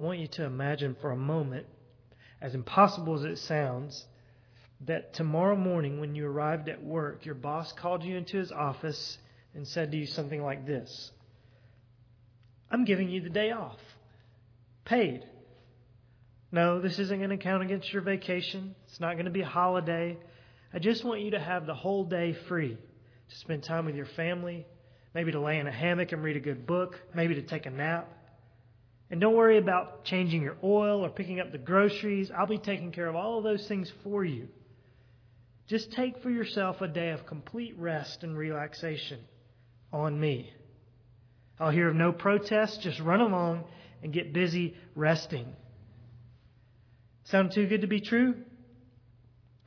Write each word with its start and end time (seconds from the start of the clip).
I 0.00 0.02
want 0.02 0.18
you 0.18 0.28
to 0.28 0.44
imagine 0.44 0.96
for 1.02 1.10
a 1.10 1.16
moment, 1.16 1.66
as 2.40 2.54
impossible 2.54 3.16
as 3.16 3.24
it 3.24 3.36
sounds, 3.36 4.06
that 4.86 5.12
tomorrow 5.12 5.56
morning 5.56 6.00
when 6.00 6.14
you 6.14 6.26
arrived 6.26 6.70
at 6.70 6.82
work, 6.82 7.26
your 7.26 7.34
boss 7.34 7.70
called 7.72 8.02
you 8.02 8.16
into 8.16 8.38
his 8.38 8.50
office 8.50 9.18
and 9.54 9.68
said 9.68 9.90
to 9.90 9.98
you 9.98 10.06
something 10.06 10.42
like 10.42 10.66
this 10.66 11.10
I'm 12.70 12.86
giving 12.86 13.10
you 13.10 13.20
the 13.20 13.28
day 13.28 13.50
off, 13.50 13.78
paid. 14.86 15.24
No, 16.50 16.80
this 16.80 16.98
isn't 16.98 17.18
going 17.18 17.30
to 17.30 17.36
count 17.36 17.62
against 17.62 17.92
your 17.92 18.02
vacation. 18.02 18.74
It's 18.88 19.00
not 19.00 19.14
going 19.14 19.26
to 19.26 19.30
be 19.30 19.42
a 19.42 19.46
holiday. 19.46 20.16
I 20.72 20.78
just 20.78 21.04
want 21.04 21.20
you 21.20 21.32
to 21.32 21.40
have 21.40 21.66
the 21.66 21.74
whole 21.74 22.04
day 22.04 22.32
free 22.48 22.78
to 23.28 23.36
spend 23.36 23.64
time 23.64 23.84
with 23.84 23.96
your 23.96 24.06
family, 24.06 24.66
maybe 25.14 25.30
to 25.32 25.40
lay 25.40 25.58
in 25.58 25.66
a 25.66 25.72
hammock 25.72 26.12
and 26.12 26.22
read 26.22 26.36
a 26.36 26.40
good 26.40 26.66
book, 26.66 26.98
maybe 27.14 27.34
to 27.34 27.42
take 27.42 27.66
a 27.66 27.70
nap. 27.70 28.08
And 29.10 29.20
don't 29.20 29.34
worry 29.34 29.58
about 29.58 30.04
changing 30.04 30.42
your 30.42 30.56
oil 30.62 31.04
or 31.04 31.10
picking 31.10 31.40
up 31.40 31.50
the 31.50 31.58
groceries. 31.58 32.30
I'll 32.30 32.46
be 32.46 32.58
taking 32.58 32.92
care 32.92 33.08
of 33.08 33.16
all 33.16 33.38
of 33.38 33.44
those 33.44 33.66
things 33.66 33.92
for 34.04 34.24
you. 34.24 34.48
Just 35.66 35.92
take 35.92 36.22
for 36.22 36.30
yourself 36.30 36.80
a 36.80 36.88
day 36.88 37.10
of 37.10 37.26
complete 37.26 37.76
rest 37.76 38.22
and 38.22 38.38
relaxation 38.38 39.20
on 39.92 40.18
me. 40.18 40.52
I'll 41.58 41.70
hear 41.70 41.88
of 41.88 41.96
no 41.96 42.12
protest. 42.12 42.82
Just 42.82 43.00
run 43.00 43.20
along 43.20 43.64
and 44.02 44.12
get 44.12 44.32
busy 44.32 44.76
resting. 44.94 45.46
Sound 47.24 47.52
too 47.52 47.66
good 47.66 47.80
to 47.80 47.86
be 47.86 48.00
true? 48.00 48.34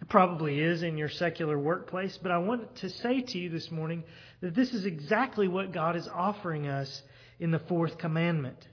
It 0.02 0.10
probably 0.10 0.60
is 0.60 0.84
in 0.84 0.98
your 0.98 1.10
secular 1.10 1.58
workplace, 1.58 2.18
but 2.22 2.32
I 2.32 2.38
want 2.40 2.76
to 2.78 2.90
say 2.90 3.22
to 3.22 3.38
you 3.38 3.50
this 3.50 3.72
morning 3.72 4.04
that 4.42 4.56
this 4.56 4.74
is 4.74 4.86
exactly 4.86 5.48
what 5.48 5.72
God 5.72 5.96
is 5.96 6.10
offering 6.14 6.68
us 6.68 7.02
in 7.40 7.52
the 7.52 7.60
fourth 7.60 7.98
commandment 7.98 8.68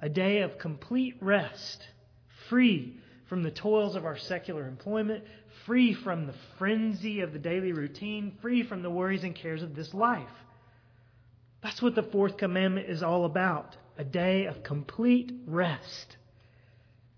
a 0.00 0.08
day 0.08 0.42
of 0.42 0.58
complete 0.58 1.16
rest, 1.20 1.86
free 2.48 2.96
from 3.28 3.42
the 3.42 3.50
toils 3.50 3.96
of 3.96 4.04
our 4.04 4.16
secular 4.16 4.66
employment, 4.66 5.24
free 5.66 5.92
from 5.92 6.26
the 6.26 6.34
frenzy 6.58 7.20
of 7.20 7.32
the 7.32 7.38
daily 7.38 7.72
routine, 7.72 8.36
free 8.40 8.62
from 8.62 8.82
the 8.82 8.90
worries 8.90 9.24
and 9.24 9.34
cares 9.34 9.62
of 9.62 9.74
this 9.74 9.92
life. 9.92 10.28
That's 11.62 11.82
what 11.82 11.94
the 11.94 12.02
fourth 12.02 12.36
commandment 12.36 12.88
is 12.88 13.02
all 13.02 13.24
about 13.24 13.76
a 13.98 14.04
day 14.04 14.46
of 14.46 14.62
complete 14.62 15.32
rest. 15.46 16.16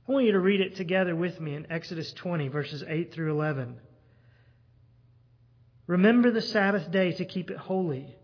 I 0.08 0.12
want 0.12 0.26
you 0.26 0.32
to 0.32 0.40
read 0.40 0.60
it 0.60 0.76
together 0.76 1.14
with 1.14 1.38
me 1.38 1.54
in 1.54 1.70
Exodus 1.70 2.12
20, 2.14 2.48
verses 2.48 2.82
8 2.86 3.12
through 3.12 3.30
11. 3.32 3.76
Remember 5.86 6.30
the 6.30 6.40
Sabbath 6.40 6.90
day 6.90 7.12
to 7.12 7.24
keep 7.24 7.50
it 7.50 7.58
holy. 7.58 8.16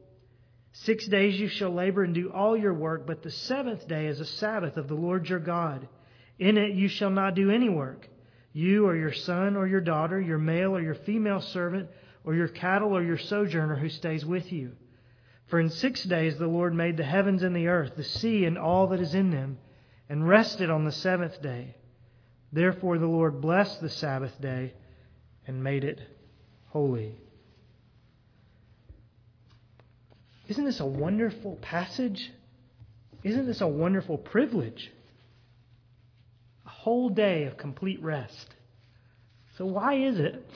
Six 0.83 1.07
days 1.07 1.41
you 1.41 1.49
shall 1.49 1.71
labor 1.71 2.05
and 2.05 2.15
do 2.15 2.31
all 2.31 2.57
your 2.57 2.75
work, 2.75 3.07
but 3.07 3.23
the 3.23 3.31
seventh 3.31 3.89
day 3.89 4.07
is 4.07 4.21
a 4.21 4.27
Sabbath 4.27 4.77
of 4.77 4.89
the 4.89 4.95
Lord 4.95 5.29
your 5.29 5.39
God. 5.39 5.89
In 6.39 6.59
it 6.59 6.75
you 6.75 6.89
shall 6.89 7.11
not 7.11 7.35
do 7.35 7.51
any 7.51 7.69
work 7.69 8.09
you 8.53 8.87
or 8.87 8.97
your 8.97 9.13
son 9.13 9.55
or 9.55 9.67
your 9.67 9.83
daughter, 9.83 10.19
your 10.19 10.39
male 10.39 10.75
or 10.75 10.81
your 10.81 10.95
female 10.95 11.43
servant, 11.43 11.91
or 12.25 12.35
your 12.35 12.49
cattle 12.49 12.97
or 12.97 13.03
your 13.03 13.19
sojourner 13.19 13.77
who 13.77 13.91
stays 13.91 14.25
with 14.25 14.51
you. 14.51 14.73
For 15.49 15.61
in 15.61 15.69
six 15.69 16.03
days 16.05 16.39
the 16.39 16.47
Lord 16.47 16.75
made 16.75 16.97
the 16.97 17.05
heavens 17.05 17.43
and 17.43 17.55
the 17.55 17.69
earth, 17.69 17.97
the 17.97 18.05
sea 18.05 18.47
and 18.47 18.57
all 18.57 18.87
that 18.89 19.01
is 19.01 19.15
in 19.15 19.31
them, 19.31 19.59
and 20.09 20.27
rested 20.27 20.71
on 20.71 20.85
the 20.85 20.93
seventh 20.93 21.43
day. 21.43 21.75
Therefore 22.53 22.99
the 22.99 23.07
Lord 23.07 23.43
blessed 23.43 23.81
the 23.81 23.91
Sabbath 23.91 24.41
day 24.41 24.73
and 25.47 25.63
made 25.63 25.85
it 25.85 26.01
holy. 26.69 27.21
Isn't 30.49 30.65
this 30.65 30.81
a 30.81 30.87
wonderful 30.87 31.57
passage? 31.57 32.33
Isn't 33.23 33.47
this 33.47 33.61
a 33.61 33.67
wonderful 33.67 34.19
privilege? 34.19 34.93
A 36.65 36.71
whole 36.71 37.09
day 37.09 37.45
of 37.45 37.57
complete 37.57 38.01
rest. 38.03 38.55
So, 39.57 39.67
why 39.67 39.95
is 39.95 40.21
it 40.21 40.49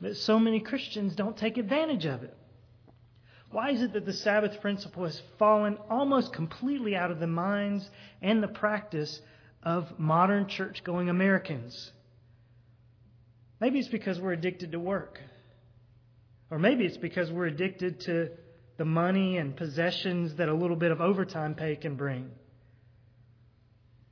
that 0.00 0.16
so 0.16 0.38
many 0.38 0.60
Christians 0.60 1.14
don't 1.14 1.36
take 1.36 1.56
advantage 1.56 2.04
of 2.04 2.22
it? 2.22 2.36
Why 3.50 3.70
is 3.70 3.80
it 3.80 3.94
that 3.94 4.04
the 4.04 4.12
Sabbath 4.12 4.60
principle 4.60 5.04
has 5.04 5.22
fallen 5.38 5.78
almost 5.88 6.34
completely 6.34 6.94
out 6.94 7.10
of 7.10 7.18
the 7.18 7.26
minds 7.26 7.88
and 8.20 8.42
the 8.42 8.48
practice 8.48 9.22
of 9.62 9.98
modern 9.98 10.48
church 10.48 10.84
going 10.84 11.08
Americans? 11.08 11.92
Maybe 13.60 13.78
it's 13.78 13.88
because 13.88 14.20
we're 14.20 14.32
addicted 14.32 14.72
to 14.72 14.78
work. 14.78 15.20
Or 16.50 16.58
maybe 16.58 16.84
it's 16.84 16.98
because 16.98 17.30
we're 17.30 17.46
addicted 17.46 18.00
to 18.00 18.30
the 18.78 18.84
money 18.84 19.36
and 19.36 19.56
possessions 19.56 20.36
that 20.36 20.48
a 20.48 20.54
little 20.54 20.76
bit 20.76 20.92
of 20.92 21.00
overtime 21.00 21.54
pay 21.54 21.76
can 21.76 21.96
bring. 21.96 22.30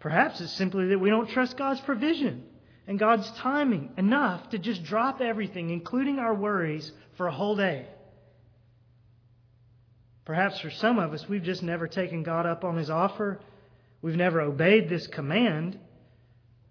Perhaps 0.01 0.41
it's 0.41 0.53
simply 0.53 0.89
that 0.89 0.99
we 0.99 1.09
don't 1.09 1.31
trust 1.31 1.57
God's 1.57 1.81
provision 1.81 2.45
and 2.87 2.99
God's 2.99 3.31
timing 3.39 3.91
enough 3.97 4.51
to 4.51 4.59
just 4.59 4.85
drop 4.85 5.21
everything, 5.21 5.71
including 5.71 6.19
our 6.19 6.35
worries, 6.35 6.93
for 7.17 7.27
a 7.27 7.33
whole 7.33 7.57
day. 7.57 7.87
Perhaps 10.25 10.61
for 10.61 10.71
some 10.71 10.99
of 10.99 11.13
us, 11.13 11.29
we've 11.29 11.45
just 11.45 11.63
never 11.63 11.87
taken 11.87 12.25
God 12.25 12.47
up 12.47 12.65
on 12.65 12.77
His 12.77 12.91
offer. 12.91 13.41
We've 14.03 14.17
never 14.17 14.41
obeyed 14.41 14.89
this 14.89 15.07
command 15.07 15.79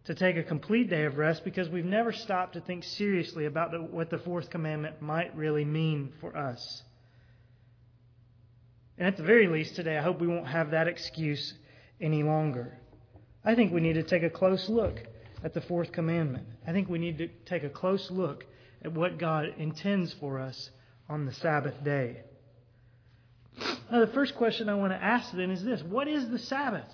to 0.03 0.13
take 0.13 0.35
a 0.35 0.43
complete 0.43 0.89
day 0.89 1.05
of 1.05 1.17
rest 1.17 1.45
because 1.45 1.69
we've 1.69 1.85
never 1.85 2.11
stopped 2.11 2.53
to 2.53 2.61
think 2.61 2.83
seriously 2.83 3.45
about 3.45 3.91
what 3.91 4.09
the 4.09 4.19
fourth 4.19 4.49
commandment 4.49 5.01
might 5.01 5.35
really 5.35 5.65
mean 5.65 6.11
for 6.19 6.35
us. 6.35 6.83
And 8.97 9.07
at 9.07 9.17
the 9.17 9.23
very 9.23 9.47
least 9.47 9.75
today, 9.75 9.97
I 9.97 10.01
hope 10.01 10.19
we 10.19 10.27
won't 10.27 10.47
have 10.47 10.71
that 10.71 10.87
excuse 10.87 11.53
any 11.99 12.23
longer. 12.23 12.77
I 13.43 13.55
think 13.55 13.73
we 13.73 13.81
need 13.81 13.93
to 13.93 14.03
take 14.03 14.23
a 14.23 14.29
close 14.29 14.69
look 14.69 15.01
at 15.43 15.53
the 15.53 15.61
fourth 15.61 15.91
commandment. 15.91 16.47
I 16.65 16.71
think 16.71 16.89
we 16.89 16.99
need 16.99 17.17
to 17.19 17.27
take 17.45 17.63
a 17.63 17.69
close 17.69 18.09
look 18.09 18.45
at 18.83 18.93
what 18.93 19.17
God 19.17 19.53
intends 19.57 20.13
for 20.13 20.39
us 20.39 20.71
on 21.09 21.25
the 21.25 21.33
Sabbath 21.33 21.83
day. 21.83 22.21
Now, 23.91 23.99
the 23.99 24.07
first 24.07 24.35
question 24.35 24.69
I 24.69 24.75
want 24.75 24.91
to 24.93 25.03
ask 25.03 25.31
then 25.31 25.51
is 25.51 25.63
this 25.63 25.83
What 25.83 26.07
is 26.07 26.29
the 26.29 26.39
Sabbath? 26.39 26.87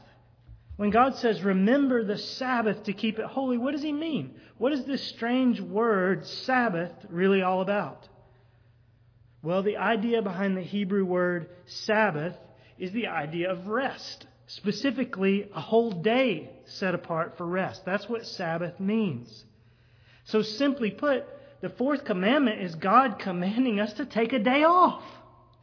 When 0.77 0.89
God 0.89 1.15
says, 1.15 1.43
remember 1.43 2.03
the 2.03 2.17
Sabbath 2.17 2.85
to 2.85 2.93
keep 2.93 3.19
it 3.19 3.25
holy, 3.25 3.57
what 3.57 3.73
does 3.73 3.83
He 3.83 3.93
mean? 3.93 4.33
What 4.57 4.73
is 4.73 4.83
this 4.85 5.03
strange 5.09 5.61
word, 5.61 6.25
Sabbath, 6.25 6.91
really 7.09 7.43
all 7.43 7.61
about? 7.61 8.07
Well, 9.43 9.63
the 9.63 9.77
idea 9.77 10.21
behind 10.21 10.55
the 10.55 10.61
Hebrew 10.61 11.05
word 11.05 11.49
Sabbath 11.65 12.35
is 12.77 12.91
the 12.91 13.07
idea 13.07 13.51
of 13.51 13.67
rest. 13.67 14.27
Specifically, 14.47 15.49
a 15.55 15.61
whole 15.61 15.91
day 15.91 16.49
set 16.65 16.93
apart 16.93 17.37
for 17.37 17.45
rest. 17.45 17.85
That's 17.85 18.07
what 18.09 18.25
Sabbath 18.25 18.79
means. 18.79 19.45
So, 20.25 20.41
simply 20.41 20.91
put, 20.91 21.25
the 21.61 21.69
fourth 21.69 22.05
commandment 22.05 22.61
is 22.61 22.75
God 22.75 23.19
commanding 23.19 23.79
us 23.79 23.93
to 23.93 24.05
take 24.05 24.33
a 24.33 24.39
day 24.39 24.63
off. 24.63 25.03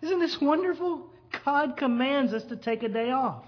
Isn't 0.03 0.21
this 0.21 0.41
wonderful? 0.41 1.11
God 1.45 1.77
commands 1.77 2.33
us 2.33 2.45
to 2.45 2.57
take 2.57 2.83
a 2.83 2.89
day 2.89 3.11
off. 3.11 3.45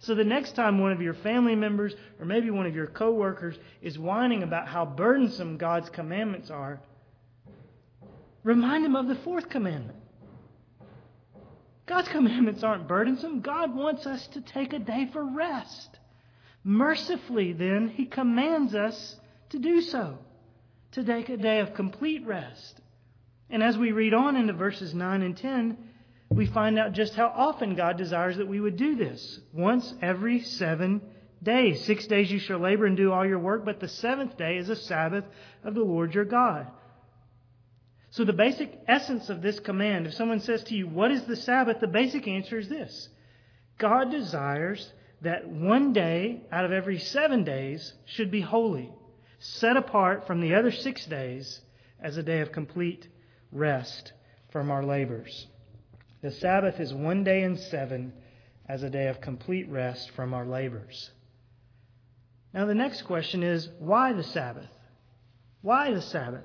So 0.00 0.14
the 0.14 0.24
next 0.24 0.56
time 0.56 0.78
one 0.78 0.92
of 0.92 1.02
your 1.02 1.14
family 1.14 1.54
members 1.54 1.94
or 2.18 2.24
maybe 2.24 2.50
one 2.50 2.66
of 2.66 2.74
your 2.74 2.86
coworkers 2.86 3.56
is 3.82 3.98
whining 3.98 4.42
about 4.42 4.66
how 4.66 4.86
burdensome 4.86 5.58
God's 5.58 5.90
commandments 5.90 6.50
are, 6.50 6.80
remind 8.42 8.84
them 8.84 8.96
of 8.96 9.08
the 9.08 9.14
fourth 9.16 9.48
commandment. 9.48 9.98
God's 11.86 12.08
commandments 12.08 12.62
aren't 12.62 12.86
burdensome. 12.86 13.40
God 13.40 13.74
wants 13.74 14.06
us 14.06 14.26
to 14.28 14.40
take 14.40 14.72
a 14.72 14.78
day 14.78 15.08
for 15.12 15.24
rest. 15.24 15.98
Mercifully, 16.62 17.52
then, 17.52 17.88
He 17.88 18.06
commands 18.06 18.74
us 18.74 19.16
to 19.48 19.58
do 19.58 19.80
so, 19.80 20.18
to 20.92 21.02
take 21.02 21.28
a 21.28 21.36
day 21.36 21.58
of 21.58 21.74
complete 21.74 22.24
rest. 22.24 22.80
And 23.48 23.62
as 23.62 23.76
we 23.76 23.90
read 23.90 24.14
on 24.14 24.36
into 24.36 24.52
verses 24.52 24.94
9 24.94 25.22
and 25.22 25.36
10, 25.36 25.76
we 26.30 26.46
find 26.46 26.78
out 26.78 26.92
just 26.92 27.14
how 27.14 27.32
often 27.34 27.74
God 27.74 27.96
desires 27.96 28.36
that 28.36 28.46
we 28.46 28.60
would 28.60 28.76
do 28.76 28.94
this. 28.94 29.40
Once 29.52 29.92
every 30.00 30.42
seven 30.42 31.00
days. 31.42 31.84
Six 31.84 32.06
days 32.06 32.30
you 32.30 32.38
shall 32.38 32.58
labor 32.58 32.86
and 32.86 32.96
do 32.96 33.12
all 33.12 33.26
your 33.26 33.38
work, 33.38 33.64
but 33.64 33.80
the 33.80 33.88
seventh 33.88 34.36
day 34.36 34.58
is 34.58 34.68
a 34.68 34.76
Sabbath 34.76 35.24
of 35.64 35.74
the 35.74 35.82
Lord 35.82 36.14
your 36.14 36.24
God. 36.24 36.68
So, 38.10 38.24
the 38.24 38.32
basic 38.32 38.76
essence 38.88 39.30
of 39.30 39.40
this 39.40 39.60
command, 39.60 40.06
if 40.06 40.14
someone 40.14 40.40
says 40.40 40.64
to 40.64 40.74
you, 40.74 40.88
What 40.88 41.12
is 41.12 41.24
the 41.24 41.36
Sabbath? 41.36 41.78
the 41.80 41.86
basic 41.86 42.26
answer 42.26 42.58
is 42.58 42.68
this 42.68 43.08
God 43.78 44.10
desires 44.10 44.92
that 45.22 45.48
one 45.48 45.92
day 45.92 46.42
out 46.50 46.64
of 46.64 46.72
every 46.72 46.98
seven 46.98 47.44
days 47.44 47.94
should 48.06 48.30
be 48.30 48.40
holy, 48.40 48.90
set 49.38 49.76
apart 49.76 50.26
from 50.26 50.40
the 50.40 50.54
other 50.54 50.72
six 50.72 51.06
days 51.06 51.60
as 52.00 52.16
a 52.16 52.22
day 52.22 52.40
of 52.40 52.52
complete 52.52 53.06
rest 53.52 54.12
from 54.50 54.70
our 54.70 54.84
labors. 54.84 55.46
The 56.22 56.30
Sabbath 56.32 56.80
is 56.80 56.92
one 56.92 57.22
day 57.22 57.42
in 57.42 57.56
seven 57.56 58.12
as 58.68 58.82
a 58.82 58.90
day 58.90 59.06
of 59.06 59.20
complete 59.20 59.68
rest 59.68 60.10
from 60.12 60.34
our 60.34 60.44
labors. 60.44 61.10
Now, 62.52 62.66
the 62.66 62.74
next 62.74 63.02
question 63.02 63.42
is 63.42 63.68
why 63.78 64.12
the 64.12 64.24
Sabbath? 64.24 64.70
Why 65.62 65.92
the 65.92 66.02
Sabbath? 66.02 66.44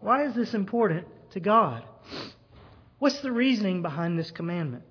Why 0.00 0.26
is 0.26 0.34
this 0.34 0.54
important 0.54 1.06
to 1.30 1.40
God? 1.40 1.84
What's 2.98 3.20
the 3.20 3.32
reasoning 3.32 3.82
behind 3.82 4.18
this 4.18 4.30
commandment? 4.30 4.82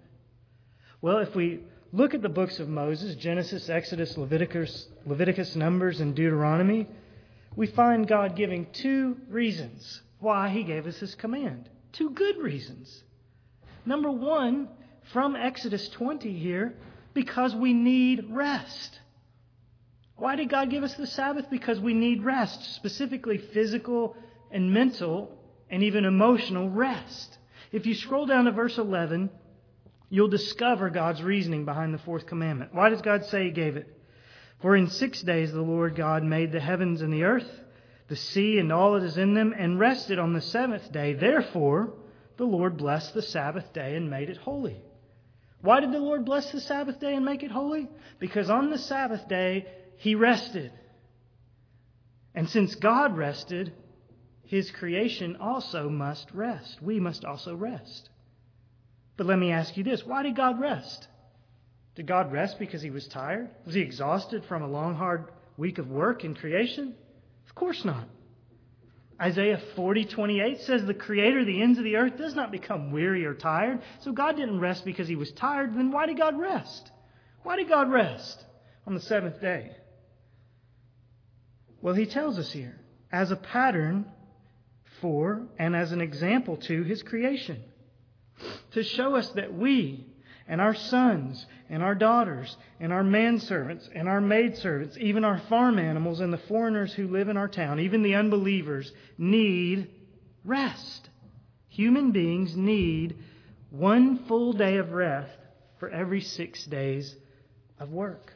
Well, 1.01 1.19
if 1.19 1.35
we 1.35 1.59
look 1.91 2.13
at 2.13 2.21
the 2.21 2.29
books 2.29 2.59
of 2.59 2.69
Moses 2.69 3.15
Genesis, 3.15 3.69
Exodus, 3.69 4.17
Leviticus, 4.17 4.88
Leviticus, 5.06 5.56
Numbers, 5.56 6.00
and 6.00 6.15
Deuteronomy 6.15 6.88
we 7.56 7.67
find 7.67 8.07
God 8.07 8.35
giving 8.35 8.67
two 8.71 9.17
reasons 9.29 10.01
why 10.19 10.50
He 10.50 10.63
gave 10.63 10.88
us 10.88 10.97
His 10.97 11.15
command. 11.15 11.69
Two 11.91 12.11
good 12.11 12.38
reasons. 12.38 13.03
Number 13.85 14.11
one, 14.11 14.69
from 15.11 15.35
Exodus 15.35 15.89
20 15.89 16.31
here, 16.38 16.75
because 17.13 17.56
we 17.56 17.73
need 17.73 18.25
rest. 18.29 19.00
Why 20.15 20.35
did 20.35 20.50
God 20.50 20.69
give 20.69 20.83
us 20.83 20.94
the 20.94 21.07
Sabbath? 21.07 21.50
Because 21.50 21.79
we 21.79 21.94
need 21.94 22.23
rest, 22.23 22.75
specifically 22.75 23.38
physical 23.38 24.15
and 24.51 24.73
mental 24.73 25.37
and 25.69 25.83
even 25.83 26.05
emotional 26.05 26.69
rest. 26.69 27.37
If 27.71 27.85
you 27.85 27.93
scroll 27.93 28.25
down 28.25 28.45
to 28.45 28.51
verse 28.51 28.77
11, 28.77 29.29
you'll 30.09 30.27
discover 30.27 30.89
God's 30.89 31.21
reasoning 31.21 31.65
behind 31.65 31.93
the 31.93 31.99
fourth 31.99 32.25
commandment. 32.25 32.73
Why 32.73 32.89
does 32.89 33.01
God 33.01 33.25
say 33.25 33.45
He 33.45 33.51
gave 33.51 33.77
it? 33.77 33.87
For 34.61 34.75
in 34.75 34.87
six 34.87 35.21
days 35.21 35.51
the 35.51 35.61
Lord 35.61 35.95
God 35.95 36.23
made 36.23 36.51
the 36.51 36.59
heavens 36.59 37.01
and 37.01 37.13
the 37.13 37.23
earth, 37.23 37.49
the 38.07 38.15
sea 38.15 38.57
and 38.57 38.71
all 38.73 38.93
that 38.93 39.03
is 39.03 39.17
in 39.17 39.33
them, 39.33 39.53
and 39.57 39.79
rested 39.79 40.19
on 40.19 40.33
the 40.33 40.41
seventh 40.41 40.91
day. 40.91 41.13
Therefore, 41.13 41.93
the 42.37 42.45
Lord 42.45 42.77
blessed 42.77 43.13
the 43.13 43.21
Sabbath 43.21 43.71
day 43.73 43.95
and 43.95 44.09
made 44.09 44.29
it 44.29 44.37
holy. 44.37 44.81
Why 45.61 45.81
did 45.81 45.91
the 45.91 45.99
Lord 45.99 46.25
bless 46.25 46.51
the 46.51 46.61
Sabbath 46.61 46.99
day 46.99 47.13
and 47.13 47.25
make 47.25 47.43
it 47.43 47.51
holy? 47.51 47.89
Because 48.17 48.49
on 48.49 48.69
the 48.69 48.77
Sabbath 48.77 49.27
day, 49.27 49.67
He 49.97 50.15
rested. 50.15 50.71
And 52.33 52.49
since 52.49 52.75
God 52.75 53.17
rested, 53.17 53.73
His 54.49 54.71
creation 54.71 55.35
also 55.35 55.89
must 55.89 56.31
rest. 56.33 56.81
We 56.81 56.99
must 56.99 57.23
also 57.23 57.55
rest. 57.55 58.09
But 59.15 59.27
let 59.27 59.37
me 59.37 59.51
ask 59.51 59.77
you 59.77 59.83
this 59.83 60.03
why 60.03 60.23
did 60.23 60.35
God 60.35 60.59
rest? 60.59 61.07
Did 61.93 62.07
God 62.07 62.31
rest 62.31 62.57
because 62.57 62.81
He 62.81 62.89
was 62.89 63.07
tired? 63.07 63.51
Was 63.67 63.75
He 63.75 63.81
exhausted 63.81 64.43
from 64.45 64.63
a 64.63 64.67
long, 64.67 64.95
hard 64.95 65.25
week 65.55 65.77
of 65.77 65.91
work 65.91 66.23
in 66.23 66.33
creation? 66.33 66.95
Of 67.47 67.53
course 67.53 67.85
not. 67.85 68.07
Isaiah 69.21 69.61
40:28 69.77 70.61
says 70.61 70.83
the 70.83 70.95
creator 70.95 71.41
of 71.41 71.45
the 71.45 71.61
ends 71.61 71.77
of 71.77 71.83
the 71.83 71.97
earth 71.97 72.17
does 72.17 72.33
not 72.33 72.51
become 72.51 72.91
weary 72.91 73.25
or 73.25 73.35
tired. 73.35 73.83
So 73.99 74.13
God 74.13 74.35
didn't 74.35 74.59
rest 74.59 74.83
because 74.83 75.07
he 75.07 75.15
was 75.15 75.31
tired. 75.33 75.75
Then 75.75 75.91
why 75.91 76.07
did 76.07 76.17
God 76.17 76.39
rest? 76.39 76.89
Why 77.43 77.55
did 77.55 77.69
God 77.69 77.91
rest 77.91 78.43
on 78.87 78.95
the 78.95 78.99
seventh 78.99 79.39
day? 79.41 79.75
Well, 81.83 81.93
he 81.93 82.07
tells 82.07 82.39
us 82.39 82.51
here 82.51 82.79
as 83.11 83.29
a 83.29 83.35
pattern 83.35 84.07
for 85.01 85.47
and 85.57 85.75
as 85.75 85.91
an 85.91 86.01
example 86.01 86.57
to 86.57 86.83
his 86.83 87.03
creation 87.03 87.63
to 88.71 88.83
show 88.83 89.15
us 89.15 89.29
that 89.31 89.53
we 89.53 90.05
and 90.47 90.59
our 90.59 90.73
sons 90.73 91.45
and 91.69 91.83
our 91.83 91.95
daughters 91.95 92.57
and 92.79 92.91
our 92.91 93.03
manservants 93.03 93.87
and 93.93 94.09
our 94.09 94.19
maidservants, 94.19 94.97
even 94.99 95.23
our 95.23 95.39
farm 95.49 95.77
animals 95.77 96.19
and 96.19 96.33
the 96.33 96.37
foreigners 96.37 96.91
who 96.93 97.07
live 97.07 97.29
in 97.29 97.37
our 97.37 97.47
town, 97.47 97.79
even 97.79 98.01
the 98.01 98.15
unbelievers, 98.15 98.91
need 99.17 99.89
rest. 100.43 101.09
Human 101.67 102.11
beings 102.11 102.55
need 102.55 103.17
one 103.69 104.25
full 104.25 104.53
day 104.53 104.77
of 104.77 104.91
rest 104.91 105.37
for 105.79 105.89
every 105.89 106.21
six 106.21 106.65
days 106.65 107.15
of 107.79 107.91
work. 107.91 108.33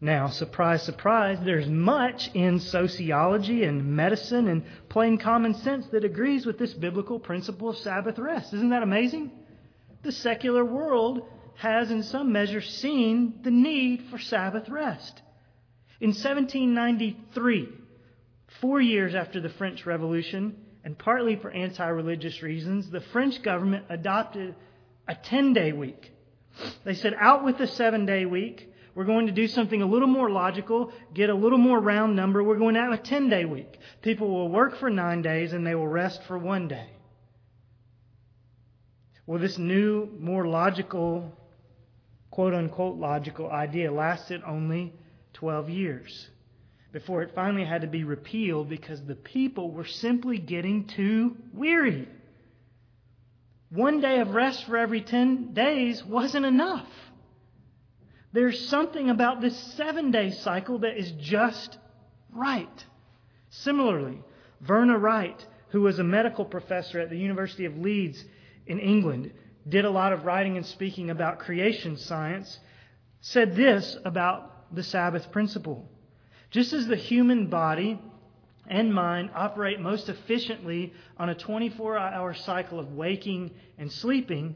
Now, 0.00 0.28
surprise, 0.28 0.82
surprise, 0.82 1.38
there's 1.44 1.68
much 1.68 2.30
in 2.32 2.58
sociology 2.60 3.64
and 3.64 3.96
medicine 3.96 4.48
and 4.48 4.64
plain 4.88 5.18
common 5.18 5.54
sense 5.54 5.86
that 5.88 6.04
agrees 6.04 6.46
with 6.46 6.58
this 6.58 6.72
biblical 6.72 7.20
principle 7.20 7.68
of 7.68 7.76
Sabbath 7.76 8.18
rest. 8.18 8.54
Isn't 8.54 8.70
that 8.70 8.82
amazing? 8.82 9.30
the 10.02 10.12
secular 10.12 10.64
world 10.64 11.22
has, 11.56 11.90
in 11.90 12.02
some 12.02 12.32
measure, 12.32 12.60
seen 12.60 13.40
the 13.42 13.50
need 13.50 14.04
for 14.10 14.18
Sabbath 14.18 14.68
rest. 14.68 15.20
In 16.00 16.10
1793, 16.10 17.68
four 18.60 18.80
years 18.80 19.14
after 19.14 19.40
the 19.40 19.50
French 19.50 19.84
Revolution, 19.84 20.56
and 20.82 20.98
partly 20.98 21.36
for 21.36 21.50
anti 21.50 21.86
religious 21.86 22.42
reasons, 22.42 22.90
the 22.90 23.02
French 23.12 23.42
government 23.42 23.84
adopted 23.90 24.54
a 25.06 25.14
10 25.14 25.52
day 25.52 25.72
week. 25.72 26.12
They 26.84 26.94
said, 26.94 27.14
out 27.18 27.44
with 27.44 27.58
the 27.58 27.66
seven 27.66 28.06
day 28.06 28.24
week. 28.24 28.69
We're 29.00 29.06
going 29.06 29.28
to 29.28 29.32
do 29.32 29.48
something 29.48 29.80
a 29.80 29.86
little 29.86 30.06
more 30.06 30.28
logical, 30.28 30.92
get 31.14 31.30
a 31.30 31.34
little 31.34 31.56
more 31.56 31.80
round 31.80 32.14
number. 32.14 32.44
We're 32.44 32.58
going 32.58 32.74
to 32.74 32.82
have 32.82 32.92
a 32.92 32.98
10 32.98 33.30
day 33.30 33.46
week. 33.46 33.78
People 34.02 34.28
will 34.28 34.50
work 34.50 34.76
for 34.76 34.90
nine 34.90 35.22
days 35.22 35.54
and 35.54 35.66
they 35.66 35.74
will 35.74 35.88
rest 35.88 36.22
for 36.24 36.36
one 36.36 36.68
day. 36.68 36.90
Well, 39.24 39.38
this 39.38 39.56
new, 39.56 40.10
more 40.18 40.46
logical, 40.46 41.32
quote 42.30 42.52
unquote 42.52 42.98
logical 42.98 43.50
idea 43.50 43.90
lasted 43.90 44.42
only 44.46 44.92
12 45.32 45.70
years 45.70 46.28
before 46.92 47.22
it 47.22 47.34
finally 47.34 47.64
had 47.64 47.80
to 47.80 47.86
be 47.86 48.04
repealed 48.04 48.68
because 48.68 49.02
the 49.02 49.14
people 49.14 49.70
were 49.70 49.86
simply 49.86 50.36
getting 50.36 50.84
too 50.84 51.38
weary. 51.54 52.06
One 53.70 54.02
day 54.02 54.20
of 54.20 54.34
rest 54.34 54.66
for 54.66 54.76
every 54.76 55.00
10 55.00 55.54
days 55.54 56.04
wasn't 56.04 56.44
enough. 56.44 56.86
There's 58.32 58.68
something 58.68 59.10
about 59.10 59.40
this 59.40 59.56
seven 59.74 60.10
day 60.10 60.30
cycle 60.30 60.78
that 60.80 60.96
is 60.96 61.10
just 61.12 61.78
right. 62.32 62.84
Similarly, 63.50 64.22
Verna 64.60 64.96
Wright, 64.98 65.44
who 65.70 65.82
was 65.82 65.98
a 65.98 66.04
medical 66.04 66.44
professor 66.44 67.00
at 67.00 67.10
the 67.10 67.18
University 67.18 67.64
of 67.64 67.76
Leeds, 67.78 68.24
in 68.66 68.78
England, 68.78 69.32
did 69.68 69.84
a 69.84 69.90
lot 69.90 70.12
of 70.12 70.24
writing 70.24 70.56
and 70.56 70.64
speaking 70.64 71.10
about 71.10 71.40
creation 71.40 71.96
science, 71.96 72.60
said 73.20 73.56
this 73.56 73.96
about 74.04 74.74
the 74.74 74.82
Sabbath 74.82 75.32
principle. 75.32 75.90
Just 76.50 76.72
as 76.72 76.86
the 76.86 76.96
human 76.96 77.48
body 77.48 78.00
and 78.66 78.94
mind 78.94 79.30
operate 79.34 79.80
most 79.80 80.08
efficiently 80.08 80.92
on 81.16 81.28
a 81.28 81.34
24 81.34 81.98
hour 81.98 82.34
cycle 82.34 82.78
of 82.78 82.92
waking 82.92 83.50
and 83.78 83.90
sleeping, 83.90 84.54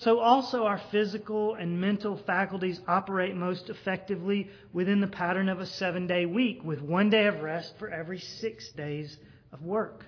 so 0.00 0.18
also 0.18 0.64
our 0.64 0.80
physical 0.90 1.54
and 1.56 1.78
mental 1.78 2.16
faculties 2.26 2.80
operate 2.88 3.36
most 3.36 3.68
effectively 3.68 4.48
within 4.72 5.02
the 5.02 5.06
pattern 5.06 5.50
of 5.50 5.60
a 5.60 5.66
seven 5.66 6.06
day 6.06 6.24
week, 6.24 6.64
with 6.64 6.80
one 6.80 7.10
day 7.10 7.26
of 7.26 7.42
rest 7.42 7.74
for 7.78 7.90
every 7.90 8.18
six 8.18 8.66
days 8.70 9.14
of 9.52 9.62
work. 9.62 10.06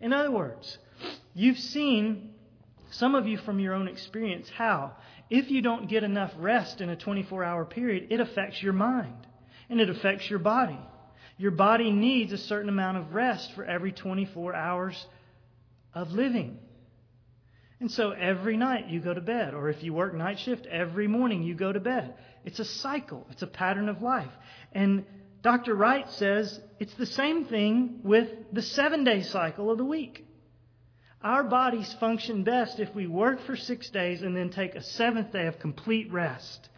In 0.00 0.12
other 0.12 0.32
words, 0.32 0.78
you've 1.34 1.58
seen 1.58 2.30
some 2.90 3.14
of 3.14 3.28
you 3.28 3.38
from 3.38 3.60
your 3.60 3.74
own 3.74 3.86
experience, 3.86 4.50
how? 4.56 4.96
If 5.30 5.52
you 5.52 5.62
don't 5.62 5.88
get 5.88 6.02
enough 6.02 6.32
rest 6.36 6.80
in 6.80 6.88
a 6.88 6.96
24 6.96 7.44
hour 7.44 7.64
period, 7.64 8.08
it 8.10 8.18
affects 8.18 8.60
your 8.60 8.72
mind 8.72 9.24
and 9.70 9.80
it 9.80 9.88
affects 9.88 10.28
your 10.28 10.40
body. 10.40 10.80
Your 11.38 11.52
body 11.52 11.92
needs 11.92 12.32
a 12.32 12.38
certain 12.38 12.68
amount 12.68 12.96
of 12.96 13.14
rest 13.14 13.52
for 13.54 13.64
every 13.64 13.92
24 13.92 14.52
hours 14.52 15.06
of 15.94 16.10
living. 16.10 16.58
And 17.78 17.90
so 17.90 18.10
every 18.12 18.56
night 18.56 18.88
you 18.88 19.00
go 19.00 19.12
to 19.12 19.20
bed, 19.20 19.52
or 19.52 19.68
if 19.68 19.82
you 19.82 19.92
work 19.92 20.14
night 20.14 20.38
shift, 20.38 20.66
every 20.66 21.06
morning 21.06 21.42
you 21.42 21.54
go 21.54 21.72
to 21.72 21.80
bed. 21.80 22.14
It's 22.44 22.58
a 22.58 22.64
cycle, 22.64 23.26
it's 23.30 23.42
a 23.42 23.46
pattern 23.46 23.88
of 23.88 24.00
life. 24.00 24.32
And 24.72 25.04
Dr. 25.42 25.74
Wright 25.74 26.10
says 26.12 26.58
it's 26.80 26.94
the 26.94 27.06
same 27.06 27.44
thing 27.44 28.00
with 28.02 28.28
the 28.52 28.62
seven 28.62 29.04
day 29.04 29.22
cycle 29.22 29.70
of 29.70 29.78
the 29.78 29.84
week. 29.84 30.26
Our 31.22 31.44
bodies 31.44 31.92
function 31.94 32.44
best 32.44 32.80
if 32.80 32.94
we 32.94 33.06
work 33.06 33.40
for 33.42 33.56
six 33.56 33.90
days 33.90 34.22
and 34.22 34.36
then 34.36 34.50
take 34.50 34.74
a 34.74 34.82
seventh 34.82 35.32
day 35.32 35.46
of 35.46 35.58
complete 35.58 36.10
rest. 36.10 36.68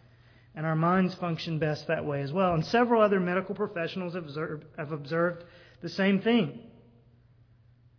And 0.55 0.65
our 0.65 0.75
minds 0.75 1.13
function 1.15 1.59
best 1.59 1.87
that 1.87 2.05
way 2.05 2.21
as 2.21 2.33
well. 2.33 2.53
And 2.53 2.65
several 2.65 3.01
other 3.01 3.19
medical 3.19 3.55
professionals 3.55 4.15
have 4.15 4.23
observed, 4.23 4.65
have 4.77 4.91
observed 4.91 5.45
the 5.81 5.89
same 5.89 6.19
thing. 6.19 6.59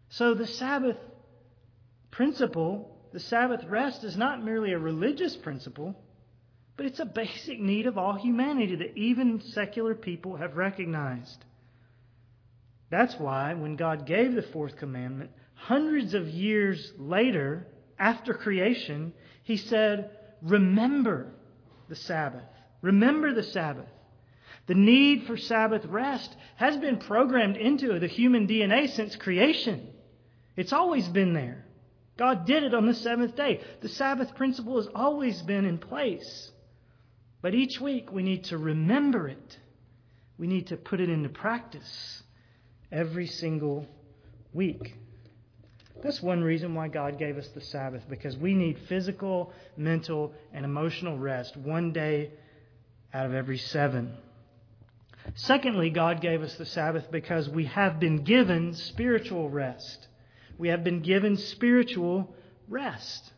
So 0.09 0.35
the 0.35 0.47
Sabbath 0.47 0.97
principle, 2.11 2.97
the 3.13 3.21
Sabbath 3.21 3.65
rest, 3.65 4.05
is 4.05 4.17
not 4.17 4.45
merely 4.45 4.73
a 4.73 4.79
religious 4.79 5.37
principle, 5.37 5.95
but 6.77 6.87
it's 6.87 7.01
a 7.01 7.05
basic 7.05 7.61
need 7.61 7.87
of 7.87 7.99
all 7.99 8.15
humanity 8.15 8.77
that 8.77 8.97
even 8.97 9.41
secular 9.41 9.95
people 9.95 10.37
have 10.37 10.57
recognized. 10.57 11.45
That's 12.91 13.19
why 13.19 13.55
when 13.55 13.77
God 13.77 14.07
gave 14.07 14.35
the 14.35 14.43
fourth 14.43 14.77
commandment, 14.77 15.31
hundreds 15.55 16.15
of 16.15 16.29
years 16.29 16.93
later, 16.99 17.67
after 17.99 18.35
creation, 18.35 19.13
he 19.45 19.57
said, 19.57 20.11
Remember 20.43 21.33
the 21.89 21.97
Sabbath. 21.97 22.45
Remember 22.83 23.33
the 23.35 23.43
Sabbath. 23.43 23.89
The 24.67 24.75
need 24.75 25.27
for 25.27 25.37
Sabbath 25.37 25.85
rest 25.85 26.35
has 26.57 26.77
been 26.77 26.99
programmed 26.99 27.57
into 27.57 27.99
the 27.99 28.07
human 28.07 28.47
DNA 28.47 28.89
since 28.89 29.17
creation. 29.17 29.89
It's 30.57 30.73
always 30.73 31.07
been 31.09 31.33
there. 31.33 31.65
God 32.21 32.45
did 32.45 32.65
it 32.65 32.75
on 32.75 32.85
the 32.85 32.93
seventh 32.93 33.35
day. 33.35 33.63
The 33.81 33.89
Sabbath 33.89 34.35
principle 34.35 34.77
has 34.77 34.87
always 34.95 35.41
been 35.41 35.65
in 35.65 35.79
place. 35.79 36.51
But 37.41 37.55
each 37.55 37.81
week 37.81 38.13
we 38.13 38.23
need 38.23 38.45
to 38.45 38.59
remember 38.59 39.27
it. 39.27 39.59
We 40.37 40.47
need 40.47 40.67
to 40.67 40.77
put 40.77 41.01
it 41.01 41.09
into 41.09 41.31
practice 41.31 42.23
every 42.93 43.27
single 43.27 43.87
week. 44.53 44.95
That's 46.03 46.21
one 46.21 46.45
reason 46.45 46.75
why 46.75 46.89
God 46.89 47.19
gave 47.19 47.39
us 47.39 47.49
the 47.55 47.63
Sabbath, 47.63 48.03
because 48.11 48.37
we 48.37 48.53
need 48.53 48.79
physical, 48.87 49.55
mental, 49.79 50.35
and 50.53 50.67
emotional 50.67 51.17
rest 51.17 51.57
one 51.57 51.91
day 51.91 52.33
out 53.15 53.25
of 53.25 53.33
every 53.33 53.57
seven. 53.57 54.13
Secondly, 55.37 55.89
God 55.89 56.21
gave 56.21 56.43
us 56.43 56.55
the 56.57 56.67
Sabbath 56.67 57.11
because 57.11 57.49
we 57.49 57.65
have 57.65 57.99
been 57.99 58.25
given 58.25 58.75
spiritual 58.75 59.49
rest. 59.49 60.09
We 60.61 60.69
have 60.69 60.85
been 60.85 61.01
given 61.01 61.39
spiritual 61.39 62.35
rest. 62.69 63.33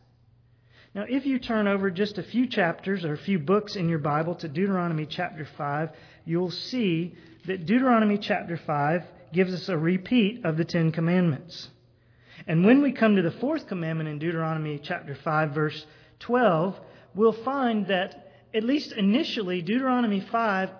Now, 0.93 1.05
if 1.07 1.25
you 1.25 1.39
turn 1.39 1.69
over 1.69 1.89
just 1.89 2.17
a 2.17 2.23
few 2.23 2.47
chapters 2.47 3.05
or 3.05 3.13
a 3.13 3.17
few 3.17 3.39
books 3.39 3.77
in 3.77 3.87
your 3.87 3.99
Bible 3.99 4.35
to 4.35 4.49
Deuteronomy 4.49 5.05
chapter 5.05 5.47
5, 5.57 5.91
you'll 6.25 6.51
see 6.51 7.15
that 7.45 7.65
Deuteronomy 7.65 8.17
chapter 8.17 8.57
5 8.57 9.03
gives 9.31 9.53
us 9.53 9.69
a 9.69 9.77
repeat 9.77 10.43
of 10.43 10.57
the 10.57 10.65
Ten 10.65 10.91
Commandments. 10.91 11.69
And 12.45 12.65
when 12.65 12.81
we 12.81 12.91
come 12.91 13.15
to 13.15 13.21
the 13.21 13.31
fourth 13.31 13.67
commandment 13.67 14.09
in 14.09 14.19
Deuteronomy 14.19 14.77
chapter 14.83 15.15
5, 15.15 15.51
verse 15.51 15.85
12, 16.19 16.77
we'll 17.15 17.31
find 17.31 17.87
that, 17.87 18.33
at 18.53 18.65
least 18.65 18.91
initially, 18.91 19.61
Deuteronomy 19.61 20.19
5 20.19 20.71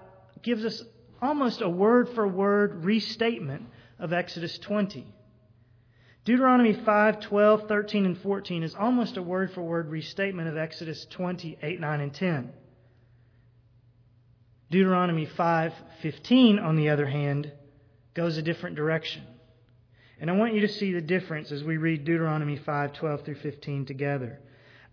gives 0.41 0.65
us 0.65 0.83
almost 1.21 1.61
a 1.61 1.69
word 1.69 2.09
for 2.09 2.27
word 2.27 2.83
restatement 2.83 3.65
of 3.97 4.11
Exodus 4.11 4.57
20. 4.57 5.07
Deuteronomy 6.25 6.71
5, 6.71 7.19
12, 7.19 7.67
13, 7.67 8.05
and 8.05 8.17
14 8.17 8.63
is 8.63 8.75
almost 8.75 9.17
a 9.17 9.21
word 9.21 9.51
for 9.51 9.61
word 9.61 9.89
restatement 9.89 10.47
of 10.47 10.55
Exodus 10.55 11.05
20, 11.09 11.57
8, 11.61 11.79
9, 11.81 11.99
and 11.99 12.13
10. 12.13 12.53
Deuteronomy 14.71 15.25
5, 15.25 15.73
15, 16.01 16.59
on 16.59 16.77
the 16.77 16.89
other 16.89 17.07
hand, 17.07 17.51
goes 18.13 18.37
a 18.37 18.41
different 18.41 18.77
direction. 18.77 19.23
And 20.17 20.31
I 20.31 20.35
want 20.35 20.53
you 20.53 20.61
to 20.61 20.69
see 20.69 20.93
the 20.93 21.01
difference 21.01 21.51
as 21.51 21.61
we 21.61 21.75
read 21.75 22.05
Deuteronomy 22.05 22.55
5, 22.55 22.93
12 22.93 23.25
through 23.25 23.35
15 23.35 23.85
together. 23.85 24.39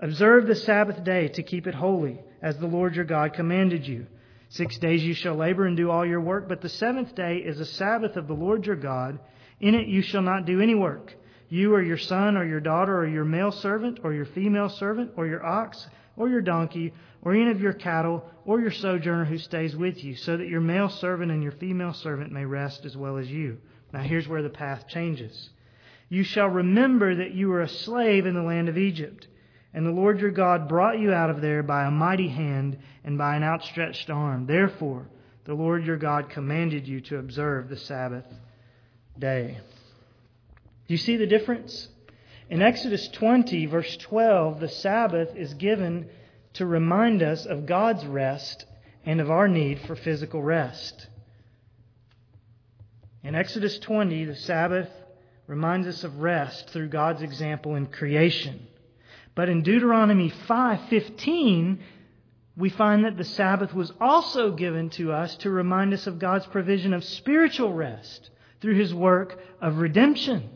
Observe 0.00 0.48
the 0.48 0.56
Sabbath 0.56 1.04
day 1.04 1.28
to 1.28 1.44
keep 1.44 1.68
it 1.68 1.76
holy, 1.76 2.18
as 2.42 2.58
the 2.58 2.66
Lord 2.66 2.96
your 2.96 3.04
God 3.04 3.34
commanded 3.34 3.86
you. 3.86 4.08
Six 4.48 4.78
days 4.78 5.04
you 5.04 5.14
shall 5.14 5.36
labor 5.36 5.64
and 5.64 5.76
do 5.76 5.92
all 5.92 6.04
your 6.04 6.20
work, 6.20 6.48
but 6.48 6.60
the 6.60 6.68
seventh 6.68 7.14
day 7.14 7.36
is 7.36 7.60
a 7.60 7.66
Sabbath 7.66 8.16
of 8.16 8.26
the 8.26 8.34
Lord 8.34 8.66
your 8.66 8.74
God. 8.74 9.20
In 9.60 9.76
it 9.76 9.86
you 9.86 10.02
shall 10.02 10.22
not 10.22 10.44
do 10.44 10.60
any 10.60 10.74
work 10.74 11.14
you 11.50 11.74
or 11.74 11.82
your 11.82 11.98
son 11.98 12.36
or 12.36 12.46
your 12.46 12.60
daughter 12.60 12.96
or 12.96 13.06
your 13.06 13.24
male 13.24 13.52
servant 13.52 14.00
or 14.02 14.14
your 14.14 14.24
female 14.24 14.68
servant 14.68 15.10
or 15.16 15.26
your 15.26 15.44
ox 15.44 15.86
or 16.16 16.28
your 16.28 16.40
donkey 16.40 16.94
or 17.22 17.34
any 17.34 17.50
of 17.50 17.60
your 17.60 17.72
cattle 17.72 18.24
or 18.46 18.60
your 18.60 18.70
sojourner 18.70 19.24
who 19.24 19.36
stays 19.36 19.76
with 19.76 20.02
you, 20.02 20.14
so 20.16 20.36
that 20.36 20.48
your 20.48 20.60
male 20.60 20.88
servant 20.88 21.30
and 21.30 21.42
your 21.42 21.52
female 21.52 21.92
servant 21.92 22.32
may 22.32 22.44
rest 22.44 22.84
as 22.86 22.96
well 22.96 23.18
as 23.18 23.30
you. 23.30 23.58
Now 23.92 24.00
here's 24.00 24.28
where 24.28 24.42
the 24.42 24.48
path 24.48 24.88
changes. 24.88 25.50
You 26.08 26.22
shall 26.22 26.48
remember 26.48 27.16
that 27.16 27.34
you 27.34 27.48
were 27.48 27.62
a 27.62 27.68
slave 27.68 28.26
in 28.26 28.34
the 28.34 28.42
land 28.42 28.68
of 28.68 28.78
Egypt, 28.78 29.26
and 29.74 29.86
the 29.86 29.92
Lord 29.92 30.20
your 30.20 30.30
God 30.30 30.68
brought 30.68 30.98
you 30.98 31.12
out 31.12 31.30
of 31.30 31.40
there 31.40 31.62
by 31.62 31.84
a 31.84 31.90
mighty 31.90 32.28
hand 32.28 32.78
and 33.04 33.18
by 33.18 33.36
an 33.36 33.44
outstretched 33.44 34.10
arm. 34.10 34.46
Therefore, 34.46 35.08
the 35.44 35.54
Lord 35.54 35.84
your 35.84 35.96
God 35.96 36.30
commanded 36.30 36.88
you 36.88 37.00
to 37.02 37.18
observe 37.18 37.68
the 37.68 37.76
Sabbath 37.76 38.26
day. 39.18 39.58
Do 40.90 40.94
you 40.94 40.98
see 40.98 41.14
the 41.14 41.24
difference? 41.24 41.86
In 42.48 42.62
Exodus 42.62 43.06
20, 43.06 43.66
verse 43.66 43.96
12, 43.98 44.58
the 44.58 44.68
Sabbath 44.68 45.36
is 45.36 45.54
given 45.54 46.08
to 46.54 46.66
remind 46.66 47.22
us 47.22 47.46
of 47.46 47.64
God's 47.64 48.04
rest 48.04 48.66
and 49.06 49.20
of 49.20 49.30
our 49.30 49.46
need 49.46 49.78
for 49.82 49.94
physical 49.94 50.42
rest. 50.42 51.06
In 53.22 53.36
Exodus 53.36 53.78
20, 53.78 54.24
the 54.24 54.34
Sabbath 54.34 54.88
reminds 55.46 55.86
us 55.86 56.02
of 56.02 56.22
rest 56.22 56.70
through 56.70 56.88
God's 56.88 57.22
example 57.22 57.76
in 57.76 57.86
creation. 57.86 58.66
But 59.36 59.48
in 59.48 59.62
Deuteronomy 59.62 60.30
5:15, 60.30 61.78
we 62.56 62.68
find 62.68 63.04
that 63.04 63.16
the 63.16 63.22
Sabbath 63.22 63.72
was 63.72 63.92
also 64.00 64.50
given 64.50 64.90
to 64.90 65.12
us 65.12 65.36
to 65.36 65.50
remind 65.50 65.92
us 65.92 66.08
of 66.08 66.18
God's 66.18 66.46
provision 66.46 66.92
of 66.92 67.04
spiritual 67.04 67.72
rest 67.72 68.30
through 68.60 68.74
his 68.74 68.92
work 68.92 69.38
of 69.60 69.78
redemption. 69.78 70.50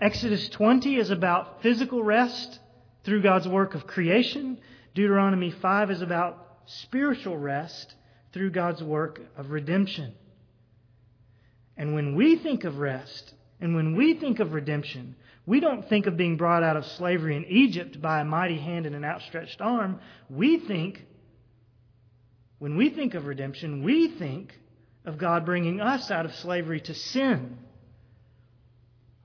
Exodus 0.00 0.48
20 0.50 0.96
is 0.96 1.10
about 1.10 1.60
physical 1.60 2.02
rest 2.02 2.60
through 3.04 3.22
God's 3.22 3.48
work 3.48 3.74
of 3.74 3.86
creation. 3.86 4.60
Deuteronomy 4.94 5.50
5 5.50 5.90
is 5.90 6.02
about 6.02 6.46
spiritual 6.66 7.36
rest 7.36 7.94
through 8.32 8.50
God's 8.50 8.82
work 8.82 9.20
of 9.36 9.50
redemption. 9.50 10.14
And 11.76 11.94
when 11.94 12.14
we 12.14 12.36
think 12.36 12.62
of 12.62 12.78
rest, 12.78 13.34
and 13.60 13.74
when 13.74 13.96
we 13.96 14.14
think 14.14 14.38
of 14.38 14.52
redemption, 14.52 15.16
we 15.46 15.58
don't 15.58 15.88
think 15.88 16.06
of 16.06 16.16
being 16.16 16.36
brought 16.36 16.62
out 16.62 16.76
of 16.76 16.84
slavery 16.84 17.36
in 17.36 17.44
Egypt 17.46 18.00
by 18.00 18.20
a 18.20 18.24
mighty 18.24 18.58
hand 18.58 18.86
and 18.86 18.94
an 18.94 19.04
outstretched 19.04 19.60
arm. 19.60 19.98
We 20.30 20.58
think, 20.60 21.04
when 22.58 22.76
we 22.76 22.90
think 22.90 23.14
of 23.14 23.26
redemption, 23.26 23.82
we 23.82 24.08
think 24.08 24.56
of 25.04 25.18
God 25.18 25.44
bringing 25.44 25.80
us 25.80 26.10
out 26.10 26.24
of 26.24 26.34
slavery 26.36 26.80
to 26.82 26.94
sin 26.94 27.58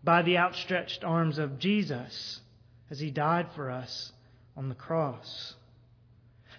by 0.03 0.21
the 0.21 0.37
outstretched 0.37 1.03
arms 1.03 1.37
of 1.37 1.59
Jesus 1.59 2.41
as 2.89 2.99
he 2.99 3.09
died 3.09 3.47
for 3.55 3.71
us 3.71 4.11
on 4.57 4.69
the 4.69 4.75
cross. 4.75 5.55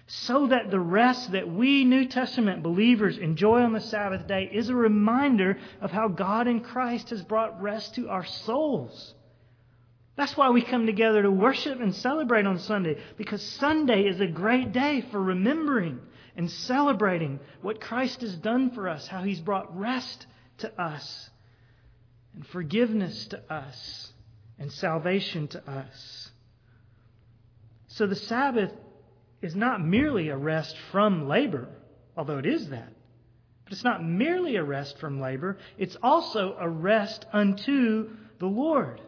So 0.07 0.47
that 0.47 0.69
the 0.69 0.79
rest 0.79 1.31
that 1.31 1.51
we 1.51 1.83
New 1.83 2.07
Testament 2.07 2.61
believers 2.61 3.17
enjoy 3.17 3.61
on 3.61 3.73
the 3.73 3.81
Sabbath 3.81 4.27
day 4.27 4.49
is 4.51 4.69
a 4.69 4.75
reminder 4.75 5.57
of 5.81 5.91
how 5.91 6.07
God 6.07 6.47
in 6.47 6.61
Christ 6.61 7.09
has 7.09 7.23
brought 7.23 7.61
rest 7.61 7.95
to 7.95 8.09
our 8.09 8.25
souls. 8.25 9.13
That's 10.15 10.37
why 10.37 10.49
we 10.49 10.61
come 10.61 10.85
together 10.85 11.23
to 11.23 11.31
worship 11.31 11.81
and 11.81 11.93
celebrate 11.93 12.45
on 12.45 12.59
Sunday, 12.59 13.01
because 13.17 13.41
Sunday 13.41 14.07
is 14.07 14.19
a 14.21 14.27
great 14.27 14.71
day 14.71 15.01
for 15.11 15.21
remembering 15.21 15.99
and 16.37 16.49
celebrating 16.49 17.39
what 17.61 17.81
Christ 17.81 18.21
has 18.21 18.35
done 18.35 18.71
for 18.71 18.87
us, 18.87 19.07
how 19.07 19.23
he's 19.23 19.41
brought 19.41 19.77
rest 19.77 20.27
to 20.59 20.81
us 20.81 21.29
and 22.35 22.45
forgiveness 22.47 23.27
to 23.27 23.41
us 23.53 24.13
and 24.59 24.71
salvation 24.71 25.47
to 25.49 25.69
us. 25.69 26.31
So 27.87 28.07
the 28.07 28.15
Sabbath 28.15 28.71
is 29.41 29.55
not 29.55 29.83
merely 29.83 30.29
a 30.29 30.37
rest 30.37 30.75
from 30.91 31.27
labor, 31.27 31.69
although 32.17 32.37
it 32.37 32.45
is 32.45 32.69
that. 32.69 32.91
But 33.63 33.73
it's 33.73 33.83
not 33.83 34.03
merely 34.03 34.57
a 34.57 34.63
rest 34.63 34.99
from 34.99 35.19
labor, 35.19 35.57
it's 35.77 35.97
also 36.03 36.55
a 36.59 36.69
rest 36.69 37.25
unto 37.33 38.09
the 38.39 38.45
Lord. 38.45 39.01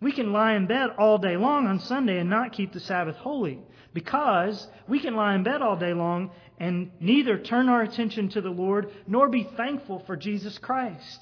We 0.00 0.12
can 0.12 0.32
lie 0.32 0.54
in 0.54 0.66
bed 0.66 0.90
all 0.98 1.18
day 1.18 1.36
long 1.36 1.66
on 1.66 1.78
Sunday 1.78 2.18
and 2.18 2.28
not 2.28 2.52
keep 2.52 2.72
the 2.72 2.80
Sabbath 2.80 3.16
holy 3.16 3.60
because 3.94 4.66
we 4.88 4.98
can 4.98 5.14
lie 5.14 5.34
in 5.34 5.44
bed 5.44 5.62
all 5.62 5.76
day 5.76 5.94
long 5.94 6.32
and 6.58 6.90
neither 6.98 7.38
turn 7.38 7.68
our 7.68 7.82
attention 7.82 8.28
to 8.30 8.40
the 8.40 8.50
Lord 8.50 8.90
nor 9.06 9.28
be 9.28 9.44
thankful 9.56 10.00
for 10.00 10.16
Jesus 10.16 10.58
Christ. 10.58 11.20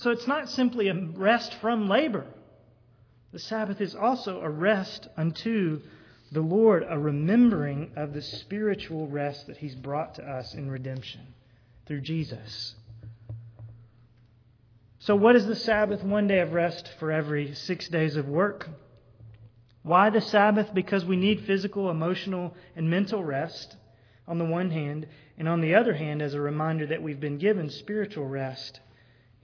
So 0.00 0.10
it's 0.12 0.26
not 0.26 0.48
simply 0.48 0.88
a 0.88 0.94
rest 0.94 1.52
from 1.56 1.86
labor. 1.86 2.24
The 3.32 3.38
Sabbath 3.38 3.82
is 3.82 3.94
also 3.94 4.40
a 4.40 4.48
rest 4.48 5.06
unto 5.14 5.82
the 6.32 6.40
Lord, 6.40 6.86
a 6.88 6.98
remembering 6.98 7.92
of 7.96 8.14
the 8.14 8.22
spiritual 8.22 9.08
rest 9.08 9.46
that 9.46 9.58
He's 9.58 9.74
brought 9.74 10.14
to 10.14 10.22
us 10.22 10.54
in 10.54 10.70
redemption 10.70 11.20
through 11.84 12.00
Jesus. 12.00 12.76
So, 15.00 15.16
what 15.16 15.36
is 15.36 15.46
the 15.46 15.54
Sabbath? 15.54 16.02
One 16.02 16.26
day 16.26 16.38
of 16.38 16.54
rest 16.54 16.90
for 16.98 17.12
every 17.12 17.54
six 17.54 17.86
days 17.88 18.16
of 18.16 18.26
work. 18.26 18.70
Why 19.82 20.08
the 20.08 20.22
Sabbath? 20.22 20.72
Because 20.72 21.04
we 21.04 21.16
need 21.16 21.44
physical, 21.44 21.90
emotional, 21.90 22.54
and 22.74 22.88
mental 22.88 23.22
rest 23.22 23.76
on 24.26 24.38
the 24.38 24.46
one 24.46 24.70
hand, 24.70 25.06
and 25.36 25.46
on 25.46 25.60
the 25.60 25.74
other 25.74 25.92
hand, 25.92 26.22
as 26.22 26.32
a 26.32 26.40
reminder 26.40 26.86
that 26.86 27.02
we've 27.02 27.20
been 27.20 27.36
given 27.36 27.68
spiritual 27.68 28.26
rest 28.26 28.80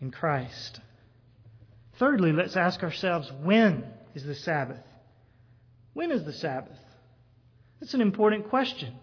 in 0.00 0.11
Christ. 0.11 0.81
Thirdly, 1.99 2.33
let's 2.33 2.57
ask 2.57 2.83
ourselves 2.83 3.31
when 3.43 3.85
is 4.15 4.25
the 4.25 4.35
Sabbath? 4.35 4.83
When 5.95 6.11
is 6.11 6.25
the 6.25 6.33
Sabbath? 6.33 6.79
That's 7.81 7.95
an 7.95 8.00
important 8.00 8.49
question 8.49 8.95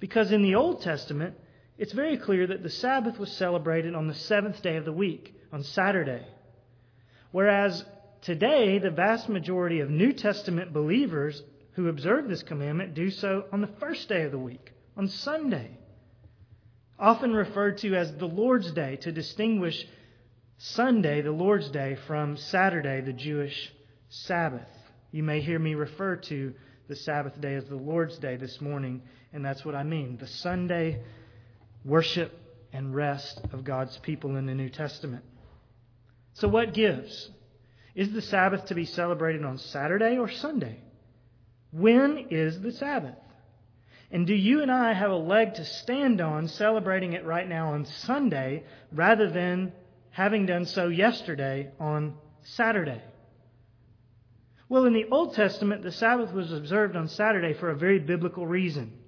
because 0.00 0.32
in 0.32 0.42
the 0.42 0.54
Old 0.54 0.82
Testament, 0.82 1.34
it's 1.76 1.92
very 1.92 2.16
clear 2.16 2.46
that 2.46 2.62
the 2.62 2.70
Sabbath 2.70 3.18
was 3.18 3.32
celebrated 3.32 3.94
on 3.94 4.08
the 4.08 4.14
seventh 4.14 4.62
day 4.62 4.76
of 4.76 4.84
the 4.84 4.92
week, 4.92 5.34
on 5.52 5.62
Saturday. 5.62 6.26
Whereas 7.30 7.84
today, 8.22 8.78
the 8.78 8.90
vast 8.90 9.28
majority 9.28 9.80
of 9.80 9.90
New 9.90 10.12
Testament 10.12 10.72
believers 10.72 11.42
who 11.72 11.88
observe 11.88 12.28
this 12.28 12.42
commandment 12.42 12.94
do 12.94 13.10
so 13.10 13.44
on 13.52 13.60
the 13.60 13.70
first 13.78 14.08
day 14.08 14.22
of 14.22 14.32
the 14.32 14.38
week, 14.38 14.72
on 14.96 15.08
Sunday. 15.08 15.70
Often 16.98 17.32
referred 17.32 17.78
to 17.78 17.94
as 17.94 18.12
the 18.14 18.26
Lord's 18.26 18.72
Day 18.72 18.96
to 19.02 19.12
distinguish 19.12 19.86
Sunday, 20.60 21.20
the 21.20 21.30
Lord's 21.30 21.68
Day, 21.70 21.96
from 22.08 22.36
Saturday, 22.36 23.00
the 23.00 23.12
Jewish 23.12 23.72
Sabbath. 24.08 24.68
You 25.12 25.22
may 25.22 25.40
hear 25.40 25.58
me 25.58 25.76
refer 25.76 26.16
to 26.16 26.52
the 26.88 26.96
Sabbath 26.96 27.40
day 27.40 27.54
as 27.54 27.64
the 27.66 27.76
Lord's 27.76 28.18
Day 28.18 28.36
this 28.36 28.60
morning, 28.60 29.02
and 29.32 29.44
that's 29.44 29.64
what 29.64 29.76
I 29.76 29.84
mean 29.84 30.16
the 30.18 30.26
Sunday 30.26 31.00
worship 31.84 32.36
and 32.72 32.92
rest 32.92 33.40
of 33.52 33.62
God's 33.62 33.96
people 33.98 34.34
in 34.34 34.46
the 34.46 34.54
New 34.54 34.68
Testament. 34.68 35.24
So, 36.32 36.48
what 36.48 36.74
gives? 36.74 37.30
Is 37.94 38.10
the 38.12 38.22
Sabbath 38.22 38.66
to 38.66 38.74
be 38.74 38.84
celebrated 38.84 39.44
on 39.44 39.58
Saturday 39.58 40.18
or 40.18 40.28
Sunday? 40.28 40.80
When 41.70 42.26
is 42.30 42.60
the 42.60 42.72
Sabbath? 42.72 43.16
And 44.10 44.26
do 44.26 44.34
you 44.34 44.62
and 44.62 44.72
I 44.72 44.92
have 44.92 45.12
a 45.12 45.16
leg 45.16 45.54
to 45.54 45.64
stand 45.64 46.20
on 46.20 46.48
celebrating 46.48 47.12
it 47.12 47.24
right 47.24 47.48
now 47.48 47.74
on 47.74 47.84
Sunday 47.84 48.64
rather 48.90 49.30
than 49.30 49.72
having 50.18 50.46
done 50.46 50.66
so 50.66 50.88
yesterday 50.88 51.70
on 51.78 52.12
Saturday? 52.42 53.00
Well, 54.68 54.84
in 54.84 54.92
the 54.92 55.06
Old 55.12 55.34
Testament, 55.34 55.84
the 55.84 55.92
Sabbath 55.92 56.32
was 56.32 56.52
observed 56.52 56.96
on 56.96 57.06
Saturday 57.06 57.54
for 57.54 57.70
a 57.70 57.76
very 57.76 58.00
biblical 58.00 58.44
reason, 58.44 58.98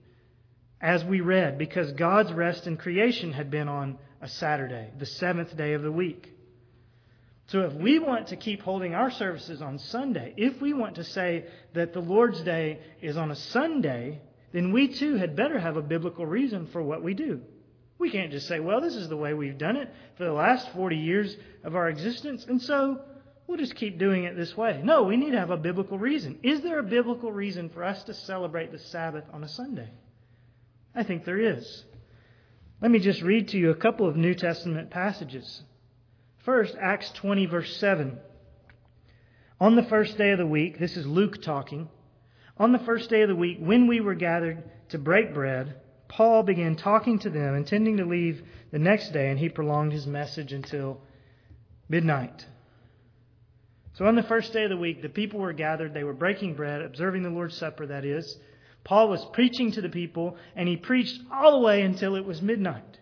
as 0.81 1.05
we 1.05 1.21
read, 1.21 1.59
because 1.59 1.90
God's 1.95 2.33
rest 2.33 2.69
in 2.69 2.76
creation 2.76 3.33
had 3.33 3.50
been 3.50 3.67
on 3.67 3.99
a 4.23 4.29
Saturday, 4.29 4.93
the 5.00 5.05
seventh 5.05 5.57
day 5.57 5.73
of 5.73 5.83
the 5.83 5.90
week. 5.90 6.33
So 7.49 7.62
if 7.62 7.73
we 7.73 7.99
want 7.99 8.29
to 8.29 8.37
keep 8.37 8.62
holding 8.62 8.95
our 8.95 9.11
services 9.11 9.61
on 9.61 9.81
Sunday, 9.81 10.33
if 10.37 10.62
we 10.62 10.73
want 10.75 10.95
to 10.95 11.02
say 11.02 11.47
that 11.75 11.93
the 11.93 11.99
Lord's 11.99 12.40
Day 12.43 12.79
is 13.02 13.17
on 13.17 13.33
a 13.33 13.37
Sunday, 13.37 14.21
then 14.52 14.73
we 14.73 14.87
too 14.87 15.17
had 15.17 15.35
better 15.35 15.59
have 15.59 15.76
a 15.76 15.83
biblical 15.83 16.25
reason 16.25 16.69
for 16.69 16.81
what 16.81 17.02
we 17.02 17.14
do. 17.14 17.40
We 18.00 18.11
can't 18.11 18.33
just 18.33 18.49
say, 18.49 18.61
well, 18.61 18.80
this 18.80 18.97
is 18.97 19.11
the 19.11 19.16
way 19.16 19.35
we've 19.35 19.59
done 19.59 19.76
it 19.76 19.92
for 20.16 20.25
the 20.25 20.33
last 20.33 20.73
40 20.73 20.97
years 20.97 21.37
of 21.62 21.76
our 21.76 21.90
existence, 21.90 22.47
and 22.49 22.61
so 22.61 23.02
we'll 23.47 23.59
just 23.59 23.75
keep 23.75 23.99
doing 23.99 24.25
it 24.25 24.35
this 24.35 24.57
way. 24.57 24.80
No, 24.83 25.02
we 25.02 25.19
need 25.19 25.33
to 25.33 25.38
have 25.38 25.50
a 25.50 25.59
biblical 25.59 25.99
reason. 25.99 26.38
Is 26.42 26.62
there 26.62 26.78
a 26.78 26.83
biblical 26.83 27.30
reason 27.30 27.69
for 27.69 27.85
us 27.85 28.02
to 28.04 28.14
celebrate 28.14 28.73
the 28.73 28.78
Sabbath 28.78 29.25
on 29.35 29.45
a 29.45 29.49
Sunday? 29.49 29.90
I 30.95 31.02
think 31.02 31.26
there 31.26 31.38
is. 31.38 31.85
Let 32.80 32.90
me 32.90 33.00
just 33.00 33.21
read 33.21 33.49
to 33.49 33.59
you 33.59 33.71
a 33.71 33.76
couple 33.76 34.09
of 34.09 34.16
New 34.16 34.35
Testament 34.35 34.88
passages. 34.88 35.62
First, 36.38 36.75
Acts 36.80 37.11
20, 37.11 37.45
verse 37.47 37.76
7. 37.76 38.19
On 39.61 39.76
the 39.76 39.83
first 39.83 40.16
day 40.16 40.30
of 40.30 40.38
the 40.38 40.47
week, 40.47 40.78
this 40.78 40.97
is 40.97 41.07
Luke 41.07 41.42
talking. 41.42 41.90
On 42.57 42.73
the 42.73 42.78
first 42.78 43.11
day 43.11 43.21
of 43.21 43.28
the 43.28 43.37
week, 43.37 43.59
when 43.61 43.87
we 43.87 44.00
were 44.00 44.14
gathered 44.14 44.64
to 44.88 44.99
break 44.99 45.35
bread, 45.35 45.80
Paul 46.11 46.43
began 46.43 46.75
talking 46.75 47.21
to 47.21 47.31
them, 47.31 47.55
intending 47.55 47.99
to 47.99 48.05
leave 48.05 48.43
the 48.73 48.81
next 48.81 49.12
day, 49.12 49.29
and 49.31 49.38
he 49.38 49.49
prolonged 49.49 49.93
his 49.93 50.09
message 50.09 50.52
until 50.52 51.00
midnight. 51.88 52.45
So 53.93 54.07
on 54.07 54.17
the 54.17 54.25
first 54.25 54.52
day 54.52 54.64
of 54.64 54.71
the 54.71 54.76
week, 54.76 55.02
the 55.02 55.09
people 55.09 55.38
were 55.38 55.52
gathered. 55.52 55.95
They 55.95 56.02
were 56.02 56.12
breaking 56.12 56.55
bread, 56.55 56.83
observing 56.83 57.23
the 57.23 57.31
Lord's 57.31 57.57
Supper, 57.57 57.87
that 57.87 58.05
is. 58.05 58.38
Paul 58.83 59.09
was 59.09 59.25
preaching 59.26 59.71
to 59.73 59.81
the 59.81 59.88
people, 59.88 60.37
and 60.57 60.69
he 60.69 60.76
preached 60.76 61.21
all 61.31 61.52
the 61.52 61.64
way 61.64 61.83
until 61.83 62.17
it 62.17 62.25
was 62.25 62.43
midnight. 62.43 62.99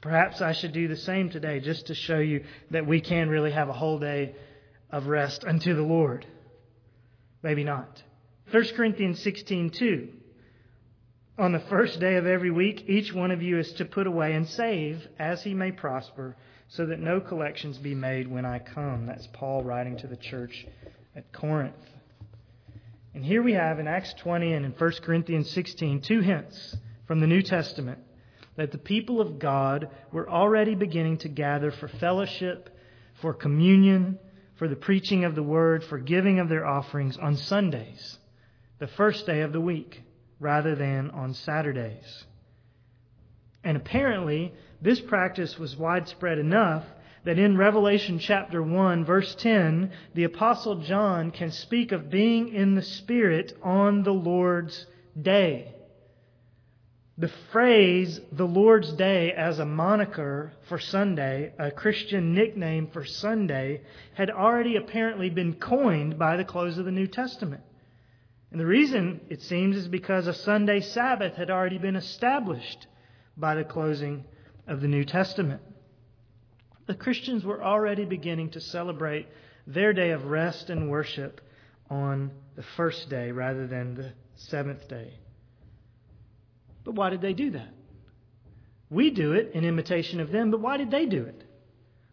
Perhaps 0.00 0.40
I 0.40 0.52
should 0.52 0.72
do 0.72 0.88
the 0.88 0.96
same 0.96 1.28
today 1.28 1.60
just 1.60 1.88
to 1.88 1.94
show 1.94 2.18
you 2.18 2.44
that 2.70 2.86
we 2.86 3.02
can 3.02 3.28
really 3.28 3.50
have 3.50 3.68
a 3.68 3.74
whole 3.74 3.98
day 3.98 4.34
of 4.90 5.08
rest 5.08 5.44
unto 5.44 5.74
the 5.74 5.82
Lord. 5.82 6.24
Maybe 7.42 7.64
not. 7.64 8.02
1 8.50 8.64
Corinthians 8.74 9.22
16:2 9.22 10.08
On 11.38 11.52
the 11.52 11.60
first 11.60 12.00
day 12.00 12.16
of 12.16 12.26
every 12.26 12.50
week 12.50 12.84
each 12.88 13.12
one 13.12 13.30
of 13.30 13.42
you 13.42 13.58
is 13.58 13.70
to 13.74 13.84
put 13.84 14.06
away 14.06 14.32
and 14.32 14.48
save 14.48 15.06
as 15.18 15.42
he 15.42 15.52
may 15.52 15.70
prosper 15.70 16.34
so 16.68 16.86
that 16.86 16.98
no 16.98 17.20
collections 17.20 17.76
be 17.76 17.94
made 17.94 18.26
when 18.26 18.46
I 18.46 18.58
come. 18.58 19.04
That's 19.04 19.26
Paul 19.34 19.62
writing 19.62 19.98
to 19.98 20.06
the 20.06 20.16
church 20.16 20.66
at 21.14 21.30
Corinth. 21.34 21.74
And 23.12 23.22
here 23.22 23.42
we 23.42 23.52
have 23.52 23.78
in 23.78 23.86
Acts 23.86 24.14
20 24.14 24.54
and 24.54 24.64
in 24.64 24.72
1 24.72 24.92
Corinthians 25.02 25.50
16 25.50 26.00
two 26.00 26.20
hints 26.20 26.74
from 27.06 27.20
the 27.20 27.26
New 27.26 27.42
Testament 27.42 27.98
that 28.56 28.72
the 28.72 28.78
people 28.78 29.20
of 29.20 29.38
God 29.38 29.90
were 30.12 30.30
already 30.30 30.74
beginning 30.74 31.18
to 31.18 31.28
gather 31.28 31.70
for 31.70 31.88
fellowship, 31.88 32.70
for 33.20 33.34
communion, 33.34 34.18
for 34.54 34.68
the 34.68 34.76
preaching 34.76 35.26
of 35.26 35.34
the 35.34 35.42
word, 35.42 35.84
for 35.84 35.98
giving 35.98 36.38
of 36.38 36.48
their 36.48 36.66
offerings 36.66 37.18
on 37.18 37.36
Sundays 37.36 38.18
the 38.78 38.86
first 38.86 39.26
day 39.26 39.42
of 39.42 39.52
the 39.52 39.60
week 39.60 40.02
rather 40.40 40.74
than 40.74 41.10
on 41.10 41.34
Saturdays. 41.34 42.24
And 43.64 43.76
apparently, 43.76 44.52
this 44.80 45.00
practice 45.00 45.58
was 45.58 45.76
widespread 45.76 46.38
enough 46.38 46.84
that 47.24 47.38
in 47.38 47.56
Revelation 47.56 48.20
chapter 48.20 48.62
1, 48.62 49.04
verse 49.04 49.34
10, 49.34 49.90
the 50.14 50.24
Apostle 50.24 50.76
John 50.82 51.32
can 51.32 51.50
speak 51.50 51.90
of 51.90 52.08
being 52.08 52.54
in 52.54 52.76
the 52.76 52.82
Spirit 52.82 53.58
on 53.62 54.04
the 54.04 54.12
Lord's 54.12 54.86
day. 55.20 55.74
The 57.18 57.30
phrase 57.50 58.20
the 58.30 58.46
Lord's 58.46 58.92
Day 58.92 59.32
as 59.32 59.58
a 59.58 59.64
moniker 59.64 60.52
for 60.68 60.78
Sunday, 60.78 61.52
a 61.58 61.70
Christian 61.70 62.34
nickname 62.34 62.88
for 62.92 63.04
Sunday, 63.04 63.80
had 64.14 64.30
already 64.30 64.76
apparently 64.76 65.30
been 65.30 65.54
coined 65.54 66.18
by 66.18 66.36
the 66.36 66.44
close 66.44 66.78
of 66.78 66.84
the 66.84 66.92
New 66.92 67.06
Testament. 67.06 67.62
And 68.56 68.62
the 68.62 68.66
reason, 68.68 69.20
it 69.28 69.42
seems, 69.42 69.76
is 69.76 69.86
because 69.86 70.26
a 70.26 70.32
Sunday 70.32 70.80
Sabbath 70.80 71.34
had 71.34 71.50
already 71.50 71.76
been 71.76 71.94
established 71.94 72.86
by 73.36 73.54
the 73.54 73.64
closing 73.64 74.24
of 74.66 74.80
the 74.80 74.88
New 74.88 75.04
Testament. 75.04 75.60
The 76.86 76.94
Christians 76.94 77.44
were 77.44 77.62
already 77.62 78.06
beginning 78.06 78.52
to 78.52 78.62
celebrate 78.62 79.28
their 79.66 79.92
day 79.92 80.12
of 80.12 80.24
rest 80.24 80.70
and 80.70 80.88
worship 80.88 81.42
on 81.90 82.30
the 82.54 82.62
first 82.62 83.10
day 83.10 83.30
rather 83.30 83.66
than 83.66 83.94
the 83.94 84.12
seventh 84.36 84.88
day. 84.88 85.12
But 86.82 86.94
why 86.94 87.10
did 87.10 87.20
they 87.20 87.34
do 87.34 87.50
that? 87.50 87.74
We 88.88 89.10
do 89.10 89.32
it 89.32 89.50
in 89.52 89.66
imitation 89.66 90.18
of 90.18 90.32
them, 90.32 90.50
but 90.50 90.60
why 90.60 90.78
did 90.78 90.90
they 90.90 91.04
do 91.04 91.24
it? 91.24 91.44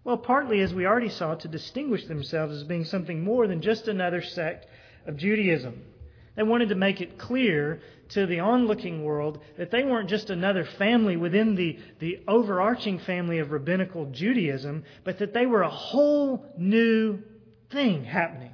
Well, 0.04 0.18
partly, 0.18 0.60
as 0.60 0.74
we 0.74 0.86
already 0.86 1.08
saw, 1.08 1.36
to 1.36 1.48
distinguish 1.48 2.04
themselves 2.08 2.54
as 2.54 2.66
being 2.66 2.84
something 2.84 3.24
more 3.24 3.48
than 3.48 3.62
just 3.62 3.88
another 3.88 4.22
sect 4.22 4.66
of 5.06 5.16
Judaism. 5.16 5.82
They 6.36 6.44
wanted 6.44 6.70
to 6.70 6.76
make 6.76 7.00
it 7.00 7.18
clear 7.18 7.82
to 8.10 8.26
the 8.26 8.40
onlooking 8.40 9.04
world 9.04 9.40
that 9.58 9.72
they 9.72 9.84
weren't 9.84 10.10
just 10.10 10.30
another 10.30 10.66
family 10.66 11.16
within 11.16 11.56
the, 11.56 11.80
the 12.00 12.20
overarching 12.28 13.00
family 13.00 13.40
of 13.40 13.52
rabbinical 13.52 14.08
Judaism, 14.08 14.84
but 15.04 15.20
that 15.20 15.34
they 15.34 15.46
were 15.46 15.62
a 15.62 15.70
whole 15.70 16.46
new 16.58 17.20
thing 17.72 18.04
happening. 18.04 18.52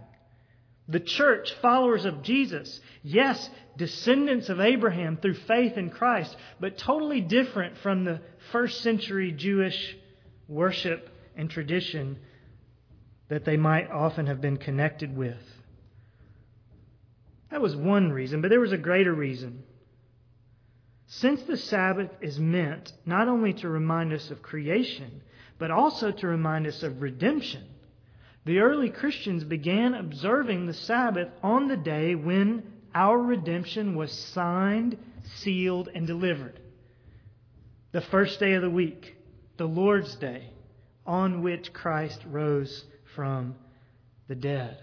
The 0.89 1.00
church, 1.00 1.54
followers 1.62 2.06
of 2.06 2.24
Jesus, 2.24 2.80
yes, 3.04 3.50
descendants 3.78 4.50
of 4.50 4.60
Abraham 4.60 5.18
through 5.18 5.36
faith 5.36 5.78
in 5.78 5.89
Christ, 5.89 6.36
but 6.60 6.78
totally 6.78 7.22
different 7.22 7.78
from 7.78 8.04
the 8.04 8.22
first 8.52 8.82
century 8.82 9.32
Jewish 9.32 9.96
worship 10.48 11.10
and 11.36 11.50
tradition 11.50 12.18
that 13.30 13.46
they 13.46 13.56
might 13.56 13.89
often 13.89 14.26
have 14.26 14.42
been 14.42 14.58
connected 14.58 15.15
with. 15.15 15.38
That 17.51 17.62
was 17.62 17.75
one 17.75 18.12
reason, 18.12 18.41
but 18.41 18.49
there 18.49 18.59
was 18.59 18.71
a 18.71 18.77
greater 18.77 19.13
reason. 19.13 19.63
Since 21.07 21.43
the 21.43 21.57
Sabbath 21.57 22.12
is 22.21 22.39
meant 22.39 22.93
not 23.05 23.27
only 23.27 23.53
to 23.53 23.69
remind 23.69 24.13
us 24.13 24.29
of 24.29 24.43
creation, 24.43 25.21
but 25.57 25.71
also 25.71 26.12
to 26.12 26.27
remind 26.27 26.67
us 26.67 26.83
of 26.83 27.01
redemption, 27.01 27.63
the 28.45 28.59
early 28.59 28.89
Christians 28.89 29.43
began 29.43 29.93
observing 29.95 30.65
the 30.65 30.73
Sabbath 30.73 31.29
on 31.41 31.67
the 31.67 31.77
day 31.77 32.15
when 32.15 32.63
our 32.93 33.17
redemption 33.17 33.95
was 33.95 34.12
signed, 34.12 34.97
sealed, 35.38 35.89
and 35.93 36.05
delivered. 36.05 36.59
The 37.91 38.01
first 38.01 38.39
day 38.39 38.53
of 38.53 38.62
the 38.62 38.69
week, 38.69 39.15
the 39.57 39.67
Lord's 39.67 40.15
Day, 40.15 40.51
on 41.05 41.41
which 41.41 41.73
Christ 41.73 42.21
rose 42.27 42.85
from 43.15 43.55
the 44.27 44.35
dead. 44.35 44.77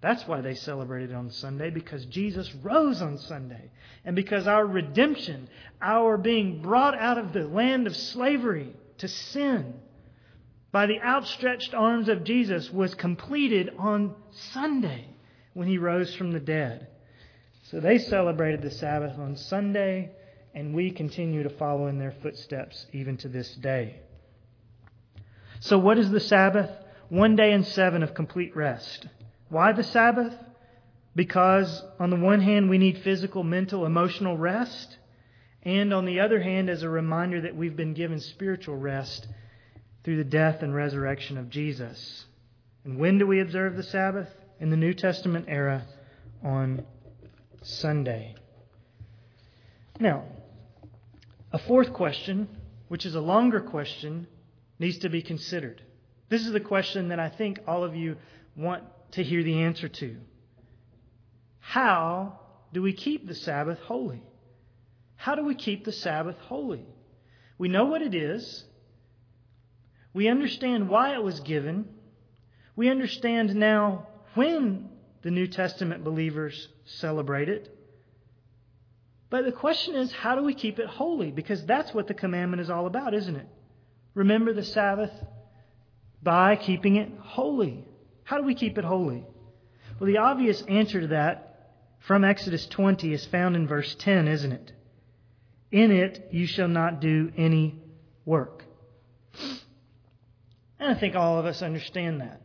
That's 0.00 0.26
why 0.28 0.40
they 0.40 0.54
celebrated 0.54 1.12
on 1.12 1.30
Sunday, 1.30 1.70
because 1.70 2.04
Jesus 2.06 2.54
rose 2.54 3.02
on 3.02 3.18
Sunday. 3.18 3.70
And 4.04 4.14
because 4.14 4.46
our 4.46 4.64
redemption, 4.64 5.48
our 5.82 6.16
being 6.16 6.62
brought 6.62 6.96
out 6.96 7.18
of 7.18 7.32
the 7.32 7.46
land 7.46 7.86
of 7.86 7.96
slavery 7.96 8.74
to 8.98 9.08
sin 9.08 9.74
by 10.70 10.86
the 10.86 11.00
outstretched 11.00 11.74
arms 11.74 12.08
of 12.08 12.24
Jesus 12.24 12.70
was 12.72 12.94
completed 12.94 13.70
on 13.78 14.14
Sunday 14.52 15.06
when 15.54 15.66
he 15.66 15.78
rose 15.78 16.14
from 16.14 16.30
the 16.30 16.40
dead. 16.40 16.86
So 17.62 17.80
they 17.80 17.98
celebrated 17.98 18.62
the 18.62 18.70
Sabbath 18.70 19.18
on 19.18 19.36
Sunday, 19.36 20.12
and 20.54 20.74
we 20.74 20.90
continue 20.90 21.42
to 21.42 21.50
follow 21.50 21.86
in 21.86 21.98
their 21.98 22.14
footsteps 22.22 22.86
even 22.92 23.16
to 23.18 23.28
this 23.28 23.54
day. 23.56 24.00
So, 25.60 25.78
what 25.78 25.98
is 25.98 26.10
the 26.10 26.20
Sabbath? 26.20 26.70
One 27.08 27.34
day 27.34 27.52
in 27.52 27.64
seven 27.64 28.02
of 28.02 28.14
complete 28.14 28.54
rest. 28.54 29.06
Why 29.48 29.72
the 29.72 29.84
Sabbath? 29.84 30.34
Because, 31.14 31.82
on 31.98 32.10
the 32.10 32.16
one 32.16 32.40
hand, 32.40 32.70
we 32.70 32.78
need 32.78 32.98
physical, 32.98 33.42
mental, 33.42 33.86
emotional 33.86 34.36
rest. 34.36 34.98
And 35.62 35.92
on 35.92 36.04
the 36.04 36.20
other 36.20 36.40
hand, 36.40 36.70
as 36.70 36.82
a 36.82 36.88
reminder 36.88 37.40
that 37.40 37.56
we've 37.56 37.76
been 37.76 37.94
given 37.94 38.20
spiritual 38.20 38.76
rest 38.76 39.26
through 40.04 40.18
the 40.18 40.24
death 40.24 40.62
and 40.62 40.74
resurrection 40.74 41.38
of 41.38 41.50
Jesus. 41.50 42.26
And 42.84 42.98
when 42.98 43.18
do 43.18 43.26
we 43.26 43.40
observe 43.40 43.76
the 43.76 43.82
Sabbath? 43.82 44.28
In 44.60 44.70
the 44.70 44.76
New 44.76 44.94
Testament 44.94 45.46
era 45.48 45.84
on 46.42 46.84
Sunday. 47.62 48.34
Now, 50.00 50.24
a 51.52 51.58
fourth 51.58 51.92
question, 51.92 52.48
which 52.88 53.06
is 53.06 53.14
a 53.14 53.20
longer 53.20 53.60
question, 53.60 54.26
needs 54.78 54.98
to 54.98 55.08
be 55.08 55.22
considered. 55.22 55.82
This 56.28 56.44
is 56.46 56.52
the 56.52 56.60
question 56.60 57.08
that 57.08 57.18
I 57.18 57.28
think 57.28 57.60
all 57.66 57.84
of 57.84 57.96
you 57.96 58.16
want 58.56 58.84
to 59.12 59.22
hear 59.22 59.42
the 59.42 59.62
answer 59.62 59.88
to. 59.88 60.16
How 61.60 62.38
do 62.72 62.82
we 62.82 62.92
keep 62.92 63.26
the 63.26 63.34
Sabbath 63.34 63.78
holy? 63.80 64.22
How 65.16 65.34
do 65.34 65.44
we 65.44 65.54
keep 65.54 65.84
the 65.84 65.92
Sabbath 65.92 66.36
holy? 66.38 66.86
We 67.58 67.68
know 67.68 67.86
what 67.86 68.02
it 68.02 68.14
is. 68.14 68.64
We 70.14 70.28
understand 70.28 70.88
why 70.88 71.14
it 71.14 71.22
was 71.22 71.40
given. 71.40 71.86
We 72.76 72.88
understand 72.88 73.54
now 73.54 74.06
when 74.34 74.88
the 75.22 75.30
New 75.30 75.48
Testament 75.48 76.04
believers 76.04 76.68
celebrate 76.84 77.48
it. 77.48 77.74
But 79.30 79.44
the 79.44 79.52
question 79.52 79.94
is, 79.96 80.12
how 80.12 80.36
do 80.36 80.42
we 80.42 80.54
keep 80.54 80.78
it 80.78 80.86
holy? 80.86 81.30
Because 81.30 81.64
that's 81.66 81.92
what 81.92 82.06
the 82.06 82.14
commandment 82.14 82.62
is 82.62 82.70
all 82.70 82.86
about, 82.86 83.12
isn't 83.14 83.36
it? 83.36 83.48
Remember 84.14 84.52
the 84.52 84.64
Sabbath 84.64 85.12
by 86.22 86.56
keeping 86.56 86.96
it 86.96 87.10
holy. 87.20 87.87
How 88.28 88.36
do 88.36 88.42
we 88.42 88.54
keep 88.54 88.76
it 88.76 88.84
holy? 88.84 89.24
Well, 89.98 90.06
the 90.06 90.18
obvious 90.18 90.60
answer 90.68 91.00
to 91.00 91.06
that 91.06 91.70
from 92.00 92.24
Exodus 92.24 92.66
20 92.66 93.10
is 93.14 93.24
found 93.24 93.56
in 93.56 93.66
verse 93.66 93.94
10, 94.00 94.28
isn't 94.28 94.52
it? 94.52 94.72
In 95.72 95.90
it 95.90 96.28
you 96.30 96.46
shall 96.46 96.68
not 96.68 97.00
do 97.00 97.32
any 97.38 97.80
work. 98.26 98.66
And 100.78 100.90
I 100.90 101.00
think 101.00 101.14
all 101.14 101.38
of 101.38 101.46
us 101.46 101.62
understand 101.62 102.20
that. 102.20 102.42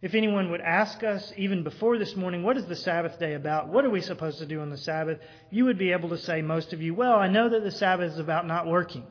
If 0.00 0.14
anyone 0.14 0.52
would 0.52 0.60
ask 0.60 1.02
us, 1.02 1.32
even 1.36 1.64
before 1.64 1.98
this 1.98 2.14
morning, 2.14 2.44
what 2.44 2.56
is 2.56 2.66
the 2.66 2.76
Sabbath 2.76 3.18
day 3.18 3.34
about? 3.34 3.70
What 3.70 3.84
are 3.84 3.90
we 3.90 4.00
supposed 4.00 4.38
to 4.38 4.46
do 4.46 4.60
on 4.60 4.70
the 4.70 4.78
Sabbath? 4.78 5.18
You 5.50 5.64
would 5.64 5.78
be 5.78 5.90
able 5.90 6.10
to 6.10 6.18
say, 6.18 6.42
most 6.42 6.72
of 6.72 6.80
you, 6.80 6.94
well, 6.94 7.16
I 7.16 7.26
know 7.26 7.48
that 7.48 7.64
the 7.64 7.72
Sabbath 7.72 8.12
is 8.12 8.20
about 8.20 8.46
not 8.46 8.68
working. 8.68 9.02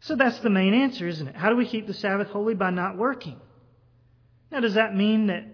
So 0.00 0.16
that's 0.16 0.40
the 0.40 0.50
main 0.50 0.74
answer, 0.74 1.08
isn't 1.08 1.28
it? 1.28 1.34
How 1.34 1.48
do 1.48 1.56
we 1.56 1.64
keep 1.64 1.86
the 1.86 1.94
Sabbath 1.94 2.28
holy? 2.28 2.52
By 2.52 2.68
not 2.68 2.98
working. 2.98 3.40
Now, 4.52 4.60
does 4.60 4.74
that 4.74 4.94
mean 4.94 5.28
that 5.28 5.46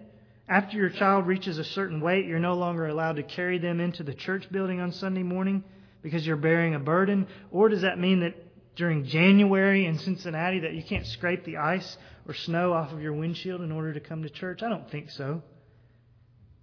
after 0.49 0.75
your 0.75 0.89
child 0.89 1.25
reaches 1.25 1.57
a 1.57 1.63
certain 1.63 2.01
weight, 2.01 2.25
you're 2.25 2.37
no 2.37 2.55
longer 2.55 2.85
allowed 2.85 3.15
to 3.15 3.23
carry 3.23 3.57
them 3.57 3.79
into 3.79 4.03
the 4.03 4.13
church 4.13 4.51
building 4.51 4.81
on 4.81 4.91
Sunday 4.91 5.23
morning 5.23 5.63
because 6.01 6.27
you're 6.27 6.35
bearing 6.35 6.75
a 6.75 6.79
burden? 6.79 7.27
Or 7.49 7.69
does 7.69 7.83
that 7.83 7.97
mean 7.97 8.19
that 8.19 8.35
during 8.75 9.05
January 9.05 9.85
in 9.85 9.97
Cincinnati 9.99 10.59
that 10.59 10.73
you 10.73 10.83
can't 10.83 11.07
scrape 11.07 11.45
the 11.45 11.57
ice 11.57 11.97
or 12.27 12.33
snow 12.33 12.73
off 12.73 12.91
of 12.91 13.01
your 13.01 13.13
windshield 13.13 13.61
in 13.61 13.71
order 13.71 13.93
to 13.93 14.01
come 14.01 14.23
to 14.23 14.29
church? 14.29 14.61
I 14.63 14.67
don't 14.67 14.91
think 14.91 15.11
so. 15.11 15.43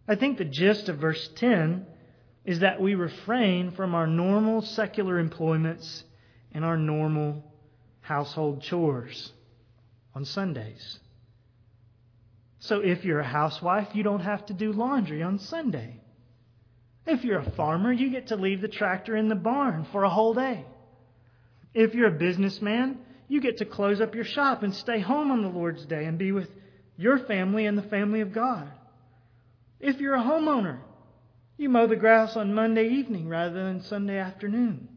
I 0.06 0.14
think 0.14 0.36
the 0.36 0.44
gist 0.44 0.90
of 0.90 0.98
verse 0.98 1.30
10 1.36 1.86
is 2.44 2.60
that 2.60 2.82
we 2.82 2.94
refrain 2.94 3.70
from 3.70 3.94
our 3.94 4.06
normal 4.06 4.60
secular 4.60 5.18
employments 5.18 6.04
and 6.52 6.66
our 6.66 6.76
normal 6.76 7.50
household 8.02 8.60
chores 8.60 9.32
on 10.14 10.26
Sundays. 10.26 10.98
So 12.66 12.80
if 12.80 13.04
you're 13.04 13.20
a 13.20 13.26
housewife, 13.26 13.88
you 13.94 14.02
don't 14.02 14.20
have 14.20 14.44
to 14.46 14.52
do 14.52 14.72
laundry 14.72 15.22
on 15.22 15.38
Sunday. 15.38 16.00
If 17.06 17.22
you're 17.22 17.38
a 17.38 17.50
farmer, 17.52 17.92
you 17.92 18.10
get 18.10 18.28
to 18.28 18.36
leave 18.36 18.60
the 18.60 18.68
tractor 18.68 19.16
in 19.16 19.28
the 19.28 19.36
barn 19.36 19.86
for 19.92 20.02
a 20.02 20.10
whole 20.10 20.34
day. 20.34 20.64
If 21.72 21.94
you're 21.94 22.08
a 22.08 22.18
businessman, 22.18 22.98
you 23.28 23.40
get 23.40 23.58
to 23.58 23.64
close 23.64 24.00
up 24.00 24.16
your 24.16 24.24
shop 24.24 24.64
and 24.64 24.74
stay 24.74 24.98
home 24.98 25.30
on 25.30 25.42
the 25.42 25.48
Lord's 25.48 25.86
day 25.86 26.06
and 26.06 26.18
be 26.18 26.32
with 26.32 26.48
your 26.96 27.18
family 27.18 27.66
and 27.66 27.78
the 27.78 27.82
family 27.82 28.20
of 28.20 28.32
God. 28.32 28.68
If 29.78 30.00
you're 30.00 30.16
a 30.16 30.22
homeowner, 30.22 30.80
you 31.56 31.68
mow 31.68 31.86
the 31.86 31.94
grass 31.94 32.36
on 32.36 32.54
Monday 32.54 32.88
evening 32.88 33.28
rather 33.28 33.62
than 33.62 33.82
Sunday 33.82 34.18
afternoon. 34.18 34.88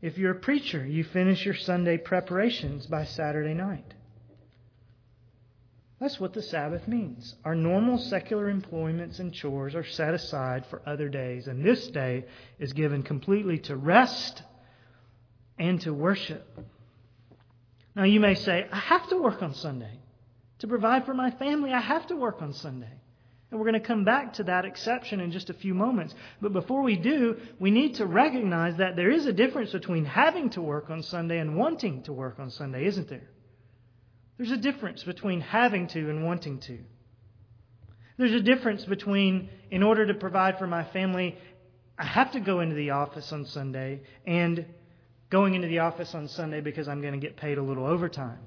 If 0.00 0.16
you're 0.16 0.32
a 0.32 0.40
preacher, 0.40 0.86
you 0.86 1.02
finish 1.02 1.44
your 1.44 1.56
Sunday 1.56 1.98
preparations 1.98 2.86
by 2.86 3.04
Saturday 3.04 3.54
night. 3.54 3.94
That's 6.02 6.18
what 6.18 6.32
the 6.32 6.42
Sabbath 6.42 6.88
means. 6.88 7.36
Our 7.44 7.54
normal 7.54 7.96
secular 7.96 8.48
employments 8.48 9.20
and 9.20 9.32
chores 9.32 9.76
are 9.76 9.84
set 9.84 10.14
aside 10.14 10.66
for 10.66 10.82
other 10.84 11.08
days, 11.08 11.46
and 11.46 11.64
this 11.64 11.86
day 11.86 12.24
is 12.58 12.72
given 12.72 13.04
completely 13.04 13.58
to 13.60 13.76
rest 13.76 14.42
and 15.60 15.80
to 15.82 15.94
worship. 15.94 16.58
Now, 17.94 18.02
you 18.02 18.18
may 18.18 18.34
say, 18.34 18.66
I 18.72 18.78
have 18.78 19.08
to 19.10 19.16
work 19.22 19.42
on 19.42 19.54
Sunday. 19.54 20.00
To 20.58 20.66
provide 20.66 21.06
for 21.06 21.14
my 21.14 21.30
family, 21.30 21.72
I 21.72 21.80
have 21.80 22.08
to 22.08 22.16
work 22.16 22.42
on 22.42 22.52
Sunday. 22.52 22.98
And 23.52 23.60
we're 23.60 23.70
going 23.70 23.80
to 23.80 23.86
come 23.86 24.04
back 24.04 24.32
to 24.34 24.44
that 24.44 24.64
exception 24.64 25.20
in 25.20 25.30
just 25.30 25.50
a 25.50 25.54
few 25.54 25.72
moments. 25.72 26.16
But 26.40 26.52
before 26.52 26.82
we 26.82 26.96
do, 26.96 27.36
we 27.60 27.70
need 27.70 27.94
to 27.96 28.06
recognize 28.06 28.76
that 28.78 28.96
there 28.96 29.12
is 29.12 29.26
a 29.26 29.32
difference 29.32 29.70
between 29.70 30.06
having 30.06 30.50
to 30.50 30.62
work 30.62 30.90
on 30.90 31.04
Sunday 31.04 31.38
and 31.38 31.54
wanting 31.56 32.02
to 32.04 32.12
work 32.12 32.40
on 32.40 32.50
Sunday, 32.50 32.86
isn't 32.86 33.08
there? 33.08 33.28
There's 34.42 34.58
a 34.58 34.72
difference 34.72 35.04
between 35.04 35.40
having 35.40 35.86
to 35.86 36.10
and 36.10 36.24
wanting 36.24 36.58
to. 36.62 36.80
There's 38.16 38.32
a 38.32 38.40
difference 38.40 38.84
between, 38.84 39.48
in 39.70 39.84
order 39.84 40.04
to 40.08 40.14
provide 40.14 40.58
for 40.58 40.66
my 40.66 40.82
family, 40.82 41.38
I 41.96 42.04
have 42.04 42.32
to 42.32 42.40
go 42.40 42.58
into 42.58 42.74
the 42.74 42.90
office 42.90 43.32
on 43.32 43.46
Sunday, 43.46 44.02
and 44.26 44.66
going 45.30 45.54
into 45.54 45.68
the 45.68 45.78
office 45.78 46.12
on 46.16 46.26
Sunday 46.26 46.60
because 46.60 46.88
I'm 46.88 47.00
going 47.00 47.12
to 47.12 47.20
get 47.20 47.36
paid 47.36 47.56
a 47.56 47.62
little 47.62 47.86
overtime, 47.86 48.40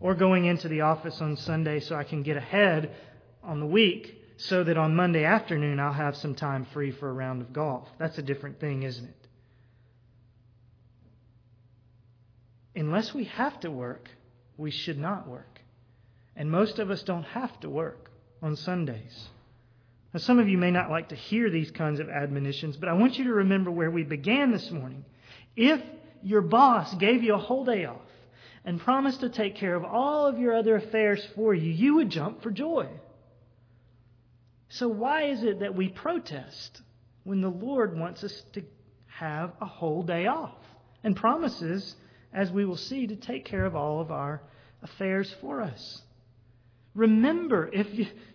or 0.00 0.16
going 0.16 0.46
into 0.46 0.66
the 0.66 0.80
office 0.80 1.20
on 1.20 1.36
Sunday 1.36 1.78
so 1.78 1.94
I 1.94 2.02
can 2.02 2.24
get 2.24 2.36
ahead 2.36 2.92
on 3.44 3.60
the 3.60 3.66
week 3.66 4.12
so 4.36 4.64
that 4.64 4.76
on 4.76 4.96
Monday 4.96 5.22
afternoon 5.22 5.78
I'll 5.78 5.92
have 5.92 6.16
some 6.16 6.34
time 6.34 6.66
free 6.72 6.90
for 6.90 7.08
a 7.08 7.12
round 7.12 7.40
of 7.40 7.52
golf. 7.52 7.86
That's 8.00 8.18
a 8.18 8.22
different 8.22 8.58
thing, 8.58 8.82
isn't 8.82 9.04
it? 9.04 9.28
Unless 12.74 13.14
we 13.14 13.26
have 13.26 13.60
to 13.60 13.70
work, 13.70 14.08
we 14.60 14.70
should 14.70 14.98
not 14.98 15.26
work. 15.26 15.60
And 16.36 16.50
most 16.50 16.78
of 16.78 16.90
us 16.90 17.02
don't 17.02 17.24
have 17.24 17.58
to 17.60 17.70
work 17.70 18.10
on 18.42 18.56
Sundays. 18.56 19.28
Now, 20.12 20.20
some 20.20 20.38
of 20.38 20.48
you 20.48 20.58
may 20.58 20.70
not 20.70 20.90
like 20.90 21.08
to 21.08 21.14
hear 21.14 21.50
these 21.50 21.70
kinds 21.70 22.00
of 22.00 22.08
admonitions, 22.08 22.76
but 22.76 22.88
I 22.88 22.92
want 22.92 23.18
you 23.18 23.24
to 23.24 23.34
remember 23.34 23.70
where 23.70 23.90
we 23.90 24.02
began 24.02 24.52
this 24.52 24.70
morning. 24.70 25.04
If 25.56 25.80
your 26.22 26.42
boss 26.42 26.94
gave 26.94 27.22
you 27.22 27.34
a 27.34 27.38
whole 27.38 27.64
day 27.64 27.84
off 27.84 28.00
and 28.64 28.80
promised 28.80 29.20
to 29.20 29.28
take 29.28 29.56
care 29.56 29.74
of 29.74 29.84
all 29.84 30.26
of 30.26 30.38
your 30.38 30.54
other 30.54 30.76
affairs 30.76 31.24
for 31.34 31.54
you, 31.54 31.70
you 31.70 31.94
would 31.96 32.10
jump 32.10 32.42
for 32.42 32.50
joy. 32.50 32.88
So, 34.68 34.88
why 34.88 35.24
is 35.24 35.42
it 35.42 35.60
that 35.60 35.74
we 35.74 35.88
protest 35.88 36.82
when 37.24 37.40
the 37.40 37.48
Lord 37.48 37.98
wants 37.98 38.22
us 38.22 38.42
to 38.52 38.62
have 39.06 39.52
a 39.60 39.66
whole 39.66 40.02
day 40.02 40.26
off 40.26 40.58
and 41.02 41.16
promises, 41.16 41.96
as 42.32 42.50
we 42.50 42.64
will 42.64 42.76
see, 42.76 43.06
to 43.06 43.16
take 43.16 43.44
care 43.44 43.64
of 43.64 43.74
all 43.74 44.00
of 44.00 44.10
our 44.10 44.42
affairs 44.82 45.34
for 45.40 45.60
us? 45.60 46.02
Remember, 46.94 47.70
if 47.72 47.86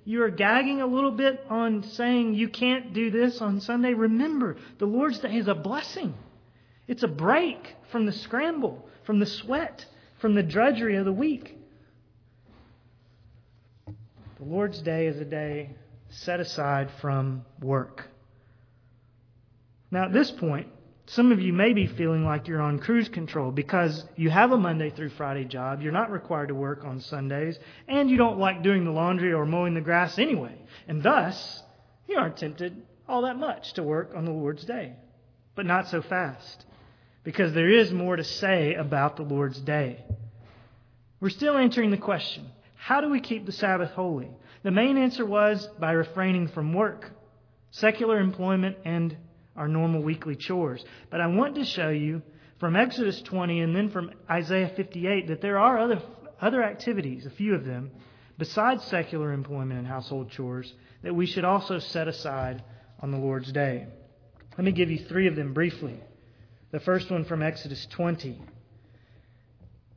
you, 0.06 0.22
are 0.22 0.30
gagging 0.30 0.82
a 0.82 0.88
little 0.88 1.12
bit 1.12 1.46
on 1.50 1.84
saying 1.84 2.36
you 2.36 2.48
can't 2.48 2.94
do 2.94 3.12
this 3.12 3.42
on 3.42 3.60
Sunday, 3.60 3.94
remember, 3.94 4.56
the 4.78 4.86
Lord's 4.86 5.20
Day 5.20 5.36
is 5.36 5.48
a 5.48 5.56
blessing. 5.56 6.14
It's 6.88 7.04
a 7.04 7.08
break 7.08 7.76
from 7.92 8.06
the 8.06 8.14
scramble, 8.14 8.88
from 9.04 9.20
the 9.20 9.26
sweat, 9.26 9.86
from 10.20 10.36
the 10.36 10.44
drudgery 10.44 10.96
of 10.96 11.06
the 11.06 11.12
week. 11.12 11.58
The 13.88 14.46
Lord's 14.46 14.82
Day 14.82 15.08
is 15.08 15.20
a 15.20 15.26
day 15.26 15.76
set 16.10 16.40
aside 16.40 16.90
from 17.02 17.46
work. 17.62 18.08
Now, 19.92 20.06
at 20.06 20.14
this 20.14 20.32
point, 20.32 20.68
some 21.08 21.32
of 21.32 21.40
you 21.40 21.54
may 21.54 21.74
be 21.74 21.86
feeling 21.86 22.26
like 22.26 22.48
you're 22.48 22.62
on 22.62 22.80
cruise 22.80 23.10
control 23.10 23.52
because 23.52 24.04
you 24.16 24.30
have 24.30 24.52
a 24.52 24.58
Monday 24.58 24.90
through 24.90 25.10
Friday 25.10 25.46
job, 25.46 25.82
you're 25.82 25.92
not 25.92 26.12
required 26.12 26.48
to 26.48 26.56
work 26.56 26.84
on 26.84 27.00
Sundays, 27.00 27.60
and 27.88 28.10
you 28.10 28.18
don't 28.18 28.40
like 28.40 28.64
doing 28.64 28.86
the 28.86 28.92
laundry 28.92 29.32
or 29.32 29.46
mowing 29.46 29.76
the 29.76 29.82
grass 29.82 30.18
anyway. 30.18 30.56
And 30.88 31.04
thus, 31.04 31.62
you 32.08 32.18
aren't 32.18 32.38
tempted 32.38 32.82
all 33.08 33.22
that 33.24 33.38
much 33.38 33.74
to 33.74 33.84
work 33.84 34.14
on 34.16 34.26
the 34.26 34.32
Lord's 34.32 34.66
day. 34.66 34.94
But 35.54 35.68
not 35.68 35.88
so 35.90 36.02
fast 36.02 36.66
because 37.24 37.54
there 37.54 37.70
is 37.70 37.92
more 37.92 38.16
to 38.16 38.24
say 38.24 38.76
about 38.76 39.16
the 39.16 39.24
Lord's 39.24 39.60
day. 39.60 40.04
We're 41.20 41.30
still 41.30 41.58
answering 41.58 41.92
the 41.92 41.98
question 41.98 42.52
how 42.76 43.02
do 43.02 43.10
we 43.10 43.20
keep 43.20 43.46
the 43.46 43.52
Sabbath 43.52 43.92
holy? 43.92 44.30
The 44.64 44.72
main 44.72 44.98
answer 44.98 45.26
was 45.26 45.68
by 45.80 45.92
refraining 45.94 46.50
from 46.50 46.74
work, 46.74 47.10
secular 47.72 48.20
employment, 48.20 48.78
and 48.86 49.18
our 49.56 49.68
normal 49.68 50.02
weekly 50.02 50.36
chores. 50.36 50.84
But 51.10 51.22
I 51.22 51.28
want 51.28 51.56
to 51.56 51.66
show 51.66 51.90
you 51.90 52.22
from 52.60 52.76
Exodus 52.76 53.22
20 53.22 53.62
and 53.62 53.76
then 53.76 53.90
from 53.90 54.12
Isaiah 54.30 54.72
58 54.76 55.28
that 55.28 55.42
there 55.42 55.58
are 55.58 55.78
other, 55.80 56.02
other 56.42 56.64
activities, 56.64 57.26
a 57.26 57.30
few 57.30 57.56
of 57.56 57.66
them, 57.66 57.92
besides 58.38 58.84
secular 58.86 59.32
employment 59.32 59.80
and 59.80 59.88
household 59.88 60.30
chores, 60.32 60.74
that 61.04 61.16
we 61.16 61.26
should 61.26 61.46
also 61.46 61.80
set 61.80 62.08
aside 62.08 62.64
on 63.00 63.12
the 63.12 63.18
Lord's 63.18 63.52
day. 63.52 63.88
Let 64.58 64.64
me 64.64 64.72
give 64.72 64.90
you 64.90 65.00
three 65.00 65.28
of 65.28 65.36
them 65.36 65.54
briefly. 65.54 66.00
The 66.72 66.80
first 66.80 67.12
one 67.12 67.26
from 67.26 67.44
Exodus 67.44 67.86
20. 67.92 68.42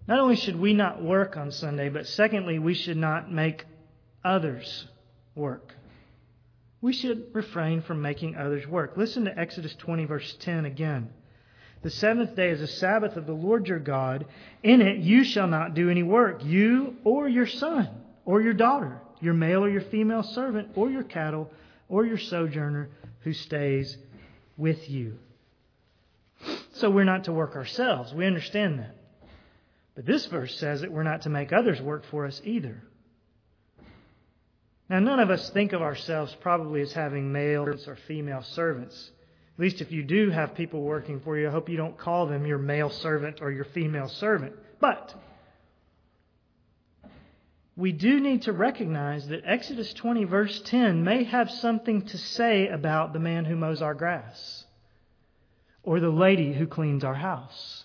Not 0.06 0.20
only 0.20 0.36
should 0.36 0.56
we 0.56 0.74
not 0.74 1.02
work 1.02 1.36
on 1.36 1.52
Sunday, 1.52 1.88
but 1.90 2.06
secondly, 2.06 2.58
we 2.58 2.74
should 2.74 2.96
not 2.96 3.30
make 3.30 3.64
others 4.24 4.86
work. 5.34 5.74
We 6.80 6.92
should 6.92 7.34
refrain 7.34 7.82
from 7.82 8.02
making 8.02 8.36
others 8.36 8.66
work. 8.66 8.96
Listen 8.96 9.24
to 9.24 9.38
Exodus 9.38 9.74
20, 9.74 10.04
verse 10.04 10.36
10 10.40 10.64
again. 10.64 11.10
The 11.82 11.90
seventh 11.90 12.34
day 12.34 12.50
is 12.50 12.60
a 12.60 12.66
Sabbath 12.66 13.16
of 13.16 13.26
the 13.26 13.32
Lord 13.32 13.68
your 13.68 13.78
God. 13.78 14.26
In 14.62 14.80
it 14.80 14.98
you 14.98 15.24
shall 15.24 15.46
not 15.46 15.74
do 15.74 15.90
any 15.90 16.02
work, 16.02 16.44
you 16.44 16.96
or 17.04 17.28
your 17.28 17.46
son 17.46 17.88
or 18.28 18.42
your 18.42 18.52
daughter, 18.52 19.00
your 19.20 19.32
male 19.32 19.64
or 19.64 19.70
your 19.70 19.80
female 19.80 20.22
servant, 20.22 20.68
or 20.74 20.90
your 20.90 21.02
cattle, 21.02 21.50
or 21.88 22.04
your 22.04 22.18
sojourner 22.18 22.90
who 23.20 23.32
stays 23.32 23.96
with 24.58 24.90
you. 24.90 25.18
So 26.74 26.90
we're 26.90 27.04
not 27.04 27.24
to 27.24 27.32
work 27.32 27.56
ourselves. 27.56 28.12
We 28.12 28.26
understand 28.26 28.80
that. 28.80 28.94
But 29.94 30.04
this 30.04 30.26
verse 30.26 30.58
says 30.58 30.82
that 30.82 30.92
we're 30.92 31.04
not 31.04 31.22
to 31.22 31.30
make 31.30 31.52
others 31.52 31.80
work 31.80 32.04
for 32.10 32.26
us 32.26 32.40
either. 32.44 32.82
Now, 34.88 35.00
none 35.00 35.20
of 35.20 35.30
us 35.30 35.50
think 35.50 35.74
of 35.74 35.82
ourselves 35.82 36.34
probably 36.40 36.80
as 36.80 36.92
having 36.92 37.30
male 37.30 37.68
or 37.68 37.96
female 38.06 38.42
servants. 38.42 39.10
At 39.56 39.60
least 39.60 39.80
if 39.82 39.92
you 39.92 40.02
do 40.02 40.30
have 40.30 40.54
people 40.54 40.80
working 40.80 41.20
for 41.20 41.36
you, 41.36 41.48
I 41.48 41.50
hope 41.50 41.68
you 41.68 41.76
don't 41.76 41.98
call 41.98 42.26
them 42.26 42.46
your 42.46 42.58
male 42.58 42.88
servant 42.88 43.42
or 43.42 43.50
your 43.50 43.66
female 43.66 44.08
servant. 44.08 44.54
But 44.80 45.14
we 47.76 47.92
do 47.92 48.18
need 48.18 48.42
to 48.42 48.52
recognize 48.52 49.28
that 49.28 49.42
Exodus 49.44 49.92
20, 49.92 50.24
verse 50.24 50.60
10, 50.64 51.04
may 51.04 51.24
have 51.24 51.50
something 51.50 52.06
to 52.06 52.18
say 52.18 52.68
about 52.68 53.12
the 53.12 53.18
man 53.18 53.44
who 53.44 53.56
mows 53.56 53.82
our 53.82 53.94
grass, 53.94 54.64
or 55.82 56.00
the 56.00 56.08
lady 56.08 56.54
who 56.54 56.66
cleans 56.66 57.04
our 57.04 57.14
house, 57.14 57.84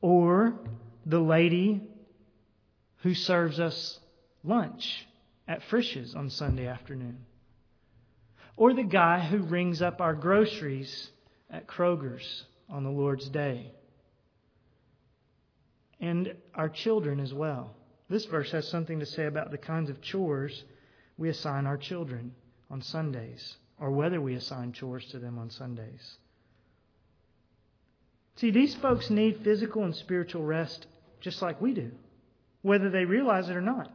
or 0.00 0.54
the 1.04 1.20
lady 1.20 1.82
who 2.98 3.12
serves 3.14 3.58
us 3.58 3.98
lunch 4.44 5.06
at 5.46 5.62
Frisch's 5.64 6.14
on 6.14 6.30
Sunday 6.30 6.66
afternoon. 6.66 7.18
Or 8.56 8.72
the 8.72 8.84
guy 8.84 9.20
who 9.20 9.38
rings 9.38 9.82
up 9.82 10.00
our 10.00 10.14
groceries 10.14 11.10
at 11.50 11.66
Kroger's 11.66 12.44
on 12.68 12.84
the 12.84 12.90
Lord's 12.90 13.28
Day. 13.28 13.72
And 16.00 16.34
our 16.54 16.68
children 16.68 17.20
as 17.20 17.34
well. 17.34 17.74
This 18.08 18.24
verse 18.26 18.50
has 18.52 18.68
something 18.68 19.00
to 19.00 19.06
say 19.06 19.26
about 19.26 19.50
the 19.50 19.58
kinds 19.58 19.90
of 19.90 20.00
chores 20.00 20.64
we 21.16 21.28
assign 21.28 21.66
our 21.66 21.76
children 21.76 22.34
on 22.70 22.82
Sundays, 22.82 23.56
or 23.78 23.90
whether 23.90 24.20
we 24.20 24.34
assign 24.34 24.72
chores 24.72 25.04
to 25.06 25.18
them 25.18 25.38
on 25.38 25.50
Sundays. 25.50 26.18
See, 28.36 28.50
these 28.50 28.74
folks 28.74 29.10
need 29.10 29.44
physical 29.44 29.84
and 29.84 29.94
spiritual 29.94 30.42
rest 30.42 30.86
just 31.20 31.40
like 31.40 31.60
we 31.60 31.72
do, 31.72 31.92
whether 32.62 32.90
they 32.90 33.04
realize 33.04 33.48
it 33.48 33.56
or 33.56 33.60
not 33.60 33.90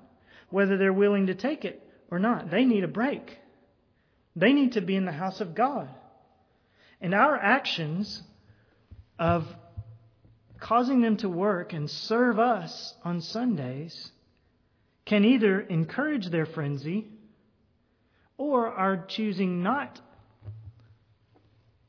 whether 0.49 0.77
they're 0.77 0.93
willing 0.93 1.27
to 1.27 1.35
take 1.35 1.65
it 1.65 1.81
or 2.11 2.19
not. 2.19 2.49
They 2.49 2.65
need 2.65 2.83
a 2.83 2.87
break. 2.87 3.37
They 4.35 4.53
need 4.53 4.73
to 4.73 4.81
be 4.81 4.95
in 4.95 5.05
the 5.05 5.11
house 5.11 5.41
of 5.41 5.55
God. 5.55 5.89
And 7.01 7.13
our 7.13 7.35
actions 7.37 8.21
of 9.17 9.45
causing 10.59 11.01
them 11.01 11.17
to 11.17 11.29
work 11.29 11.73
and 11.73 11.89
serve 11.89 12.39
us 12.39 12.93
on 13.03 13.21
Sundays 13.21 14.11
can 15.05 15.25
either 15.25 15.61
encourage 15.61 16.29
their 16.29 16.45
frenzy 16.45 17.07
or 18.37 18.67
our 18.67 19.05
choosing 19.07 19.63
not 19.63 19.99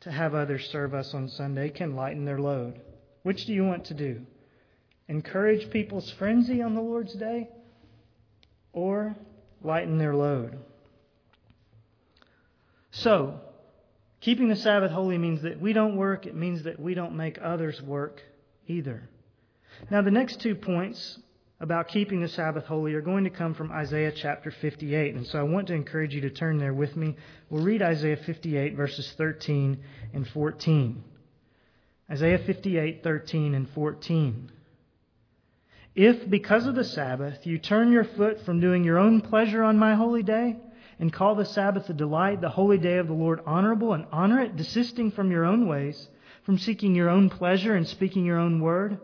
to 0.00 0.10
have 0.10 0.34
others 0.34 0.68
serve 0.72 0.94
us 0.94 1.12
on 1.14 1.28
Sunday 1.28 1.68
can 1.68 1.94
lighten 1.94 2.24
their 2.24 2.38
load. 2.38 2.80
Which 3.22 3.44
do 3.44 3.52
you 3.52 3.64
want 3.64 3.86
to 3.86 3.94
do? 3.94 4.22
Encourage 5.08 5.70
people's 5.70 6.10
frenzy 6.12 6.62
on 6.62 6.74
the 6.74 6.80
Lord's 6.80 7.14
day 7.14 7.48
or 8.72 9.16
lighten 9.62 9.98
their 9.98 10.14
load. 10.14 10.58
So, 12.92 13.40
keeping 14.20 14.48
the 14.48 14.56
Sabbath 14.56 14.90
holy 14.90 15.18
means 15.18 15.42
that 15.42 15.60
we 15.60 15.72
don't 15.72 15.96
work, 15.96 16.26
it 16.26 16.34
means 16.34 16.64
that 16.64 16.80
we 16.80 16.94
don't 16.94 17.16
make 17.16 17.38
others 17.40 17.80
work 17.80 18.20
either. 18.66 19.08
Now, 19.90 20.02
the 20.02 20.10
next 20.10 20.40
two 20.40 20.54
points 20.54 21.18
about 21.60 21.88
keeping 21.88 22.20
the 22.20 22.28
Sabbath 22.28 22.64
holy 22.64 22.94
are 22.94 23.02
going 23.02 23.24
to 23.24 23.30
come 23.30 23.54
from 23.54 23.70
Isaiah 23.70 24.12
chapter 24.12 24.50
58. 24.50 25.14
And 25.14 25.26
so 25.26 25.38
I 25.38 25.42
want 25.42 25.66
to 25.68 25.74
encourage 25.74 26.14
you 26.14 26.22
to 26.22 26.30
turn 26.30 26.58
there 26.58 26.72
with 26.72 26.96
me. 26.96 27.16
We'll 27.50 27.62
read 27.62 27.82
Isaiah 27.82 28.16
58, 28.16 28.74
verses 28.74 29.12
13 29.18 29.78
and 30.14 30.26
14. 30.28 31.04
Isaiah 32.10 32.38
58, 32.38 33.04
13 33.04 33.54
and 33.54 33.68
14. 33.70 34.50
If, 36.00 36.30
because 36.30 36.66
of 36.66 36.74
the 36.74 36.84
Sabbath, 36.84 37.46
you 37.46 37.58
turn 37.58 37.92
your 37.92 38.04
foot 38.04 38.40
from 38.40 38.58
doing 38.58 38.84
your 38.84 38.96
own 38.96 39.20
pleasure 39.20 39.62
on 39.62 39.76
my 39.76 39.96
holy 39.96 40.22
day, 40.22 40.56
and 40.98 41.12
call 41.12 41.34
the 41.34 41.44
Sabbath 41.44 41.90
a 41.90 41.92
delight, 41.92 42.40
the 42.40 42.48
holy 42.48 42.78
day 42.78 42.96
of 42.96 43.06
the 43.06 43.12
Lord 43.12 43.42
honorable, 43.44 43.92
and 43.92 44.06
honor 44.10 44.40
it, 44.40 44.56
desisting 44.56 45.10
from 45.10 45.30
your 45.30 45.44
own 45.44 45.68
ways, 45.68 46.08
from 46.44 46.56
seeking 46.56 46.94
your 46.94 47.10
own 47.10 47.28
pleasure 47.28 47.74
and 47.74 47.86
speaking 47.86 48.24
your 48.24 48.38
own 48.38 48.62
word, 48.62 48.98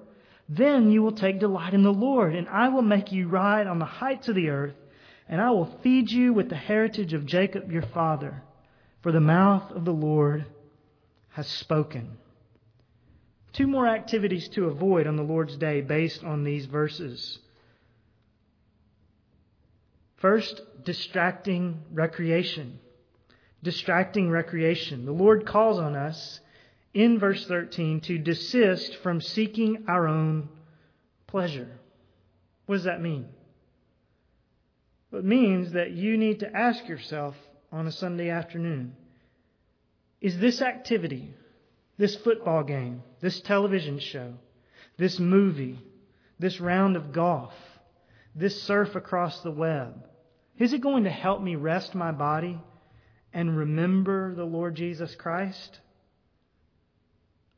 then 0.49 0.91
you 0.91 1.03
will 1.03 1.13
take 1.13 1.39
delight 1.39 1.75
in 1.75 1.83
the 1.83 1.93
Lord, 1.93 2.35
and 2.35 2.49
I 2.49 2.71
will 2.71 2.81
make 2.81 3.13
you 3.13 3.29
ride 3.29 3.67
on 3.67 3.79
the 3.79 3.85
heights 3.85 4.29
of 4.29 4.35
the 4.35 4.49
earth, 4.49 4.77
and 5.29 5.39
I 5.39 5.51
will 5.51 5.79
feed 5.83 6.11
you 6.11 6.33
with 6.33 6.49
the 6.49 6.57
heritage 6.57 7.13
of 7.13 7.27
Jacob 7.27 7.71
your 7.71 7.83
father. 7.83 8.43
For 9.03 9.13
the 9.13 9.21
mouth 9.21 9.71
of 9.71 9.85
the 9.85 9.93
Lord 9.93 10.47
has 11.33 11.47
spoken. 11.47 12.17
Two 13.57 13.67
more 13.67 13.89
activities 13.89 14.51
to 14.51 14.67
avoid 14.67 15.07
on 15.07 15.17
the 15.17 15.23
Lord's 15.23 15.57
Day 15.57 15.81
based 15.81 16.23
on 16.23 16.45
these 16.45 16.67
verses. 16.67 17.39
First, 20.19 20.61
distracting 20.85 21.81
recreation. 21.91 22.79
Distracting 23.63 24.29
recreation. 24.29 25.07
The 25.07 25.13
Lord 25.13 25.47
calls 25.47 25.79
on 25.79 25.97
us 25.97 26.41
in 26.93 27.19
verse 27.19 27.47
13 27.47 28.03
to 28.03 28.19
desist 28.19 28.97
from 28.97 29.23
seeking 29.23 29.87
our 29.89 30.07
own 30.07 30.51
pleasure. 31.27 31.79
What 32.67 32.77
does 32.77 32.85
that 32.85 33.01
mean? 33.01 33.27
It 35.15 35.25
means 35.25 35.73
that 35.73 35.93
you 35.93 36.19
need 36.19 36.41
to 36.41 36.55
ask 36.55 36.87
yourself 36.87 37.35
on 37.73 37.87
a 37.87 37.93
Sunday 37.93 38.29
afternoon 38.29 38.97
is 40.21 40.39
this 40.39 40.61
activity 40.61 41.33
this 41.99 42.17
football 42.17 42.63
game, 42.63 43.03
this 43.21 43.41
television 43.41 43.99
show, 43.99 44.35
this 44.99 45.19
movie, 45.19 45.79
this 46.39 46.61
round 46.61 46.97
of 46.97 47.13
golf, 47.13 47.55
this 48.35 48.63
surf 48.63 48.95
across 48.95 49.41
the 49.41 49.51
web? 49.51 50.07
Is 50.59 50.73
it 50.73 50.81
going 50.81 51.05
to 51.05 51.11
help 51.11 51.43
me 51.43 51.57
rest 51.57 51.95
my 51.95 52.13
body 52.13 52.59
and 53.33 53.57
remember 53.57 54.35
the 54.35 54.45
Lord 54.45 54.75
Jesus 54.75 55.15
Christ? 55.15 55.81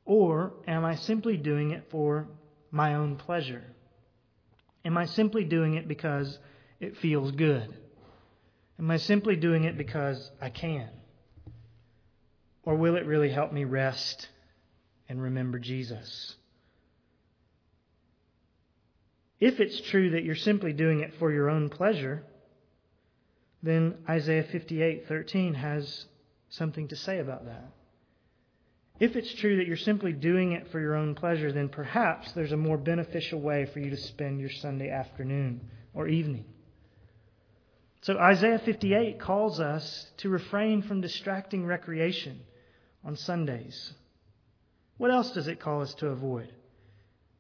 Or 0.04 0.54
am 0.66 0.84
I 0.84 0.94
simply 0.96 1.36
doing 1.36 1.70
it 1.72 1.84
for 1.90 2.28
my 2.70 2.94
own 2.94 3.16
pleasure? 3.16 3.64
Am 4.84 4.96
I 4.96 5.04
simply 5.06 5.44
doing 5.44 5.74
it 5.74 5.86
because 5.86 6.38
it 6.80 6.96
feels 6.96 7.30
good? 7.32 7.76
Am 8.78 8.90
I 8.90 8.96
simply 8.96 9.36
doing 9.36 9.64
it 9.64 9.76
because 9.76 10.30
I 10.40 10.50
can? 10.50 10.88
Or 12.64 12.74
will 12.74 12.96
it 12.96 13.06
really 13.06 13.30
help 13.30 13.52
me 13.52 13.64
rest 13.64 14.28
and 15.08 15.22
remember 15.22 15.58
Jesus? 15.58 16.34
If 19.40 19.60
it's 19.60 19.80
true 19.80 20.10
that 20.10 20.24
you're 20.24 20.34
simply 20.34 20.72
doing 20.72 21.00
it 21.00 21.14
for 21.18 21.32
your 21.32 21.48
own 21.48 21.68
pleasure, 21.68 22.24
then 23.62 23.96
Isaiah 24.08 24.44
58:13 24.44 25.54
has 25.54 26.06
something 26.48 26.88
to 26.88 26.96
say 26.96 27.18
about 27.18 27.46
that. 27.46 27.72
If 29.00 29.14
it's 29.14 29.32
true 29.34 29.56
that 29.56 29.66
you're 29.66 29.76
simply 29.76 30.12
doing 30.12 30.52
it 30.52 30.68
for 30.68 30.80
your 30.80 30.96
own 30.96 31.14
pleasure, 31.14 31.52
then 31.52 31.68
perhaps 31.68 32.32
there's 32.32 32.52
a 32.52 32.56
more 32.56 32.76
beneficial 32.76 33.40
way 33.40 33.66
for 33.66 33.78
you 33.78 33.90
to 33.90 33.96
spend 33.96 34.40
your 34.40 34.50
Sunday 34.50 34.90
afternoon 34.90 35.60
or 35.94 36.08
evening. 36.08 36.44
So 38.00 38.16
Isaiah 38.18 38.58
58 38.58 39.18
calls 39.18 39.60
us 39.60 40.06
to 40.18 40.28
refrain 40.28 40.82
from 40.82 41.00
distracting 41.00 41.66
recreation 41.66 42.40
on 43.04 43.16
Sundays. 43.16 43.92
What 44.98 45.10
else 45.10 45.30
does 45.32 45.48
it 45.48 45.60
call 45.60 45.82
us 45.82 45.94
to 45.94 46.08
avoid? 46.08 46.52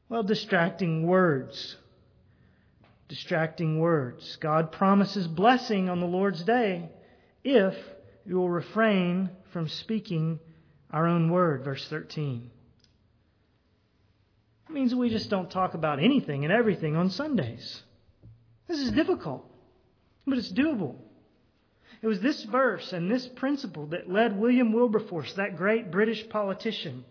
Well, 0.08 0.22
distracting 0.22 1.06
words. 1.06 1.76
Distracting 3.08 3.78
words. 3.78 4.36
God 4.36 4.72
promises 4.72 5.26
blessing 5.26 5.88
on 5.88 6.00
the 6.00 6.06
Lord's 6.06 6.42
day 6.42 6.90
if 7.44 7.74
we 8.26 8.34
will 8.34 8.50
refrain 8.50 9.30
from 9.52 9.68
speaking 9.68 10.40
our 10.90 11.06
own 11.06 11.30
word. 11.30 11.64
Verse 11.64 11.86
13. 11.88 12.50
It 14.68 14.72
means 14.72 14.94
we 14.94 15.08
just 15.08 15.30
don't 15.30 15.50
talk 15.50 15.74
about 15.74 16.02
anything 16.02 16.44
and 16.44 16.52
everything 16.52 16.94
on 16.96 17.10
Sundays. 17.10 17.82
This 18.66 18.80
is 18.80 18.90
difficult, 18.90 19.50
but 20.28 20.38
it's 20.38 20.52
doable. 20.52 20.96
It 22.00 22.06
was 22.06 22.20
this 22.20 22.44
verse 22.44 22.92
and 22.92 23.10
this 23.10 23.26
principle 23.26 23.86
that 23.86 24.10
led 24.10 24.38
William 24.38 24.72
Wilberforce, 24.72 25.32
that 25.34 25.56
great 25.56 25.90
British 25.90 26.28
politician, 26.28 27.04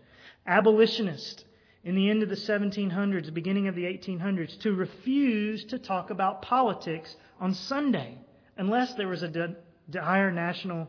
abolitionist 0.46 1.44
in 1.84 1.94
the 1.94 2.08
end 2.08 2.22
of 2.22 2.28
the 2.28 2.34
1700s, 2.34 3.32
beginning 3.32 3.68
of 3.68 3.74
the 3.74 3.84
1800s, 3.84 4.58
to 4.60 4.74
refuse 4.74 5.64
to 5.66 5.78
talk 5.78 6.10
about 6.10 6.42
politics 6.42 7.14
on 7.38 7.54
Sunday 7.54 8.18
unless 8.56 8.94
there 8.94 9.08
was 9.08 9.22
a 9.22 9.56
dire 9.90 10.32
national 10.32 10.88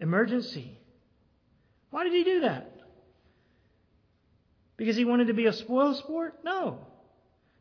emergency. 0.00 0.78
Why 1.90 2.04
did 2.04 2.12
he 2.12 2.24
do 2.24 2.40
that? 2.40 2.74
Because 4.76 4.96
he 4.96 5.04
wanted 5.04 5.26
to 5.26 5.34
be 5.34 5.46
a 5.46 5.52
spoil 5.52 5.94
sport? 5.94 6.38
No. 6.44 6.86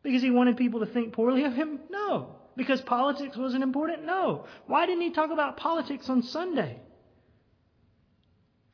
Because 0.03 0.21
he 0.21 0.31
wanted 0.31 0.55
people 0.55 0.81
to 0.81 0.85
think 0.85 1.13
poorly 1.13 1.43
of 1.43 1.53
him? 1.53 1.79
No. 1.89 2.35
Because 2.57 2.81
politics 2.81 3.37
wasn't 3.37 3.63
important? 3.63 4.03
No. 4.03 4.45
Why 4.65 4.87
didn't 4.87 5.03
he 5.03 5.11
talk 5.11 5.31
about 5.31 5.57
politics 5.57 6.09
on 6.09 6.23
Sunday? 6.23 6.81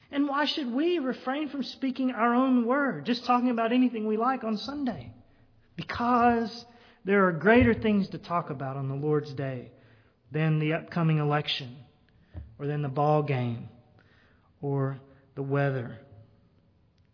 And 0.09 0.27
why 0.27 0.45
should 0.45 0.71
we 0.71 0.99
refrain 0.99 1.49
from 1.49 1.63
speaking 1.63 2.11
our 2.11 2.33
own 2.33 2.65
word, 2.65 3.05
just 3.05 3.25
talking 3.25 3.49
about 3.49 3.73
anything 3.73 4.07
we 4.07 4.15
like 4.15 4.43
on 4.43 4.57
Sunday? 4.57 5.11
Because 5.75 6.65
there 7.03 7.27
are 7.27 7.33
greater 7.33 7.73
things 7.73 8.07
to 8.09 8.19
talk 8.19 8.49
about 8.49 8.77
on 8.77 8.87
the 8.87 8.95
Lord's 8.95 9.33
day 9.33 9.71
than 10.31 10.59
the 10.59 10.73
upcoming 10.73 11.17
election, 11.17 11.75
or 12.57 12.67
than 12.67 12.83
the 12.83 12.89
ball 12.89 13.21
game, 13.21 13.67
or 14.61 14.99
the 15.35 15.43
weather. 15.43 15.99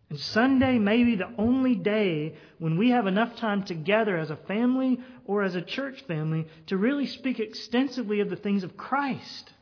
And 0.10 0.20
Sunday 0.20 0.80
may 0.80 1.04
be 1.04 1.16
the 1.16 1.32
only 1.38 1.76
day 1.76 2.36
when 2.58 2.78
we 2.78 2.90
have 2.90 3.06
enough 3.06 3.36
time 3.36 3.64
together 3.64 4.18
as 4.18 4.32
a 4.32 4.36
family 4.36 5.00
or 5.26 5.44
as 5.44 5.56
a 5.56 5.62
church 5.62 6.02
family 6.08 6.48
to 6.68 6.78
really 6.78 7.06
speak 7.06 7.40
extensively 7.40 8.20
of 8.20 8.30
the 8.30 8.36
things 8.36 8.64
of 8.64 8.76
Christ. 8.76 9.54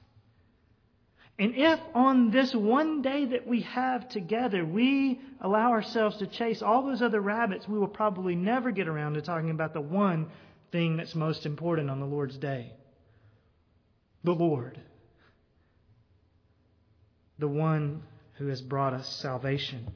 And 1.40 1.54
if 1.56 1.80
on 1.94 2.32
this 2.32 2.56
one 2.56 3.02
day 3.02 3.26
that 3.26 3.46
we 3.46 3.62
have 3.62 4.10
together, 4.10 4.66
we 4.66 5.20
allow 5.42 5.72
ourselves 5.72 6.18
to 6.18 6.28
chase 6.28 6.62
all 6.62 6.84
those 6.84 7.02
other 7.02 7.22
rabbits, 7.22 7.68
we 7.68 7.78
will 7.78 7.88
probably 7.88 8.36
never 8.36 8.72
get 8.72 8.88
around 8.88 9.14
to 9.14 9.22
talking 9.22 9.52
about 9.52 9.74
the 9.74 9.82
one 9.82 10.32
thing 10.72 10.98
that's 10.98 11.14
most 11.14 11.46
important 11.46 11.90
on 11.90 12.00
the 12.00 12.06
Lord's 12.06 12.38
day 12.38 12.74
the 14.24 14.34
Lord, 14.34 14.78
the 17.40 17.48
one 17.48 18.04
who 18.34 18.48
has 18.48 18.62
brought 18.62 18.94
us 18.94 19.08
salvation. 19.08 19.88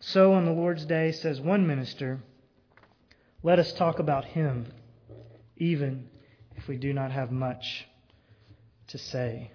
So 0.00 0.34
on 0.34 0.44
the 0.44 0.52
Lord's 0.52 0.84
day, 0.84 1.12
says 1.12 1.40
one 1.40 1.66
minister, 1.66 2.20
let 3.42 3.58
us 3.58 3.72
talk 3.72 3.98
about 3.98 4.24
him, 4.24 4.66
even 5.56 6.08
if 6.56 6.68
we 6.68 6.76
do 6.76 6.92
not 6.92 7.10
have 7.10 7.32
much 7.32 7.86
to 8.88 8.98
say. 8.98 9.50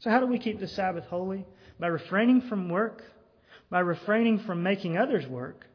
So, 0.00 0.10
how 0.10 0.20
do 0.20 0.26
we 0.26 0.38
keep 0.38 0.60
the 0.60 0.68
Sabbath 0.68 1.04
holy? 1.04 1.46
By 1.78 1.88
refraining 1.88 2.42
from 2.42 2.68
work, 2.68 3.02
by 3.70 3.80
refraining 3.80 4.40
from 4.40 4.62
making 4.62 4.98
others 4.98 5.26
work, 5.26 5.66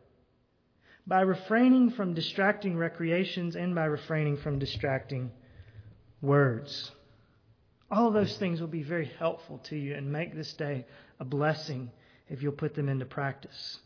by 1.08 1.22
refraining 1.22 1.92
from 1.92 2.14
distracting 2.14 2.78
recreations, 2.78 3.56
and 3.56 3.74
by 3.74 3.86
refraining 3.86 4.38
from 4.38 4.60
distracting 4.60 5.32
words. 6.22 6.92
All 7.90 8.08
of 8.08 8.14
those 8.14 8.38
things 8.38 8.60
will 8.60 8.68
be 8.68 8.84
very 8.84 9.12
helpful 9.20 9.60
to 9.66 9.76
you 9.76 9.96
and 9.96 10.12
make 10.12 10.36
this 10.36 10.54
day 10.54 10.86
a 11.20 11.26
blessing 11.26 11.92
if 12.30 12.42
you'll 12.42 12.54
put 12.54 12.76
them 12.76 12.90
into 12.90 13.06
practice. 13.06 13.80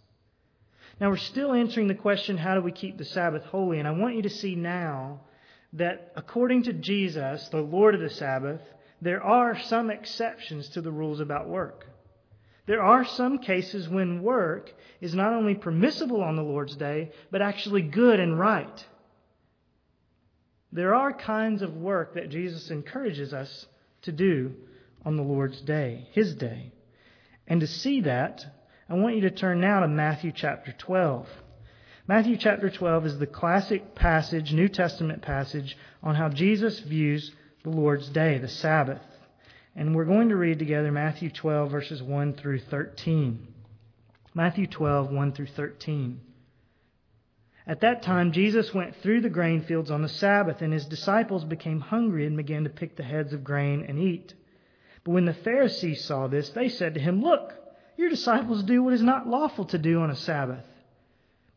Now, 0.99 1.09
we're 1.09 1.17
still 1.17 1.53
answering 1.53 1.87
the 1.87 1.95
question 1.95 2.37
how 2.37 2.55
do 2.55 2.61
we 2.61 2.71
keep 2.71 2.97
the 2.97 3.05
Sabbath 3.05 3.43
holy? 3.45 3.79
And 3.79 3.87
I 3.87 3.91
want 3.91 4.15
you 4.15 4.21
to 4.23 4.29
see 4.29 4.55
now 4.55 5.21
that 5.73 6.11
according 6.15 6.63
to 6.63 6.73
Jesus, 6.73 7.47
the 7.49 7.61
Lord 7.61 7.95
of 7.95 8.01
the 8.01 8.09
Sabbath, 8.09 8.61
there 9.01 9.23
are 9.23 9.57
some 9.59 9.89
exceptions 9.89 10.69
to 10.69 10.81
the 10.81 10.91
rules 10.91 11.19
about 11.19 11.47
work. 11.47 11.85
There 12.65 12.83
are 12.83 13.05
some 13.05 13.39
cases 13.39 13.87
when 13.87 14.21
work 14.21 14.71
is 15.01 15.15
not 15.15 15.33
only 15.33 15.55
permissible 15.55 16.21
on 16.21 16.35
the 16.35 16.43
Lord's 16.43 16.75
day, 16.75 17.11
but 17.31 17.41
actually 17.41 17.81
good 17.81 18.19
and 18.19 18.37
right. 18.37 18.85
There 20.71 20.93
are 20.93 21.13
kinds 21.13 21.61
of 21.61 21.77
work 21.77 22.13
that 22.13 22.29
Jesus 22.29 22.69
encourages 22.69 23.33
us 23.33 23.65
to 24.03 24.11
do 24.11 24.53
on 25.03 25.15
the 25.15 25.23
Lord's 25.23 25.61
day, 25.61 26.09
His 26.11 26.35
day. 26.35 26.71
And 27.49 27.61
to 27.61 27.67
see 27.67 28.01
that, 28.01 28.45
I 28.87 28.93
want 28.93 29.15
you 29.15 29.21
to 29.21 29.31
turn 29.31 29.59
now 29.59 29.79
to 29.79 29.87
Matthew 29.87 30.31
chapter 30.31 30.71
12. 30.71 31.27
Matthew 32.07 32.37
chapter 32.37 32.69
12 32.69 33.05
is 33.07 33.19
the 33.19 33.27
classic 33.27 33.95
passage, 33.95 34.53
New 34.53 34.67
Testament 34.67 35.21
passage, 35.21 35.75
on 36.01 36.15
how 36.15 36.29
Jesus 36.29 36.79
views 36.79 37.31
the 37.63 37.71
Lord's 37.71 38.09
day, 38.09 38.37
the 38.37 38.47
Sabbath. 38.47 39.01
And 39.75 39.95
we're 39.95 40.05
going 40.05 40.29
to 40.29 40.35
read 40.35 40.59
together 40.59 40.91
Matthew 40.91 41.29
12, 41.31 41.71
verses 41.71 42.03
1 42.03 42.33
through 42.33 42.59
13. 42.59 43.47
Matthew 44.33 44.67
12, 44.67 45.11
1 45.11 45.31
through 45.33 45.47
13. 45.47 46.21
At 47.67 47.81
that 47.81 48.01
time, 48.01 48.31
Jesus 48.31 48.73
went 48.73 48.95
through 48.97 49.21
the 49.21 49.29
grain 49.29 49.61
fields 49.61 49.91
on 49.91 50.01
the 50.01 50.09
Sabbath, 50.09 50.61
and 50.61 50.73
his 50.73 50.85
disciples 50.85 51.43
became 51.43 51.79
hungry 51.79 52.25
and 52.25 52.37
began 52.37 52.63
to 52.63 52.69
pick 52.69 52.95
the 52.95 53.03
heads 53.03 53.33
of 53.33 53.43
grain 53.43 53.85
and 53.87 53.99
eat. 53.99 54.33
But 55.09 55.15
when 55.15 55.25
the 55.25 55.33
Pharisees 55.33 56.05
saw 56.05 56.27
this, 56.27 56.51
they 56.51 56.69
said 56.69 56.93
to 56.93 56.99
him, 56.99 57.23
Look, 57.23 57.55
your 57.97 58.11
disciples 58.11 58.61
do 58.61 58.83
what 58.83 58.93
is 58.93 59.01
not 59.01 59.27
lawful 59.27 59.65
to 59.65 59.79
do 59.79 60.01
on 60.01 60.11
a 60.11 60.15
Sabbath. 60.15 60.63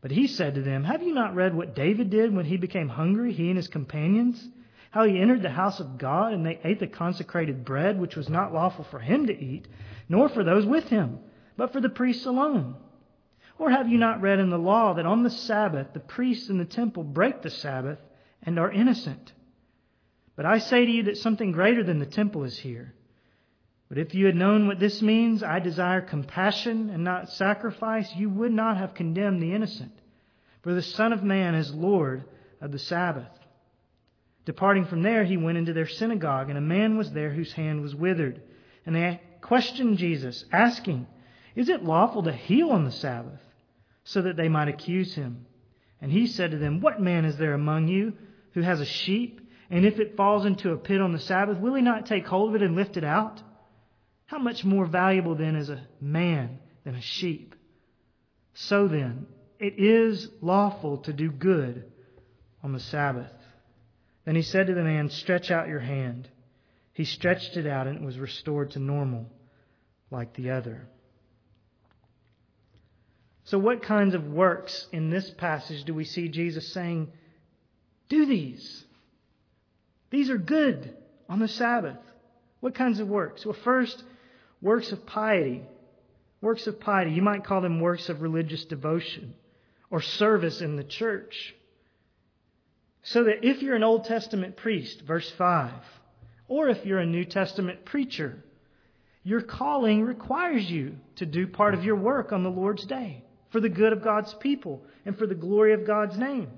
But 0.01 0.09
he 0.09 0.25
said 0.25 0.55
to 0.55 0.63
them, 0.63 0.83
Have 0.85 1.03
you 1.03 1.13
not 1.13 1.35
read 1.35 1.53
what 1.53 1.75
David 1.75 2.09
did 2.09 2.35
when 2.35 2.45
he 2.45 2.57
became 2.57 2.89
hungry, 2.89 3.31
he 3.31 3.49
and 3.49 3.57
his 3.57 3.67
companions? 3.67 4.43
How 4.89 5.03
he 5.03 5.21
entered 5.21 5.43
the 5.43 5.51
house 5.51 5.79
of 5.79 5.99
God, 5.99 6.33
and 6.33 6.43
they 6.43 6.59
ate 6.63 6.79
the 6.79 6.87
consecrated 6.87 7.63
bread, 7.63 7.99
which 7.99 8.15
was 8.15 8.27
not 8.27 8.55
lawful 8.55 8.85
for 8.85 8.97
him 8.97 9.27
to 9.27 9.39
eat, 9.39 9.67
nor 10.09 10.29
for 10.29 10.43
those 10.43 10.65
with 10.65 10.85
him, 10.85 11.19
but 11.55 11.71
for 11.71 11.79
the 11.79 11.89
priests 11.89 12.25
alone. 12.25 12.75
Or 13.59 13.69
have 13.69 13.87
you 13.87 13.99
not 13.99 14.19
read 14.19 14.39
in 14.39 14.49
the 14.49 14.57
law 14.57 14.95
that 14.95 15.05
on 15.05 15.21
the 15.21 15.29
Sabbath 15.29 15.93
the 15.93 15.99
priests 15.99 16.49
in 16.49 16.57
the 16.57 16.65
temple 16.65 17.03
break 17.03 17.43
the 17.43 17.51
Sabbath 17.51 17.99
and 18.41 18.57
are 18.57 18.71
innocent? 18.71 19.31
But 20.35 20.47
I 20.47 20.57
say 20.57 20.87
to 20.87 20.91
you 20.91 21.03
that 21.03 21.17
something 21.17 21.51
greater 21.51 21.83
than 21.83 21.99
the 21.99 22.07
temple 22.07 22.45
is 22.45 22.57
here. 22.57 22.95
But 23.93 24.01
if 24.01 24.15
you 24.15 24.25
had 24.25 24.35
known 24.35 24.65
what 24.65 24.79
this 24.79 25.03
means, 25.03 25.43
I 25.43 25.59
desire 25.59 26.01
compassion 26.01 26.89
and 26.89 27.03
not 27.03 27.29
sacrifice, 27.29 28.11
you 28.15 28.27
would 28.27 28.51
not 28.51 28.77
have 28.77 28.95
condemned 28.95 29.39
the 29.39 29.53
innocent. 29.53 29.91
For 30.63 30.73
the 30.73 30.81
Son 30.81 31.13
of 31.13 31.21
Man 31.21 31.53
is 31.53 31.71
Lord 31.75 32.23
of 32.59 32.71
the 32.71 32.79
Sabbath. 32.79 33.29
Departing 34.45 34.85
from 34.85 35.03
there, 35.03 35.23
he 35.23 35.37
went 35.37 35.59
into 35.59 35.73
their 35.73 35.85
synagogue, 35.85 36.49
and 36.49 36.57
a 36.57 36.61
man 36.61 36.97
was 36.97 37.11
there 37.11 37.29
whose 37.29 37.53
hand 37.53 37.83
was 37.83 37.93
withered. 37.93 38.41
And 38.83 38.95
they 38.95 39.21
questioned 39.41 39.99
Jesus, 39.99 40.43
asking, 40.51 41.05
Is 41.53 41.69
it 41.69 41.83
lawful 41.83 42.23
to 42.23 42.33
heal 42.33 42.71
on 42.71 42.85
the 42.85 42.91
Sabbath? 42.91 43.41
So 44.05 44.23
that 44.23 44.37
they 44.37 44.49
might 44.49 44.69
accuse 44.69 45.13
him. 45.13 45.45
And 46.01 46.11
he 46.11 46.25
said 46.25 46.49
to 46.49 46.57
them, 46.57 46.81
What 46.81 46.99
man 46.99 47.25
is 47.25 47.37
there 47.37 47.53
among 47.53 47.89
you 47.89 48.13
who 48.53 48.61
has 48.61 48.81
a 48.81 48.85
sheep, 48.85 49.39
and 49.69 49.85
if 49.85 49.99
it 49.99 50.17
falls 50.17 50.47
into 50.47 50.71
a 50.71 50.77
pit 50.77 50.99
on 50.99 51.11
the 51.11 51.19
Sabbath, 51.19 51.59
will 51.59 51.75
he 51.75 51.83
not 51.83 52.07
take 52.07 52.25
hold 52.25 52.49
of 52.49 52.55
it 52.55 52.65
and 52.65 52.75
lift 52.75 52.97
it 52.97 53.03
out? 53.03 53.43
How 54.33 54.39
much 54.39 54.65
more 54.65 54.87
valuable 54.87 55.35
then 55.35 55.55
is 55.55 55.69
a 55.69 55.85
man 56.01 56.57
than 56.83 56.95
a 56.95 57.01
sheep? 57.01 57.53
So 58.55 58.87
then, 58.87 59.27
it 59.59 59.75
is 59.77 60.27
lawful 60.41 60.97
to 61.03 61.13
do 61.13 61.29
good 61.29 61.83
on 62.63 62.73
the 62.73 62.79
Sabbath. 62.79 63.31
Then 64.25 64.33
he 64.35 64.41
said 64.41 64.65
to 64.65 64.73
the 64.73 64.81
man, 64.81 65.11
Stretch 65.11 65.51
out 65.51 65.67
your 65.67 65.81
hand. 65.81 66.27
He 66.93 67.05
stretched 67.05 67.57
it 67.57 67.67
out 67.67 67.85
and 67.85 67.97
it 67.97 68.03
was 68.03 68.17
restored 68.17 68.71
to 68.71 68.79
normal 68.79 69.27
like 70.09 70.33
the 70.33 70.49
other. 70.49 70.87
So, 73.43 73.59
what 73.59 73.83
kinds 73.83 74.15
of 74.15 74.25
works 74.25 74.87
in 74.91 75.11
this 75.11 75.29
passage 75.29 75.83
do 75.83 75.93
we 75.93 76.05
see 76.05 76.27
Jesus 76.27 76.73
saying, 76.73 77.11
Do 78.09 78.25
these? 78.25 78.83
These 80.09 80.31
are 80.31 80.39
good 80.39 80.97
on 81.29 81.37
the 81.37 81.47
Sabbath. 81.47 81.99
What 82.61 82.73
kinds 82.73 82.99
of 82.99 83.07
works? 83.07 83.45
Well, 83.45 83.55
first, 83.63 84.03
works 84.63 84.91
of 84.91 85.05
piety. 85.05 85.61
Works 86.41 86.65
of 86.65 86.79
piety. 86.79 87.11
You 87.11 87.21
might 87.21 87.43
call 87.43 87.61
them 87.61 87.79
works 87.79 88.09
of 88.09 88.21
religious 88.21 88.65
devotion 88.65 89.35
or 89.91 90.01
service 90.01 90.61
in 90.61 90.77
the 90.77 90.83
church. 90.83 91.53
So 93.03 93.25
that 93.25 93.45
if 93.45 93.61
you're 93.61 93.75
an 93.75 93.83
Old 93.83 94.05
Testament 94.05 94.57
priest, 94.57 95.01
verse 95.01 95.29
5, 95.37 95.73
or 96.47 96.69
if 96.69 96.85
you're 96.85 96.99
a 96.99 97.05
New 97.05 97.25
Testament 97.25 97.85
preacher, 97.85 98.41
your 99.23 99.41
calling 99.41 100.03
requires 100.03 100.69
you 100.69 100.95
to 101.17 101.25
do 101.25 101.47
part 101.47 101.73
of 101.73 101.83
your 101.83 101.97
work 101.97 102.31
on 102.31 102.43
the 102.43 102.49
Lord's 102.49 102.85
day 102.85 103.23
for 103.51 103.59
the 103.59 103.69
good 103.69 103.93
of 103.93 104.03
God's 104.03 104.33
people 104.35 104.83
and 105.05 105.17
for 105.17 105.27
the 105.27 105.35
glory 105.35 105.73
of 105.73 105.85
God's 105.85 106.17
name. 106.17 106.49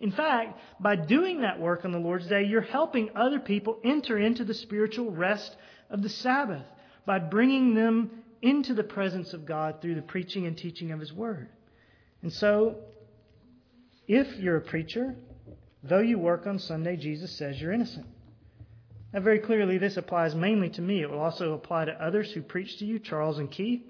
In 0.00 0.10
fact, 0.10 0.58
by 0.80 0.96
doing 0.96 1.42
that 1.42 1.60
work 1.60 1.84
on 1.84 1.92
the 1.92 1.98
Lord's 1.98 2.26
day, 2.26 2.44
you're 2.44 2.60
helping 2.60 3.10
other 3.14 3.38
people 3.38 3.78
enter 3.84 4.18
into 4.18 4.44
the 4.44 4.54
spiritual 4.54 5.10
rest 5.10 5.54
of 5.88 6.02
the 6.02 6.08
Sabbath 6.08 6.64
by 7.06 7.18
bringing 7.18 7.74
them 7.74 8.10
into 8.42 8.74
the 8.74 8.84
presence 8.84 9.32
of 9.32 9.46
God 9.46 9.80
through 9.80 9.94
the 9.94 10.02
preaching 10.02 10.46
and 10.46 10.56
teaching 10.56 10.92
of 10.92 11.00
His 11.00 11.12
Word. 11.12 11.48
And 12.22 12.32
so, 12.32 12.76
if 14.06 14.38
you're 14.38 14.56
a 14.56 14.60
preacher, 14.60 15.14
though 15.82 16.00
you 16.00 16.18
work 16.18 16.46
on 16.46 16.58
Sunday, 16.58 16.96
Jesus 16.96 17.32
says 17.32 17.60
you're 17.60 17.72
innocent. 17.72 18.06
Now, 19.12 19.20
very 19.20 19.38
clearly, 19.38 19.78
this 19.78 19.96
applies 19.96 20.34
mainly 20.34 20.70
to 20.70 20.82
me. 20.82 21.00
It 21.00 21.10
will 21.10 21.20
also 21.20 21.54
apply 21.54 21.84
to 21.84 22.04
others 22.04 22.32
who 22.32 22.42
preach 22.42 22.78
to 22.78 22.84
you, 22.84 22.98
Charles 22.98 23.38
and 23.38 23.50
Keith. 23.50 23.82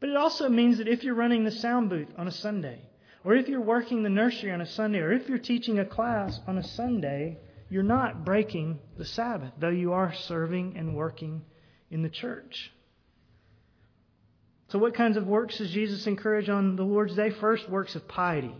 But 0.00 0.08
it 0.08 0.16
also 0.16 0.48
means 0.48 0.78
that 0.78 0.88
if 0.88 1.04
you're 1.04 1.14
running 1.14 1.44
the 1.44 1.50
sound 1.50 1.90
booth 1.90 2.08
on 2.16 2.26
a 2.26 2.32
Sunday, 2.32 2.80
or 3.22 3.34
if 3.34 3.48
you're 3.48 3.60
working 3.60 4.02
the 4.02 4.10
nursery 4.10 4.50
on 4.50 4.60
a 4.60 4.66
Sunday, 4.66 4.98
or 4.98 5.12
if 5.12 5.28
you're 5.28 5.38
teaching 5.38 5.78
a 5.78 5.84
class 5.84 6.40
on 6.46 6.58
a 6.58 6.64
Sunday, 6.64 7.38
you're 7.68 7.82
not 7.82 8.24
breaking 8.24 8.80
the 8.96 9.04
Sabbath, 9.04 9.52
though 9.58 9.68
you 9.68 9.92
are 9.92 10.12
serving 10.12 10.76
and 10.76 10.96
working 10.96 11.42
in 11.92 12.02
the 12.02 12.08
church. 12.08 12.72
So, 14.68 14.78
what 14.78 14.94
kinds 14.94 15.16
of 15.16 15.26
works 15.26 15.58
does 15.58 15.70
Jesus 15.70 16.06
encourage 16.06 16.48
on 16.48 16.76
the 16.76 16.82
Lord's 16.82 17.14
Day? 17.14 17.30
First, 17.30 17.68
works 17.68 17.94
of 17.94 18.08
piety, 18.08 18.54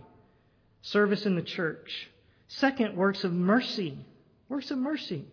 service 0.83 1.25
in 1.25 1.35
the 1.35 1.41
church. 1.41 2.09
Second, 2.47 2.95
works 2.95 3.23
of 3.23 3.33
mercy. 3.33 3.97
Works 4.47 4.69
of 4.69 4.77
mercy. 4.77 5.25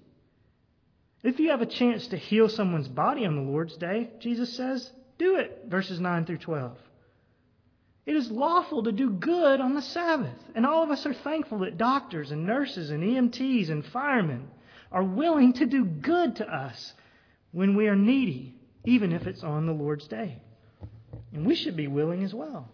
If 1.22 1.38
you 1.38 1.50
have 1.50 1.60
a 1.60 1.66
chance 1.66 2.06
to 2.08 2.16
heal 2.16 2.48
someone's 2.48 2.88
body 2.88 3.26
on 3.26 3.36
the 3.36 3.42
Lord's 3.42 3.76
Day, 3.76 4.08
Jesus 4.20 4.54
says, 4.56 4.90
do 5.18 5.36
it. 5.36 5.64
Verses 5.68 6.00
9 6.00 6.24
through 6.24 6.38
12. 6.38 6.78
It 8.06 8.16
is 8.16 8.30
lawful 8.30 8.84
to 8.84 8.92
do 8.92 9.10
good 9.10 9.60
on 9.60 9.74
the 9.74 9.82
Sabbath. 9.82 10.42
And 10.54 10.64
all 10.64 10.82
of 10.82 10.90
us 10.90 11.04
are 11.04 11.12
thankful 11.12 11.58
that 11.58 11.76
doctors 11.76 12.30
and 12.30 12.46
nurses 12.46 12.90
and 12.90 13.02
EMTs 13.02 13.68
and 13.68 13.84
firemen 13.84 14.48
are 14.90 15.04
willing 15.04 15.52
to 15.54 15.66
do 15.66 15.84
good 15.84 16.36
to 16.36 16.48
us 16.48 16.94
when 17.52 17.76
we 17.76 17.88
are 17.88 17.96
needy, 17.96 18.54
even 18.84 19.12
if 19.12 19.26
it's 19.26 19.42
on 19.42 19.66
the 19.66 19.72
Lord's 19.72 20.06
day. 20.06 20.40
And 21.32 21.46
we 21.46 21.54
should 21.54 21.76
be 21.76 21.86
willing 21.86 22.22
as 22.22 22.34
well. 22.34 22.68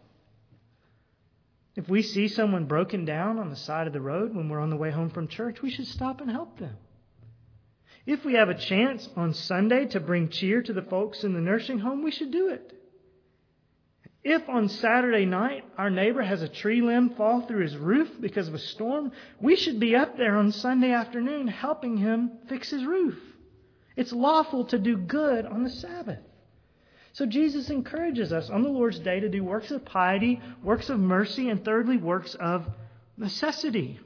If 1.75 1.89
we 1.89 2.03
see 2.03 2.29
someone 2.29 2.65
broken 2.65 3.05
down 3.05 3.39
on 3.39 3.51
the 3.51 3.57
side 3.57 3.87
of 3.87 3.93
the 3.93 4.01
road 4.01 4.35
when 4.35 4.49
we're 4.49 4.61
on 4.61 4.71
the 4.71 4.77
way 4.77 4.91
home 4.91 5.11
from 5.11 5.29
church, 5.29 5.61
we 5.61 5.71
should 5.71 5.87
stop 5.87 6.21
and 6.21 6.31
help 6.31 6.59
them. 6.59 6.77
If 8.07 8.25
we 8.25 8.35
have 8.35 8.49
a 8.49 8.55
chance 8.55 9.09
on 9.17 9.35
Sunday 9.35 9.87
to 9.87 10.01
bring 10.01 10.29
cheer 10.29 10.63
to 10.63 10.73
the 10.73 10.83
folks 10.83 11.25
in 11.25 11.35
the 11.35 11.41
nursing 11.41 11.81
home, 11.81 12.03
we 12.03 12.13
should 12.13 12.31
do 12.31 12.49
it. 12.49 12.73
If 14.23 14.49
on 14.49 14.69
Saturday 14.69 15.25
night 15.25 15.65
our 15.77 15.91
neighbor 15.91 16.23
has 16.23 16.43
a 16.43 16.49
tree 16.49 16.83
limb 16.83 17.11
fall 17.11 17.43
through 17.43 17.63
his 17.63 17.77
roof 17.77 18.11
because 18.21 18.49
of 18.49 18.55
a 18.55 18.59
storm, 18.59 19.13
we 19.41 19.55
should 19.55 19.79
be 19.79 19.95
up 19.95 20.17
there 20.17 20.37
on 20.37 20.51
Sunday 20.53 20.93
afternoon 20.93 21.47
helping 21.47 21.97
him 21.97 22.33
fix 22.49 22.71
his 22.71 22.85
roof. 22.85 23.17
It's 23.97 24.13
lawful 24.13 24.67
to 24.67 24.79
do 24.79 24.97
good 24.97 25.47
on 25.47 25.65
the 25.65 25.71
Sabbath. 25.71 26.21
So 27.13 27.25
Jesus 27.25 27.71
encourages 27.71 28.31
us 28.31 28.51
on 28.51 28.63
the 28.63 28.69
Lord's 28.69 28.99
day 28.99 29.21
to 29.21 29.29
do 29.31 29.43
works 29.43 29.71
of 29.71 29.87
piety, 29.87 30.41
works 30.63 30.91
of 30.91 31.01
mercy, 31.01 31.49
and 31.49 31.65
thirdly, 31.65 31.97
works 31.97 32.35
of 32.35 32.67
necessity. 33.17 33.99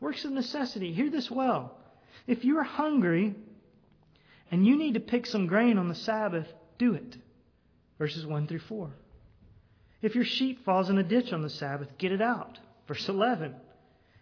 Works 0.00 0.24
of 0.24 0.30
necessity. 0.30 0.92
Hear 0.92 1.10
this 1.10 1.30
well. 1.30 1.76
If 2.28 2.44
you 2.44 2.58
are 2.58 2.64
hungry 2.64 3.34
and 4.52 4.64
you 4.64 4.76
need 4.76 4.94
to 4.94 5.00
pick 5.00 5.26
some 5.26 5.48
grain 5.48 5.78
on 5.78 5.88
the 5.88 5.96
Sabbath, 5.96 6.46
do 6.78 6.94
it. 6.94 7.16
Verses 7.98 8.24
1 8.24 8.46
through 8.46 8.60
4. 8.60 8.90
If 10.00 10.14
your 10.14 10.24
sheep 10.24 10.64
falls 10.64 10.90
in 10.90 10.98
a 10.98 11.02
ditch 11.02 11.32
on 11.32 11.42
the 11.42 11.50
Sabbath, 11.50 11.88
get 11.98 12.12
it 12.12 12.22
out. 12.22 12.58
Verse 12.86 13.08
11. 13.08 13.54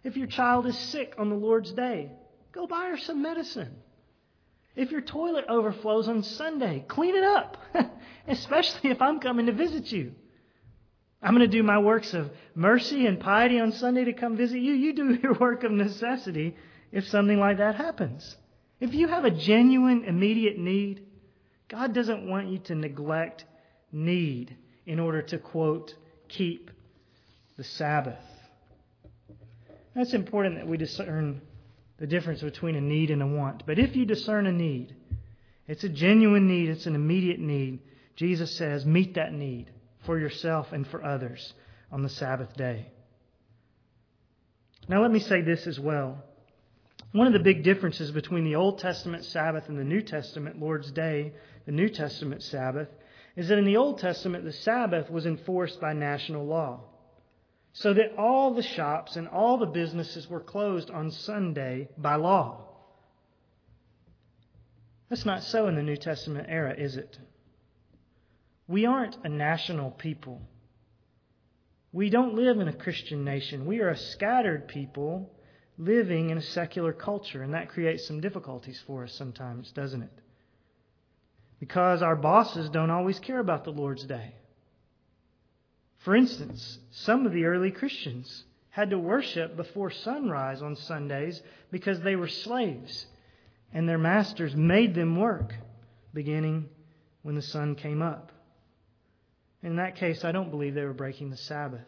If 0.05 0.17
your 0.17 0.27
child 0.27 0.67
is 0.67 0.79
sick 0.79 1.15
on 1.19 1.29
the 1.29 1.37
Lord's 1.37 1.73
day, 1.73 2.11
go 2.53 2.67
buy 2.67 2.89
her 2.89 2.99
some 2.99 3.21
medicine. 3.21 3.75
If 4.75 4.91
your 4.91 5.03
toilet 5.03 5.45
overflows 5.49 6.09
on 6.09 6.23
Sunday, 6.23 6.85
clean 6.89 7.15
it 7.15 7.25
up, 7.25 7.59
especially 8.29 8.91
if 8.91 9.03
I'm 9.03 9.21
coming 9.21 9.47
to 9.47 9.53
visit 9.53 9.93
you. 9.93 10.13
I'm 11.23 11.37
going 11.37 11.49
to 11.49 11.57
do 11.57 11.63
my 11.63 11.79
works 11.79 12.15
of 12.15 12.31
mercy 12.55 13.07
and 13.07 13.21
piety 13.21 13.61
on 13.61 13.73
Sunday 13.73 14.05
to 14.05 14.13
come 14.13 14.37
visit 14.37 14.59
you. 14.59 14.73
You 14.73 14.95
do 14.95 15.15
your 15.23 15.35
work 15.35 15.63
of 15.63 15.71
necessity 15.71 16.57
if 16.91 17.07
something 17.09 17.39
like 17.39 17.59
that 17.59 17.77
happens. 17.77 18.37
If 18.81 18.95
you 18.95 19.09
have 19.09 19.25
a 19.25 19.31
genuine, 19.31 20.05
immediate 20.05 20.59
need, 20.59 21.07
God 21.69 21.95
doesn't 21.95 22.29
want 22.29 22.49
you 22.49 22.59
to 22.61 22.75
neglect 22.75 23.45
need 23.93 24.57
in 24.87 24.99
order 24.99 25.23
to, 25.23 25.39
quote, 25.39 25.95
keep 26.29 26.71
the 27.57 27.65
Sabbath. 27.65 28.19
That's 29.95 30.15
important 30.15 30.57
that 30.57 30.67
we 30.67 30.77
discern 30.77 31.43
the 32.03 32.09
difference 32.09 32.43
between 32.43 32.75
a 32.75 32.81
need 32.81 33.13
and 33.13 33.23
a 33.23 33.27
want. 33.29 33.65
But 33.65 33.79
if 33.79 33.95
you 33.95 34.05
discern 34.05 34.49
a 34.49 34.53
need, 34.53 34.93
it's 35.69 35.85
a 35.85 35.89
genuine 35.89 36.49
need, 36.49 36.69
it's 36.69 36.87
an 36.87 36.97
immediate 36.97 37.39
need, 37.39 37.79
Jesus 38.17 38.57
says, 38.57 38.85
meet 38.85 39.15
that 39.15 39.33
need 39.33 39.71
for 40.05 40.19
yourself 40.19 40.73
and 40.73 40.85
for 40.85 41.05
others 41.05 41.55
on 41.93 42.03
the 42.03 42.09
Sabbath 42.09 42.57
day. 42.57 42.89
Now, 44.89 45.01
let 45.01 45.13
me 45.13 45.21
say 45.21 45.43
this 45.43 45.69
as 45.69 45.79
well. 45.79 46.21
One 47.13 47.29
of 47.29 47.35
the 47.35 47.39
big 47.39 47.63
differences 47.63 48.11
between 48.11 48.43
the 48.43 48.57
Old 48.57 48.81
Testament 48.81 49.25
Sabbath 49.25 49.69
and 49.69 49.79
the 49.79 49.85
New 49.85 50.03
Testament 50.03 50.59
Lord's 50.59 50.91
Day, 50.91 51.35
the 51.67 51.73
New 51.73 51.89
Testament 51.89 52.43
Sabbath, 52.43 52.89
is 53.37 53.47
that 53.47 53.59
in 53.59 53.65
the 53.65 53.77
Old 53.77 54.01
Testament, 54.01 54.45
the 54.45 54.53
Sabbath 54.53 55.09
was 55.09 55.25
enforced 55.25 55.81
by 55.81 55.93
national 55.93 56.47
law. 56.47 56.81
So 57.75 57.95
that 57.95 58.17
all 58.19 58.55
the 58.55 58.63
shops 58.63 59.17
and 59.17 59.29
all 59.29 59.59
the 59.59 59.67
businesses 59.67 60.29
were 60.29 60.41
closed 60.41 60.91
on 60.91 61.11
Sunday 61.11 61.89
by 61.97 62.17
law. 62.17 62.69
That's 65.09 65.25
not 65.25 65.43
so 65.43 65.69
in 65.69 65.75
the 65.75 65.83
New 65.83 65.97
Testament 65.97 66.47
era, 66.49 66.75
is 66.77 66.97
it? 66.97 67.19
We 68.69 68.87
aren't 68.87 69.17
a 69.25 69.29
national 69.29 69.91
people. 69.91 70.41
We 71.93 72.09
don't 72.11 72.35
live 72.35 72.59
in 72.59 72.69
a 72.69 72.73
Christian 72.73 73.25
nation. 73.25 73.67
We 73.67 73.81
are 73.81 73.91
a 73.91 73.97
scattered 73.97 74.69
people 74.69 75.31
living 75.77 76.31
in 76.31 76.39
a 76.39 76.43
secular 76.43 76.93
culture, 76.93 77.43
and 77.43 77.55
that 77.55 77.69
creates 77.69 78.07
some 78.07 78.21
difficulties 78.21 78.83
for 78.87 79.05
us 79.05 79.13
sometimes, 79.15 79.73
doesn't 79.73 80.03
it? 80.03 80.23
because 81.63 82.03
our 82.03 82.17
bosses 82.17 82.69
don't 82.71 82.91
always 82.91 83.21
care 83.21 83.39
about 83.39 83.63
the 83.63 83.71
Lord's 83.71 84.05
Day. 84.05 84.35
For 86.05 86.17
instance, 86.17 86.79
some 86.91 87.27
of 87.27 87.33
the 87.33 87.45
early 87.45 87.71
Christians 87.71 88.45
had 88.71 88.91
to 88.91 88.99
worship 88.99 89.57
before 89.57 89.91
sunrise 89.91 90.63
on 90.63 90.75
Sundays 90.75 91.41
because 91.71 92.01
they 92.01 92.17
were 92.17 92.29
slaves, 92.29 93.07
and 93.73 93.89
their 93.89 93.99
masters 93.99 94.57
made 94.57 94.95
them 94.95 95.17
work 95.17 95.55
beginning 96.13 96.69
when 97.23 97.35
the 97.35 97.43
sun 97.43 97.77
came 97.77 98.03
up. 98.03 98.33
In 99.63 99.77
that 99.77 99.97
case, 99.97 100.25
I 100.25 100.33
don't 100.33 100.51
believe 100.51 100.75
they 100.75 100.85
were 100.85 100.93
breaking 100.93 101.31
the 101.31 101.37
Sabbath. 101.37 101.87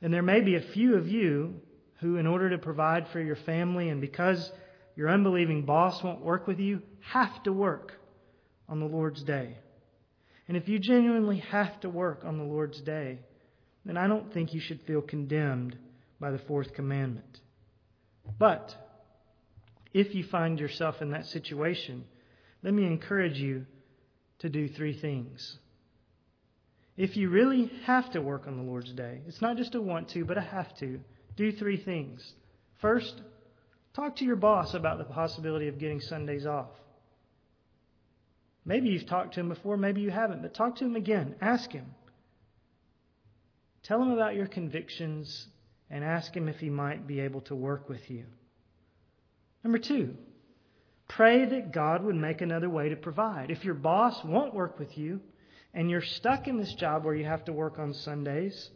And 0.00 0.12
there 0.12 0.22
may 0.22 0.40
be 0.40 0.56
a 0.56 0.60
few 0.60 0.96
of 0.96 1.06
you 1.06 1.60
who, 2.00 2.16
in 2.16 2.26
order 2.26 2.50
to 2.50 2.58
provide 2.58 3.06
for 3.08 3.20
your 3.20 3.36
family 3.36 3.90
and 3.90 4.00
because 4.00 4.50
your 4.96 5.08
unbelieving 5.08 5.64
boss 5.64 6.02
won't 6.02 6.20
work 6.20 6.48
with 6.48 6.58
you, 6.58 6.82
have 7.00 7.42
to 7.44 7.52
work 7.52 7.92
on 8.68 8.80
the 8.80 8.86
Lord's 8.86 9.22
day. 9.22 9.56
And 10.52 10.60
if 10.60 10.68
you 10.68 10.78
genuinely 10.78 11.38
have 11.38 11.80
to 11.80 11.88
work 11.88 12.26
on 12.26 12.36
the 12.36 12.44
Lord's 12.44 12.78
day, 12.82 13.20
then 13.86 13.96
I 13.96 14.06
don't 14.06 14.34
think 14.34 14.52
you 14.52 14.60
should 14.60 14.82
feel 14.82 15.00
condemned 15.00 15.78
by 16.20 16.30
the 16.30 16.40
fourth 16.40 16.74
commandment. 16.74 17.40
But 18.38 18.76
if 19.94 20.14
you 20.14 20.24
find 20.24 20.60
yourself 20.60 21.00
in 21.00 21.12
that 21.12 21.24
situation, 21.24 22.04
let 22.62 22.74
me 22.74 22.84
encourage 22.84 23.38
you 23.38 23.64
to 24.40 24.50
do 24.50 24.68
three 24.68 24.92
things. 24.92 25.56
If 26.98 27.16
you 27.16 27.30
really 27.30 27.72
have 27.86 28.12
to 28.12 28.20
work 28.20 28.46
on 28.46 28.58
the 28.58 28.62
Lord's 28.62 28.92
day, 28.92 29.22
it's 29.26 29.40
not 29.40 29.56
just 29.56 29.74
a 29.74 29.80
want 29.80 30.10
to, 30.10 30.26
but 30.26 30.36
a 30.36 30.42
have 30.42 30.76
to, 30.80 31.00
do 31.34 31.50
three 31.52 31.78
things. 31.78 32.30
First, 32.82 33.22
talk 33.94 34.16
to 34.16 34.26
your 34.26 34.36
boss 34.36 34.74
about 34.74 34.98
the 34.98 35.04
possibility 35.04 35.68
of 35.68 35.78
getting 35.78 36.02
Sundays 36.02 36.44
off. 36.44 36.68
Maybe 38.64 38.90
you've 38.90 39.06
talked 39.06 39.34
to 39.34 39.40
him 39.40 39.48
before, 39.48 39.76
maybe 39.76 40.00
you 40.00 40.10
haven't, 40.10 40.42
but 40.42 40.54
talk 40.54 40.76
to 40.76 40.84
him 40.84 40.96
again. 40.96 41.34
Ask 41.40 41.72
him. 41.72 41.86
Tell 43.82 44.00
him 44.00 44.10
about 44.12 44.36
your 44.36 44.46
convictions 44.46 45.48
and 45.90 46.04
ask 46.04 46.34
him 46.34 46.48
if 46.48 46.60
he 46.60 46.70
might 46.70 47.06
be 47.06 47.20
able 47.20 47.40
to 47.42 47.54
work 47.54 47.88
with 47.88 48.08
you. 48.08 48.24
Number 49.64 49.78
two, 49.78 50.16
pray 51.08 51.44
that 51.44 51.72
God 51.72 52.04
would 52.04 52.14
make 52.14 52.40
another 52.40 52.70
way 52.70 52.88
to 52.88 52.96
provide. 52.96 53.50
If 53.50 53.64
your 53.64 53.74
boss 53.74 54.24
won't 54.24 54.54
work 54.54 54.78
with 54.78 54.96
you 54.96 55.20
and 55.74 55.90
you're 55.90 56.00
stuck 56.00 56.46
in 56.46 56.58
this 56.58 56.74
job 56.74 57.04
where 57.04 57.14
you 57.14 57.24
have 57.24 57.44
to 57.46 57.52
work 57.52 57.78
on 57.78 57.92
Sundays, 57.92 58.70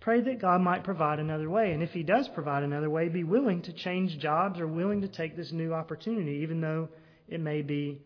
pray 0.00 0.22
that 0.22 0.40
God 0.40 0.62
might 0.62 0.84
provide 0.84 1.18
another 1.18 1.50
way. 1.50 1.72
And 1.72 1.82
if 1.82 1.92
he 1.92 2.02
does 2.02 2.28
provide 2.28 2.62
another 2.62 2.88
way, 2.88 3.08
be 3.08 3.24
willing 3.24 3.62
to 3.62 3.72
change 3.72 4.18
jobs 4.18 4.58
or 4.58 4.66
willing 4.66 5.02
to 5.02 5.08
take 5.08 5.36
this 5.36 5.52
new 5.52 5.74
opportunity, 5.74 6.40
even 6.42 6.60
though 6.62 6.88
it 7.28 7.40
may 7.40 7.60
be 7.60 8.00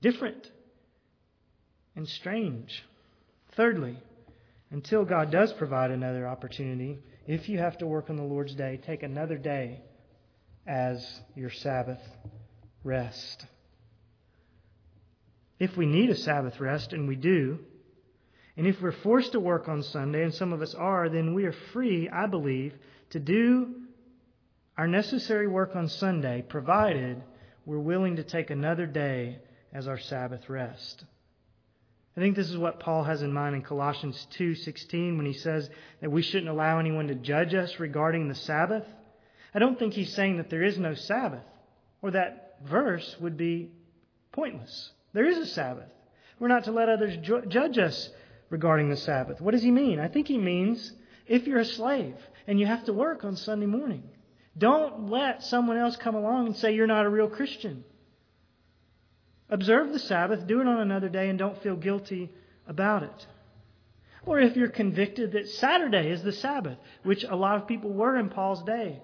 different 0.00 0.50
and 1.96 2.08
strange. 2.08 2.84
Thirdly, 3.56 3.98
until 4.70 5.04
God 5.04 5.30
does 5.30 5.52
provide 5.52 5.90
another 5.90 6.26
opportunity, 6.26 6.98
if 7.26 7.48
you 7.48 7.58
have 7.58 7.78
to 7.78 7.86
work 7.86 8.08
on 8.08 8.16
the 8.16 8.22
Lord's 8.22 8.54
day, 8.54 8.80
take 8.84 9.02
another 9.02 9.36
day 9.36 9.80
as 10.66 11.20
your 11.34 11.50
Sabbath 11.50 12.00
rest. 12.84 13.44
If 15.58 15.76
we 15.76 15.86
need 15.86 16.10
a 16.10 16.16
Sabbath 16.16 16.58
rest, 16.60 16.92
and 16.92 17.06
we 17.06 17.16
do, 17.16 17.58
and 18.56 18.66
if 18.66 18.80
we're 18.80 18.92
forced 18.92 19.32
to 19.32 19.40
work 19.40 19.68
on 19.68 19.82
Sunday, 19.82 20.22
and 20.22 20.34
some 20.34 20.52
of 20.52 20.62
us 20.62 20.74
are, 20.74 21.08
then 21.08 21.34
we 21.34 21.44
are 21.44 21.54
free, 21.72 22.08
I 22.08 22.26
believe, 22.26 22.72
to 23.10 23.20
do 23.20 23.74
our 24.78 24.88
necessary 24.88 25.46
work 25.46 25.76
on 25.76 25.88
Sunday, 25.88 26.42
provided 26.48 27.22
we're 27.66 27.78
willing 27.78 28.16
to 28.16 28.22
take 28.22 28.50
another 28.50 28.86
day 28.86 29.38
as 29.72 29.88
our 29.88 29.98
Sabbath 29.98 30.48
rest. 30.48 31.04
I 32.16 32.20
think 32.20 32.36
this 32.36 32.50
is 32.50 32.58
what 32.58 32.80
Paul 32.80 33.04
has 33.04 33.22
in 33.22 33.32
mind 33.32 33.54
in 33.54 33.62
Colossians 33.62 34.26
2:16 34.32 35.16
when 35.16 35.26
he 35.26 35.32
says 35.32 35.70
that 36.00 36.10
we 36.10 36.22
shouldn't 36.22 36.50
allow 36.50 36.78
anyone 36.78 37.06
to 37.08 37.14
judge 37.14 37.54
us 37.54 37.78
regarding 37.78 38.28
the 38.28 38.34
Sabbath. 38.34 38.86
I 39.54 39.58
don't 39.58 39.78
think 39.78 39.94
he's 39.94 40.12
saying 40.12 40.36
that 40.36 40.50
there 40.50 40.62
is 40.62 40.78
no 40.78 40.94
Sabbath 40.94 41.44
or 42.02 42.10
that 42.10 42.56
verse 42.64 43.16
would 43.20 43.36
be 43.36 43.70
pointless. 44.32 44.92
There 45.12 45.26
is 45.26 45.38
a 45.38 45.46
Sabbath. 45.46 45.92
We're 46.38 46.48
not 46.48 46.64
to 46.64 46.72
let 46.72 46.88
others 46.88 47.16
ju- 47.18 47.46
judge 47.46 47.78
us 47.78 48.10
regarding 48.48 48.90
the 48.90 48.96
Sabbath. 48.96 49.40
What 49.40 49.52
does 49.52 49.62
he 49.62 49.70
mean? 49.70 50.00
I 50.00 50.08
think 50.08 50.26
he 50.26 50.38
means 50.38 50.92
if 51.26 51.46
you're 51.46 51.60
a 51.60 51.64
slave 51.64 52.16
and 52.46 52.58
you 52.58 52.66
have 52.66 52.84
to 52.84 52.92
work 52.92 53.24
on 53.24 53.36
Sunday 53.36 53.66
morning, 53.66 54.02
don't 54.58 55.10
let 55.10 55.44
someone 55.44 55.76
else 55.76 55.96
come 55.96 56.16
along 56.16 56.46
and 56.46 56.56
say 56.56 56.74
you're 56.74 56.86
not 56.86 57.06
a 57.06 57.10
real 57.10 57.28
Christian. 57.28 57.84
Observe 59.50 59.92
the 59.92 59.98
Sabbath, 59.98 60.46
do 60.46 60.60
it 60.60 60.66
on 60.66 60.80
another 60.80 61.08
day, 61.08 61.28
and 61.28 61.38
don't 61.38 61.60
feel 61.62 61.76
guilty 61.76 62.30
about 62.66 63.02
it. 63.02 63.26
Or 64.24 64.38
if 64.38 64.56
you're 64.56 64.68
convicted 64.68 65.32
that 65.32 65.48
Saturday 65.48 66.10
is 66.10 66.22
the 66.22 66.32
Sabbath, 66.32 66.78
which 67.02 67.24
a 67.24 67.34
lot 67.34 67.56
of 67.56 67.66
people 67.66 67.90
were 67.90 68.16
in 68.16 68.28
Paul's 68.28 68.62
day, 68.62 69.02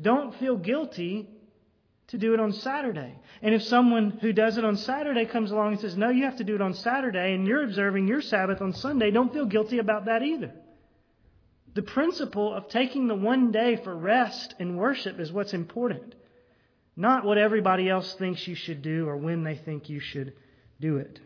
don't 0.00 0.34
feel 0.36 0.56
guilty 0.56 1.28
to 2.08 2.18
do 2.18 2.34
it 2.34 2.40
on 2.40 2.52
Saturday. 2.52 3.14
And 3.40 3.54
if 3.54 3.62
someone 3.62 4.18
who 4.20 4.32
does 4.32 4.58
it 4.58 4.64
on 4.64 4.76
Saturday 4.76 5.26
comes 5.26 5.50
along 5.50 5.72
and 5.72 5.80
says, 5.80 5.96
no, 5.96 6.10
you 6.10 6.24
have 6.24 6.36
to 6.38 6.44
do 6.44 6.54
it 6.54 6.60
on 6.60 6.74
Saturday, 6.74 7.34
and 7.34 7.46
you're 7.46 7.62
observing 7.62 8.08
your 8.08 8.20
Sabbath 8.20 8.60
on 8.60 8.72
Sunday, 8.72 9.10
don't 9.10 9.32
feel 9.32 9.46
guilty 9.46 9.78
about 9.78 10.06
that 10.06 10.22
either. 10.22 10.52
The 11.74 11.82
principle 11.82 12.54
of 12.54 12.68
taking 12.68 13.08
the 13.08 13.14
one 13.14 13.52
day 13.52 13.76
for 13.76 13.94
rest 13.94 14.54
and 14.58 14.78
worship 14.78 15.18
is 15.18 15.32
what's 15.32 15.54
important, 15.54 16.14
not 16.96 17.24
what 17.24 17.38
everybody 17.38 17.88
else 17.88 18.14
thinks 18.14 18.46
you 18.46 18.54
should 18.54 18.82
do 18.82 19.08
or 19.08 19.16
when 19.16 19.42
they 19.42 19.56
think 19.56 19.88
you 19.88 20.00
should 20.00 20.32
do 20.80 20.98
it. 20.98 21.18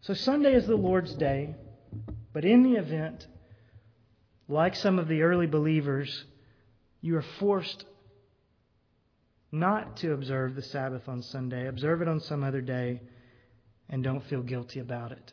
So 0.00 0.14
Sunday 0.14 0.54
is 0.54 0.66
the 0.66 0.76
Lord's 0.76 1.14
day, 1.14 1.54
but 2.32 2.44
in 2.44 2.62
the 2.62 2.78
event, 2.78 3.26
like 4.48 4.76
some 4.76 4.98
of 4.98 5.08
the 5.08 5.22
early 5.22 5.46
believers, 5.46 6.24
you 7.00 7.16
are 7.16 7.24
forced 7.38 7.84
not 9.50 9.96
to 9.98 10.12
observe 10.12 10.56
the 10.56 10.62
Sabbath 10.62 11.08
on 11.08 11.22
Sunday. 11.22 11.68
Observe 11.68 12.02
it 12.02 12.08
on 12.08 12.20
some 12.20 12.42
other 12.42 12.60
day 12.60 13.00
and 13.88 14.02
don't 14.02 14.24
feel 14.24 14.42
guilty 14.42 14.80
about 14.80 15.12
it. 15.12 15.32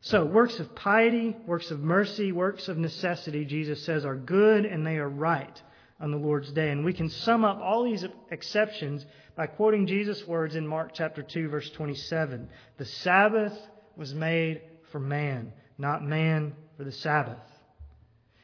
So, 0.00 0.24
works 0.24 0.58
of 0.58 0.74
piety, 0.74 1.36
works 1.46 1.70
of 1.70 1.78
mercy, 1.78 2.32
works 2.32 2.66
of 2.66 2.76
necessity, 2.76 3.44
Jesus 3.44 3.84
says, 3.84 4.04
are 4.04 4.16
good 4.16 4.64
and 4.64 4.84
they 4.84 4.96
are 4.96 5.08
right 5.08 5.62
on 6.02 6.10
the 6.10 6.18
Lord's 6.18 6.52
day. 6.52 6.70
And 6.70 6.84
we 6.84 6.92
can 6.92 7.08
sum 7.08 7.44
up 7.44 7.60
all 7.62 7.84
these 7.84 8.04
exceptions 8.30 9.06
by 9.36 9.46
quoting 9.46 9.86
Jesus' 9.86 10.26
words 10.26 10.56
in 10.56 10.66
Mark 10.66 10.90
chapter 10.92 11.22
2 11.22 11.48
verse 11.48 11.70
27. 11.70 12.48
The 12.76 12.84
Sabbath 12.84 13.56
was 13.96 14.12
made 14.12 14.62
for 14.90 14.98
man, 14.98 15.52
not 15.78 16.04
man 16.04 16.54
for 16.76 16.82
the 16.84 16.92
Sabbath. 16.92 17.38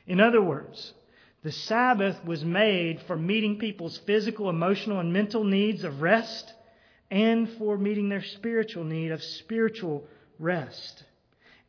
In 0.06 0.20
other 0.20 0.40
words, 0.40 0.94
the 1.42 1.52
Sabbath 1.52 2.24
was 2.24 2.44
made 2.44 3.02
for 3.06 3.16
meeting 3.16 3.58
people's 3.58 3.98
physical, 4.06 4.48
emotional, 4.48 5.00
and 5.00 5.12
mental 5.12 5.44
needs 5.44 5.82
of 5.82 6.00
rest 6.00 6.54
and 7.10 7.50
for 7.58 7.76
meeting 7.76 8.08
their 8.08 8.22
spiritual 8.22 8.84
need 8.84 9.10
of 9.10 9.22
spiritual 9.22 10.04
rest. 10.38 11.04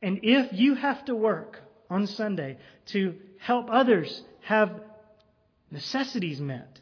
And 0.01 0.19
if 0.23 0.53
you 0.53 0.75
have 0.75 1.03
to 1.05 1.15
work 1.15 1.59
on 1.89 2.07
Sunday 2.07 2.57
to 2.87 3.15
help 3.39 3.67
others 3.69 4.21
have 4.41 4.81
necessities 5.71 6.39
met, 6.39 6.79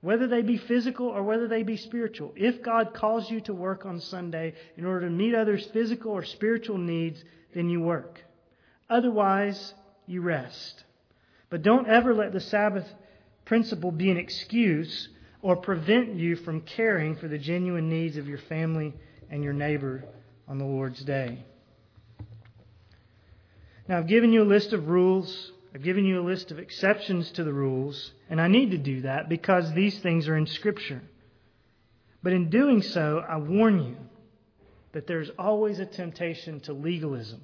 whether 0.00 0.26
they 0.26 0.42
be 0.42 0.56
physical 0.56 1.06
or 1.06 1.22
whether 1.22 1.48
they 1.48 1.62
be 1.62 1.76
spiritual. 1.76 2.32
If 2.36 2.62
God 2.62 2.94
calls 2.94 3.30
you 3.30 3.40
to 3.42 3.54
work 3.54 3.84
on 3.84 4.00
Sunday 4.00 4.54
in 4.76 4.84
order 4.84 5.08
to 5.08 5.12
meet 5.12 5.34
others' 5.34 5.68
physical 5.72 6.12
or 6.12 6.24
spiritual 6.24 6.78
needs, 6.78 7.22
then 7.54 7.68
you 7.68 7.80
work. 7.80 8.20
Otherwise, 8.88 9.74
you 10.06 10.20
rest. 10.20 10.84
But 11.50 11.62
don't 11.62 11.88
ever 11.88 12.14
let 12.14 12.32
the 12.32 12.40
Sabbath 12.40 12.86
principle 13.44 13.90
be 13.90 14.10
an 14.10 14.16
excuse 14.16 15.08
or 15.42 15.56
prevent 15.56 16.14
you 16.14 16.36
from 16.36 16.60
caring 16.60 17.16
for 17.16 17.28
the 17.28 17.38
genuine 17.38 17.88
needs 17.88 18.16
of 18.16 18.28
your 18.28 18.38
family 18.38 18.94
and 19.30 19.42
your 19.42 19.52
neighbor 19.52 20.04
on 20.46 20.58
the 20.58 20.64
Lord's 20.64 21.02
day. 21.04 21.44
Now, 23.88 23.98
I've 23.98 24.06
given 24.06 24.32
you 24.32 24.42
a 24.42 24.44
list 24.44 24.72
of 24.72 24.88
rules 24.88 25.52
I've 25.78 25.84
given 25.84 26.04
you 26.04 26.20
a 26.20 26.26
list 26.26 26.50
of 26.50 26.58
exceptions 26.58 27.30
to 27.32 27.44
the 27.44 27.52
rules, 27.52 28.10
and 28.28 28.40
I 28.40 28.48
need 28.48 28.72
to 28.72 28.78
do 28.78 29.02
that 29.02 29.28
because 29.28 29.72
these 29.72 29.96
things 30.00 30.26
are 30.26 30.36
in 30.36 30.48
Scripture. 30.48 31.00
But 32.20 32.32
in 32.32 32.50
doing 32.50 32.82
so, 32.82 33.20
I 33.20 33.36
warn 33.36 33.84
you 33.84 33.96
that 34.90 35.06
there's 35.06 35.30
always 35.38 35.78
a 35.78 35.86
temptation 35.86 36.58
to 36.62 36.72
legalism. 36.72 37.42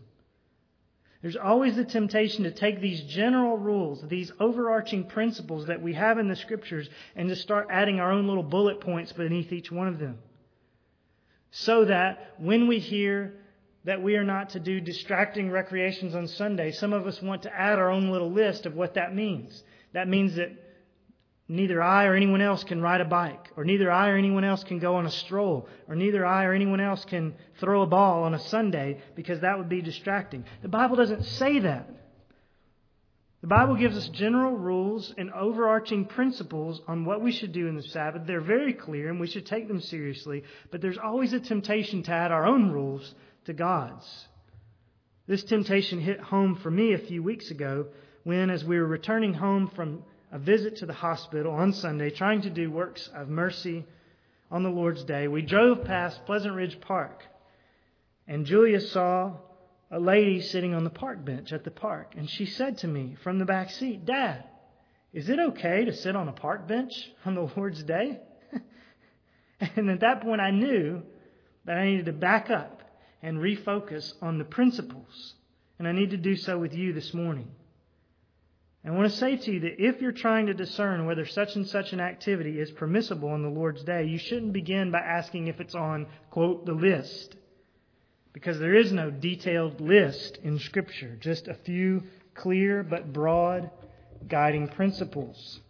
There's 1.23 1.37
always 1.37 1.77
the 1.77 1.85
temptation 1.85 2.43
to 2.43 2.51
take 2.51 2.81
these 2.81 3.03
general 3.03 3.57
rules, 3.57 4.03
these 4.09 4.33
overarching 4.41 5.05
principles 5.05 5.67
that 5.67 5.81
we 5.81 5.93
have 5.93 6.19
in 6.19 6.27
the 6.27 6.35
Scriptures, 6.35 6.91
and 7.15 7.29
to 7.29 7.37
start 7.37 7.69
adding 7.71 8.01
our 8.01 8.11
own 8.11 8.27
little 8.27 8.43
bullet 8.43 8.81
points 8.81 9.13
beneath 9.13 9.53
each 9.53 9.71
one 9.71 9.87
of 9.87 10.01
them. 10.01 10.19
So 11.53 11.85
that 11.85 12.35
when 12.39 12.67
we 12.67 12.81
hear 12.81 13.35
that 13.85 14.03
we 14.03 14.17
are 14.17 14.25
not 14.25 14.51
to 14.51 14.61
do 14.61 14.81
distracting 14.81 15.51
recreations 15.51 16.15
on 16.15 16.27
Sunday. 16.27 16.73
Some 16.73 16.93
of 16.93 17.07
us 17.07 17.21
want 17.21 17.43
to 17.43 17.55
add 17.55 17.79
our 17.79 17.91
own 17.91 18.11
little 18.11 18.33
list 18.33 18.67
of 18.67 18.75
what 18.75 18.95
that 18.95 19.15
means. 19.15 19.63
That 19.93 20.09
means 20.09 20.37
that 20.37 20.51
neither 21.49 21.83
I 21.83 22.07
or 22.07 22.15
anyone 22.15 22.41
else 22.41 22.65
can 22.65 22.81
ride 22.81 23.03
a 23.03 23.05
bike, 23.05 23.51
or 23.57 23.65
neither 23.65 23.91
I 23.91 24.09
or 24.09 24.17
anyone 24.17 24.45
else 24.45 24.65
can 24.65 24.79
go 24.79 24.97
on 24.97 25.05
a 25.05 25.11
stroll, 25.11 25.69
or 25.87 25.95
neither 25.95 26.25
I 26.25 26.45
or 26.45 26.55
anyone 26.55 26.81
else 26.81 27.05
can 27.05 27.35
throw 27.61 27.83
a 27.83 27.87
ball 27.87 28.25
on 28.25 28.33
a 28.33 28.39
Sunday 28.39 29.03
because 29.15 29.41
that 29.41 29.59
would 29.59 29.69
be 29.69 29.83
distracting. 29.83 30.45
The 30.63 30.69
Bible 30.69 30.97
doesn't 30.97 31.25
say 31.25 31.59
that. 31.61 31.91
The 33.43 33.49
Bible 33.49 33.77
gives 33.77 33.95
us 33.95 34.09
general 34.09 34.57
rules 34.57 35.13
and 35.19 35.31
overarching 35.31 36.07
principles 36.07 36.81
on 36.89 37.05
what 37.05 37.21
we 37.21 37.31
should 37.31 37.53
do 37.53 37.67
in 37.67 37.77
the 37.77 37.83
Sabbath. 37.83 38.23
They're 38.27 38.41
very 38.41 38.73
clear 38.73 39.11
and 39.11 39.21
we 39.21 39.27
should 39.27 39.45
take 39.45 39.69
them 39.69 39.83
seriously, 39.83 40.45
but 40.71 40.81
there's 40.81 40.97
always 40.97 41.35
a 41.35 41.41
temptation 41.41 42.03
to 42.05 42.11
add 42.11 42.33
our 42.33 42.47
own 42.47 42.71
rules 42.71 43.15
to 43.45 43.53
God's. 43.53 44.27
This 45.27 45.43
temptation 45.45 46.01
hit 46.01 46.21
home 46.21 46.57
for 46.57 46.71
me 46.71 46.93
a 46.93 46.99
few 46.99 47.23
weeks 47.23 47.51
ago 47.51 47.87
when, 48.25 48.51
as 48.51 48.65
we 48.65 48.79
were 48.79 48.87
returning 48.87 49.35
home 49.35 49.69
from 49.69 50.03
a 50.31 50.39
visit 50.39 50.77
to 50.77 50.87
the 50.87 50.93
hospital 50.93 51.53
on 51.53 51.73
Sunday, 51.73 52.11
trying 52.11 52.43
to 52.43 52.51
do 52.51 52.71
works 52.71 53.09
of 53.15 53.29
mercy 53.29 53.87
on 54.51 54.63
the 54.63 54.71
Lord's 54.71 55.05
Day, 55.05 55.29
we 55.29 55.43
drove 55.43 55.85
past 55.85 56.27
Pleasant 56.27 56.55
Ridge 56.55 56.81
Park. 56.81 57.23
And 58.27 58.45
Julia 58.47 58.81
saw 58.81 59.35
a 59.91 59.99
lady 59.99 60.41
sitting 60.41 60.75
on 60.75 60.85
the 60.85 60.91
park 60.91 61.25
bench 61.25 61.53
at 61.53 61.65
the 61.65 61.71
park. 61.71 62.15
And 62.17 62.29
she 62.29 62.47
said 62.47 62.79
to 62.79 62.89
me 62.89 63.17
from 63.23 63.39
the 63.39 63.45
back 63.45 63.71
seat, 63.71 64.05
Dad, 64.05 64.45
is 65.13 65.29
it 65.29 65.39
okay 65.39 65.85
to 65.85 65.93
sit 65.93 66.17
on 66.17 66.29
a 66.29 66.33
park 66.33 66.67
bench 66.67 66.93
on 67.25 67.35
the 67.35 67.49
Lord's 67.57 67.83
Day? 67.83 68.21
and 69.61 69.89
at 69.89 70.01
that 70.01 70.23
point, 70.23 70.41
I 70.41 70.51
knew 70.51 71.03
that 71.65 71.79
I 71.79 71.87
needed 71.87 72.07
to 72.07 72.13
back 72.13 72.51
up 72.51 72.83
and 73.25 73.39
refocus 73.39 74.13
on 74.21 74.37
the 74.37 74.45
principles. 74.45 75.35
And 75.79 75.89
I 75.89 75.93
need 75.93 76.11
to 76.11 76.19
do 76.19 76.37
so 76.37 76.59
with 76.59 76.75
you 76.75 76.93
this 76.93 77.15
morning. 77.15 77.49
I 78.87 78.91
want 78.91 79.11
to 79.11 79.17
say 79.17 79.37
to 79.37 79.51
you 79.51 79.61
that 79.61 79.83
if 79.83 80.03
you're 80.03 80.13
trying 80.13 80.47
to 80.47 80.55
discern 80.55 81.07
whether 81.07 81.25
such 81.25 81.57
and 81.57 81.67
such 81.67 81.95
an 81.95 82.01
activity 82.01 82.61
is 82.61 82.71
permissible 82.71 83.31
on 83.31 83.43
the 83.43 83.49
Lord's 83.49 83.83
day, 83.83 84.05
you 84.05 84.19
shouldn't 84.19 84.53
begin 84.53 84.91
by 84.91 84.99
asking 84.99 85.47
if 85.47 85.59
it's 85.59 85.75
on, 85.75 86.07
quote, 86.31 86.67
the 86.67 86.75
list. 86.75 87.35
Because 88.35 88.59
there 88.59 88.75
is 88.75 88.93
no 88.93 89.11
detailed 89.11 89.81
list 89.81 90.39
in 90.43 90.59
Scripture, 90.59 91.17
just 91.19 91.49
a 91.49 91.55
few 91.55 92.03
clear 92.35 92.83
but 92.83 93.11
broad 93.11 93.71
guiding 94.29 94.69
principles. 94.69 95.61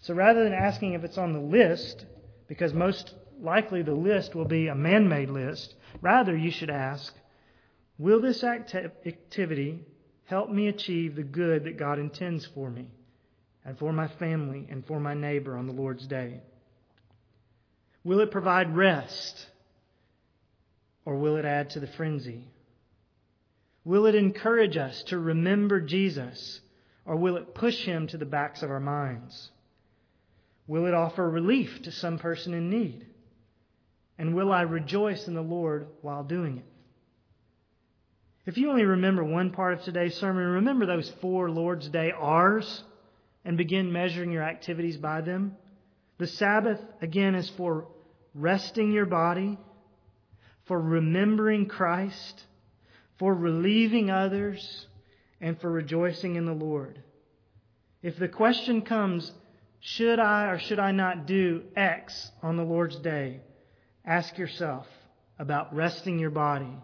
So 0.00 0.14
rather 0.14 0.42
than 0.42 0.54
asking 0.54 0.94
if 0.94 1.04
it's 1.04 1.18
on 1.18 1.34
the 1.34 1.38
list, 1.38 2.06
because 2.48 2.72
most 2.72 3.14
likely 3.42 3.82
the 3.82 3.92
list 3.92 4.34
will 4.34 4.46
be 4.46 4.68
a 4.68 4.74
man 4.74 5.06
made 5.06 5.28
list. 5.28 5.74
Rather, 6.00 6.36
you 6.36 6.50
should 6.50 6.70
ask, 6.70 7.14
Will 7.98 8.20
this 8.20 8.42
activity 8.42 9.80
help 10.24 10.50
me 10.50 10.68
achieve 10.68 11.14
the 11.14 11.22
good 11.22 11.64
that 11.64 11.76
God 11.76 11.98
intends 11.98 12.44
for 12.46 12.70
me 12.70 12.88
and 13.64 13.78
for 13.78 13.92
my 13.92 14.08
family 14.08 14.66
and 14.68 14.84
for 14.84 14.98
my 14.98 15.14
neighbor 15.14 15.56
on 15.56 15.66
the 15.66 15.72
Lord's 15.72 16.06
day? 16.06 16.40
Will 18.02 18.20
it 18.20 18.30
provide 18.30 18.76
rest 18.76 19.46
or 21.04 21.16
will 21.16 21.36
it 21.36 21.44
add 21.44 21.70
to 21.70 21.80
the 21.80 21.86
frenzy? 21.86 22.48
Will 23.84 24.06
it 24.06 24.14
encourage 24.14 24.76
us 24.76 25.02
to 25.04 25.18
remember 25.18 25.80
Jesus 25.80 26.60
or 27.06 27.16
will 27.16 27.36
it 27.36 27.54
push 27.54 27.84
him 27.84 28.06
to 28.08 28.18
the 28.18 28.26
backs 28.26 28.62
of 28.62 28.70
our 28.70 28.80
minds? 28.80 29.50
Will 30.66 30.86
it 30.86 30.94
offer 30.94 31.28
relief 31.28 31.82
to 31.82 31.92
some 31.92 32.18
person 32.18 32.54
in 32.54 32.70
need? 32.70 33.06
And 34.18 34.34
will 34.34 34.52
I 34.52 34.62
rejoice 34.62 35.26
in 35.26 35.34
the 35.34 35.42
Lord 35.42 35.88
while 36.02 36.22
doing 36.22 36.58
it? 36.58 36.64
If 38.46 38.58
you 38.58 38.70
only 38.70 38.84
remember 38.84 39.24
one 39.24 39.50
part 39.50 39.72
of 39.72 39.82
today's 39.82 40.16
sermon, 40.16 40.44
remember 40.44 40.86
those 40.86 41.10
four 41.20 41.50
Lord's 41.50 41.88
Day 41.88 42.12
R's 42.16 42.84
and 43.44 43.56
begin 43.56 43.90
measuring 43.90 44.30
your 44.32 44.42
activities 44.42 44.98
by 44.98 45.22
them. 45.22 45.56
The 46.18 46.26
Sabbath, 46.26 46.80
again, 47.00 47.34
is 47.34 47.48
for 47.50 47.88
resting 48.34 48.92
your 48.92 49.06
body, 49.06 49.58
for 50.66 50.80
remembering 50.80 51.66
Christ, 51.66 52.44
for 53.18 53.34
relieving 53.34 54.10
others, 54.10 54.86
and 55.40 55.58
for 55.60 55.70
rejoicing 55.70 56.36
in 56.36 56.44
the 56.44 56.52
Lord. 56.52 57.02
If 58.02 58.18
the 58.18 58.28
question 58.28 58.82
comes, 58.82 59.32
should 59.80 60.18
I 60.18 60.50
or 60.50 60.58
should 60.58 60.78
I 60.78 60.92
not 60.92 61.26
do 61.26 61.62
X 61.74 62.30
on 62.42 62.56
the 62.56 62.62
Lord's 62.62 62.96
day? 62.96 63.40
Ask 64.04 64.36
yourself, 64.38 64.86
about 65.38 65.74
resting 65.74 66.18
your 66.18 66.30
body, 66.30 66.76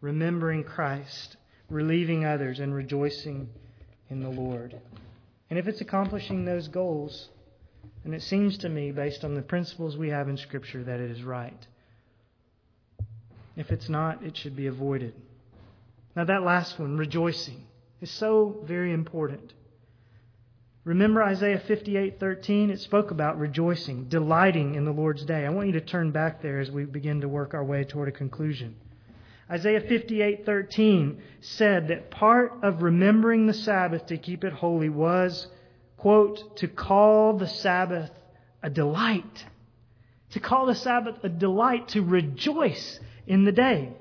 remembering 0.00 0.64
Christ, 0.64 1.36
relieving 1.70 2.24
others, 2.24 2.60
and 2.60 2.74
rejoicing 2.74 3.48
in 4.10 4.20
the 4.20 4.28
Lord. 4.28 4.78
And 5.50 5.58
if 5.58 5.66
it's 5.66 5.80
accomplishing 5.80 6.44
those 6.44 6.68
goals, 6.68 7.30
and 8.04 8.14
it 8.14 8.22
seems 8.22 8.58
to 8.58 8.68
me, 8.68 8.92
based 8.92 9.24
on 9.24 9.34
the 9.34 9.42
principles 9.42 9.96
we 9.96 10.10
have 10.10 10.28
in 10.28 10.36
Scripture, 10.36 10.84
that 10.84 11.00
it 11.00 11.10
is 11.10 11.22
right. 11.22 11.66
If 13.56 13.72
it's 13.72 13.88
not, 13.88 14.22
it 14.22 14.36
should 14.36 14.54
be 14.54 14.66
avoided. 14.66 15.14
Now, 16.14 16.24
that 16.24 16.42
last 16.42 16.78
one, 16.78 16.96
rejoicing, 16.96 17.64
is 18.00 18.10
so 18.10 18.62
very 18.64 18.92
important. 18.92 19.52
Remember 20.88 21.22
Isaiah 21.22 21.58
58:13 21.58 22.70
it 22.70 22.80
spoke 22.80 23.10
about 23.10 23.38
rejoicing, 23.38 24.04
delighting 24.04 24.74
in 24.74 24.86
the 24.86 24.90
Lord's 24.90 25.22
day. 25.22 25.44
I 25.44 25.50
want 25.50 25.66
you 25.66 25.74
to 25.74 25.82
turn 25.82 26.12
back 26.12 26.40
there 26.40 26.60
as 26.60 26.70
we 26.70 26.86
begin 26.86 27.20
to 27.20 27.28
work 27.28 27.52
our 27.52 27.62
way 27.62 27.84
toward 27.84 28.08
a 28.08 28.12
conclusion. 28.12 28.74
Isaiah 29.50 29.82
58:13 29.82 31.18
said 31.42 31.88
that 31.88 32.10
part 32.10 32.54
of 32.62 32.82
remembering 32.82 33.46
the 33.46 33.52
Sabbath 33.52 34.06
to 34.06 34.16
keep 34.16 34.44
it 34.44 34.54
holy 34.54 34.88
was 34.88 35.48
quote 35.98 36.56
to 36.56 36.68
call 36.68 37.34
the 37.34 37.48
Sabbath 37.48 38.10
a 38.62 38.70
delight. 38.70 39.44
To 40.30 40.40
call 40.40 40.64
the 40.64 40.74
Sabbath 40.74 41.22
a 41.22 41.28
delight 41.28 41.88
to 41.88 42.02
rejoice 42.02 42.98
in 43.26 43.44
the 43.44 43.52
day. 43.52 43.92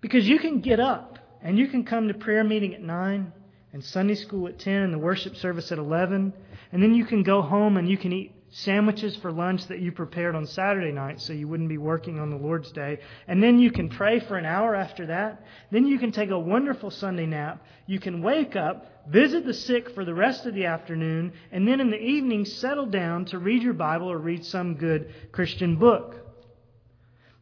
Because 0.00 0.28
you 0.28 0.38
can 0.38 0.60
get 0.60 0.78
up 0.78 1.18
and 1.42 1.58
you 1.58 1.66
can 1.66 1.82
come 1.82 2.06
to 2.06 2.14
prayer 2.14 2.44
meeting 2.44 2.72
at 2.72 2.80
9 2.80 3.32
and 3.76 3.84
Sunday 3.84 4.14
school 4.14 4.48
at 4.48 4.58
10 4.58 4.72
and 4.72 4.94
the 4.94 4.98
worship 4.98 5.36
service 5.36 5.70
at 5.70 5.76
11. 5.76 6.32
And 6.72 6.82
then 6.82 6.94
you 6.94 7.04
can 7.04 7.22
go 7.22 7.42
home 7.42 7.76
and 7.76 7.86
you 7.86 7.98
can 7.98 8.10
eat 8.10 8.32
sandwiches 8.48 9.14
for 9.16 9.30
lunch 9.30 9.66
that 9.66 9.80
you 9.80 9.92
prepared 9.92 10.34
on 10.34 10.46
Saturday 10.46 10.92
night 10.92 11.20
so 11.20 11.34
you 11.34 11.46
wouldn't 11.46 11.68
be 11.68 11.76
working 11.76 12.18
on 12.18 12.30
the 12.30 12.38
Lord's 12.38 12.72
Day. 12.72 13.00
And 13.28 13.42
then 13.42 13.58
you 13.58 13.70
can 13.70 13.90
pray 13.90 14.18
for 14.20 14.38
an 14.38 14.46
hour 14.46 14.74
after 14.74 15.04
that. 15.08 15.44
Then 15.70 15.86
you 15.86 15.98
can 15.98 16.10
take 16.10 16.30
a 16.30 16.38
wonderful 16.38 16.90
Sunday 16.90 17.26
nap. 17.26 17.66
You 17.86 18.00
can 18.00 18.22
wake 18.22 18.56
up, 18.56 19.10
visit 19.10 19.44
the 19.44 19.52
sick 19.52 19.90
for 19.90 20.06
the 20.06 20.14
rest 20.14 20.46
of 20.46 20.54
the 20.54 20.64
afternoon, 20.64 21.34
and 21.52 21.68
then 21.68 21.78
in 21.78 21.90
the 21.90 22.00
evening 22.00 22.46
settle 22.46 22.86
down 22.86 23.26
to 23.26 23.38
read 23.38 23.62
your 23.62 23.74
Bible 23.74 24.10
or 24.10 24.16
read 24.16 24.46
some 24.46 24.76
good 24.76 25.12
Christian 25.32 25.76
book. 25.76 26.16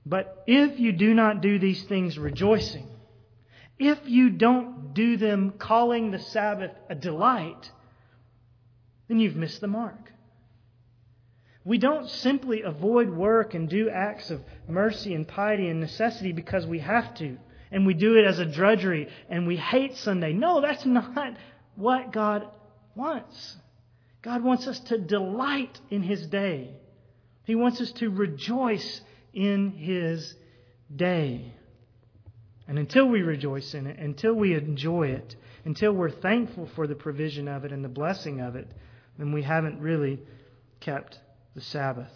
But 0.04 0.42
if 0.48 0.80
you 0.80 0.90
do 0.90 1.14
not 1.14 1.42
do 1.42 1.60
these 1.60 1.84
things 1.84 2.18
rejoicing, 2.18 2.88
if 3.78 3.98
you 4.06 4.30
don't 4.30 4.94
do 4.94 5.16
them 5.16 5.52
calling 5.58 6.10
the 6.10 6.18
Sabbath 6.18 6.70
a 6.88 6.94
delight, 6.94 7.70
then 9.08 9.18
you've 9.18 9.36
missed 9.36 9.60
the 9.60 9.66
mark. 9.66 10.12
We 11.64 11.78
don't 11.78 12.08
simply 12.08 12.62
avoid 12.62 13.10
work 13.10 13.54
and 13.54 13.68
do 13.68 13.88
acts 13.88 14.30
of 14.30 14.42
mercy 14.68 15.14
and 15.14 15.26
piety 15.26 15.68
and 15.68 15.80
necessity 15.80 16.32
because 16.32 16.66
we 16.66 16.80
have 16.80 17.14
to, 17.14 17.38
and 17.70 17.86
we 17.86 17.94
do 17.94 18.16
it 18.16 18.26
as 18.26 18.38
a 18.38 18.44
drudgery, 18.44 19.08
and 19.30 19.46
we 19.46 19.56
hate 19.56 19.96
Sunday. 19.96 20.32
No, 20.32 20.60
that's 20.60 20.84
not 20.86 21.36
what 21.74 22.12
God 22.12 22.46
wants. 22.94 23.56
God 24.22 24.42
wants 24.42 24.66
us 24.66 24.78
to 24.80 24.98
delight 24.98 25.80
in 25.90 26.02
His 26.02 26.26
day. 26.26 26.70
He 27.44 27.54
wants 27.54 27.80
us 27.80 27.92
to 27.92 28.10
rejoice 28.10 29.00
in 29.32 29.72
His 29.72 30.34
day. 30.94 31.54
And 32.66 32.78
until 32.78 33.06
we 33.06 33.22
rejoice 33.22 33.74
in 33.74 33.86
it, 33.86 33.98
until 33.98 34.32
we 34.34 34.54
enjoy 34.54 35.08
it, 35.08 35.36
until 35.64 35.92
we're 35.92 36.10
thankful 36.10 36.68
for 36.74 36.86
the 36.86 36.94
provision 36.94 37.48
of 37.48 37.64
it 37.64 37.72
and 37.72 37.84
the 37.84 37.88
blessing 37.88 38.40
of 38.40 38.56
it, 38.56 38.70
then 39.18 39.32
we 39.32 39.42
haven't 39.42 39.80
really 39.80 40.20
kept 40.80 41.18
the 41.54 41.60
Sabbath. 41.60 42.10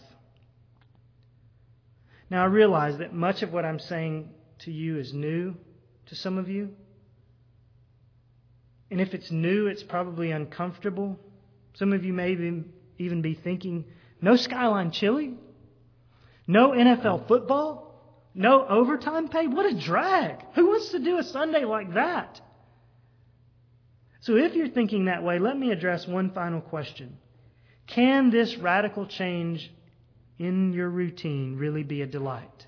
Now, 2.29 2.43
I 2.43 2.47
realize 2.47 2.97
that 2.97 3.13
much 3.13 3.41
of 3.41 3.53
what 3.53 3.65
I'm 3.65 3.79
saying 3.79 4.29
to 4.59 4.71
you 4.71 4.97
is 4.97 5.13
new 5.13 5.55
to 6.07 6.15
some 6.15 6.37
of 6.37 6.49
you. 6.49 6.69
And 8.91 8.99
if 8.99 9.13
it's 9.13 9.31
new, 9.31 9.67
it's 9.67 9.83
probably 9.83 10.31
uncomfortable. 10.31 11.19
Some 11.75 11.93
of 11.93 12.03
you 12.03 12.13
may 12.13 12.31
even 12.97 13.21
be 13.21 13.33
thinking, 13.35 13.85
no 14.21 14.35
Skyline 14.35 14.91
chili? 14.91 15.35
No 16.47 16.71
NFL 16.71 17.27
football? 17.27 17.88
No 18.39 18.65
overtime 18.65 19.27
pay? 19.27 19.47
What 19.47 19.65
a 19.65 19.77
drag. 19.77 20.45
Who 20.55 20.67
wants 20.67 20.91
to 20.91 20.99
do 20.99 21.17
a 21.17 21.23
Sunday 21.23 21.65
like 21.65 21.95
that? 21.95 22.39
So, 24.21 24.37
if 24.37 24.55
you're 24.55 24.69
thinking 24.69 25.05
that 25.05 25.23
way, 25.23 25.39
let 25.39 25.59
me 25.59 25.71
address 25.71 26.07
one 26.07 26.31
final 26.31 26.61
question. 26.61 27.17
Can 27.85 28.29
this 28.29 28.55
radical 28.55 29.07
change 29.07 29.69
in 30.37 30.71
your 30.71 30.89
routine 30.89 31.57
really 31.57 31.83
be 31.83 32.01
a 32.01 32.07
delight? 32.07 32.65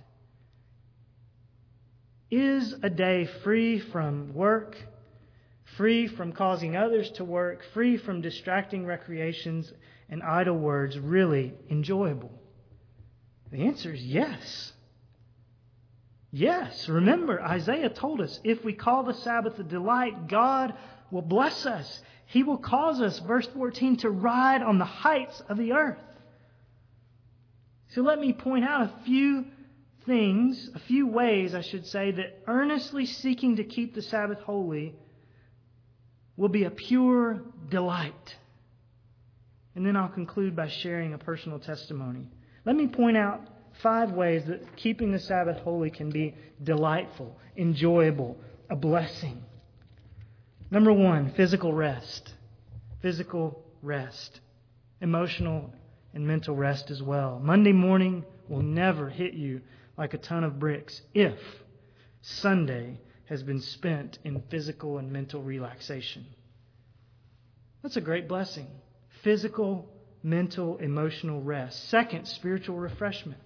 Is 2.30 2.76
a 2.84 2.90
day 2.90 3.30
free 3.42 3.80
from 3.80 4.34
work, 4.34 4.76
free 5.78 6.06
from 6.06 6.34
causing 6.34 6.76
others 6.76 7.10
to 7.12 7.24
work, 7.24 7.64
free 7.74 7.96
from 7.96 8.20
distracting 8.20 8.86
recreations 8.86 9.72
and 10.10 10.22
idle 10.22 10.58
words 10.58 11.00
really 11.00 11.54
enjoyable? 11.70 12.34
The 13.54 13.68
answer 13.68 13.94
is 13.94 14.04
yes. 14.04 14.74
Yes, 16.32 16.88
remember, 16.88 17.42
Isaiah 17.42 17.90
told 17.90 18.22
us 18.22 18.40
if 18.44 18.64
we 18.64 18.74
call 18.74 19.04
the 19.04 19.14
Sabbath 19.14 19.60
a 19.60 19.64
delight, 19.64 20.28
God 20.30 20.74
will 21.12 21.22
bless 21.22 21.66
us. 21.66 22.02
He 22.28 22.44
will 22.44 22.58
cause 22.58 23.02
us, 23.02 23.20
verse 23.20 23.48
14, 23.48 23.98
to 23.98 24.10
ride 24.10 24.62
on 24.62 24.78
the 24.78 24.86
heights 24.86 25.42
of 25.50 25.58
the 25.58 25.74
earth. 25.74 26.00
So 27.90 28.02
let 28.02 28.20
me 28.20 28.32
point 28.32 28.64
out 28.64 28.84
a 28.84 29.04
few 29.04 29.46
things, 30.06 30.70
a 30.74 30.80
few 30.80 31.08
ways, 31.08 31.54
I 31.54 31.60
should 31.62 31.86
say, 31.86 32.12
that 32.12 32.44
earnestly 32.48 33.06
seeking 33.06 33.58
to 33.58 33.66
keep 33.66 33.94
the 33.94 34.02
Sabbath 34.02 34.40
holy 34.40 34.96
will 36.38 36.48
be 36.48 36.64
a 36.64 36.72
pure 36.72 37.42
delight. 37.70 38.38
And 39.76 39.86
then 39.86 39.98
I'll 39.98 40.08
conclude 40.08 40.56
by 40.56 40.70
sharing 40.70 41.14
a 41.14 41.18
personal 41.18 41.60
testimony. 41.60 42.28
Let 42.66 42.78
me 42.78 42.88
point 42.88 43.18
out 43.18 43.42
five 43.82 44.12
ways 44.12 44.46
that 44.46 44.76
keeping 44.76 45.12
the 45.12 45.20
Sabbath 45.20 45.58
holy 45.60 45.90
can 45.90 46.10
be 46.10 46.36
delightful, 46.64 47.38
enjoyable, 47.58 48.38
a 48.70 48.76
blessing. 48.76 49.44
Number 50.70 50.94
one, 50.94 51.34
physical 51.34 51.74
rest. 51.74 52.34
Physical 53.02 53.64
rest. 53.82 54.40
Emotional 55.02 55.74
and 56.14 56.26
mental 56.26 56.56
rest 56.56 56.92
as 56.92 57.02
well. 57.02 57.40
Monday 57.44 57.74
morning 57.74 58.26
will 58.48 58.62
never 58.62 59.10
hit 59.10 59.34
you 59.34 59.62
like 59.98 60.14
a 60.14 60.18
ton 60.18 60.44
of 60.44 60.60
bricks 60.60 61.02
if 61.14 61.40
Sunday 62.22 63.00
has 63.26 63.44
been 63.44 63.62
spent 63.62 64.20
in 64.24 64.44
physical 64.50 64.98
and 64.98 65.12
mental 65.12 65.42
relaxation. 65.42 66.26
That's 67.82 67.98
a 67.98 68.02
great 68.02 68.28
blessing. 68.28 68.68
Physical, 69.24 69.90
mental, 70.24 70.78
emotional 70.78 71.42
rest. 71.42 71.90
Second, 71.90 72.28
spiritual 72.28 72.78
refreshment. 72.78 73.40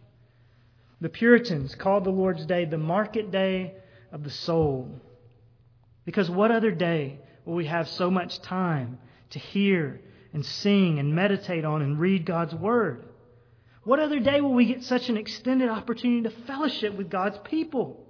The 1.06 1.10
Puritans 1.10 1.76
called 1.76 2.04
the 2.04 2.10
Lord's 2.10 2.48
Day 2.48 2.66
the 2.66 2.80
market 2.80 3.30
day 3.30 3.76
of 4.12 4.24
the 4.24 4.32
soul. 4.32 4.90
Because 6.04 6.32
what 6.32 6.50
other 6.50 6.72
day 6.72 7.20
will 7.46 7.54
we 7.54 7.68
have 7.68 7.88
so 7.88 8.10
much 8.10 8.42
time 8.42 8.98
to 9.30 9.38
hear 9.38 10.02
and 10.34 10.44
sing 10.44 10.98
and 10.98 11.14
meditate 11.14 11.64
on 11.64 11.84
and 11.84 12.00
read 12.00 12.26
God's 12.26 12.56
Word? 12.56 13.06
What 13.84 14.00
other 14.00 14.20
day 14.20 14.42
will 14.42 14.56
we 14.56 14.66
get 14.66 14.84
such 14.84 15.08
an 15.10 15.16
extended 15.16 15.70
opportunity 15.70 16.24
to 16.24 16.44
fellowship 16.48 16.96
with 16.96 17.12
God's 17.12 17.38
people? 17.44 18.04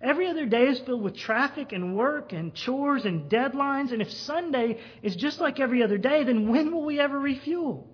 Every 0.00 0.26
other 0.26 0.46
day 0.46 0.66
is 0.66 0.80
filled 0.80 1.02
with 1.02 1.14
traffic 1.14 1.70
and 1.70 1.96
work 1.96 2.32
and 2.32 2.52
chores 2.52 3.04
and 3.04 3.30
deadlines. 3.30 3.92
And 3.92 4.02
if 4.02 4.10
Sunday 4.10 4.80
is 5.00 5.14
just 5.14 5.40
like 5.40 5.60
every 5.60 5.80
other 5.80 5.96
day, 5.96 6.24
then 6.24 6.48
when 6.48 6.72
will 6.72 6.84
we 6.84 6.98
ever 6.98 7.20
refuel? 7.20 7.86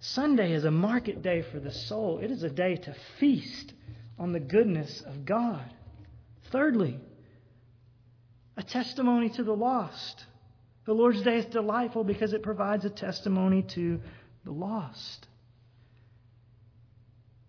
Sunday 0.00 0.52
is 0.52 0.64
a 0.64 0.70
market 0.70 1.22
day 1.22 1.42
for 1.42 1.58
the 1.58 1.72
soul. 1.72 2.18
It 2.18 2.30
is 2.30 2.42
a 2.42 2.50
day 2.50 2.76
to 2.76 2.94
feast 3.18 3.72
on 4.18 4.32
the 4.32 4.40
goodness 4.40 5.00
of 5.00 5.24
God. 5.24 5.64
Thirdly, 6.50 7.00
a 8.56 8.62
testimony 8.62 9.30
to 9.30 9.42
the 9.42 9.54
lost. 9.56 10.24
The 10.84 10.94
Lord's 10.94 11.22
Day 11.22 11.38
is 11.38 11.46
delightful 11.46 12.04
because 12.04 12.32
it 12.32 12.42
provides 12.42 12.84
a 12.84 12.90
testimony 12.90 13.62
to 13.62 14.00
the 14.44 14.52
lost. 14.52 15.26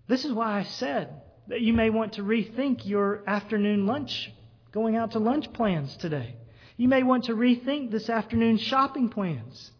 This 0.07 0.25
is 0.25 0.31
why 0.33 0.59
I 0.59 0.63
said 0.63 1.21
that 1.47 1.61
you 1.61 1.73
may 1.73 1.89
want 1.89 2.13
to 2.13 2.23
rethink 2.23 2.85
your 2.85 3.23
afternoon 3.27 3.85
lunch, 3.85 4.31
going 4.71 4.95
out 4.95 5.11
to 5.11 5.19
lunch 5.19 5.51
plans 5.53 5.95
today. 5.97 6.35
You 6.75 6.87
may 6.87 7.03
want 7.03 7.25
to 7.25 7.35
rethink 7.35 7.91
this 7.91 8.09
afternoon's 8.09 8.61
shopping 8.61 9.09
plans. 9.09 9.71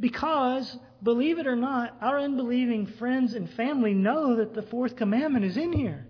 Because, 0.00 0.76
believe 1.02 1.38
it 1.38 1.46
or 1.46 1.56
not, 1.56 1.96
our 2.00 2.20
unbelieving 2.20 2.86
friends 2.86 3.34
and 3.34 3.50
family 3.50 3.94
know 3.94 4.36
that 4.36 4.54
the 4.54 4.62
fourth 4.62 4.96
commandment 4.96 5.44
is 5.44 5.56
in 5.56 5.72
here. 5.72 6.06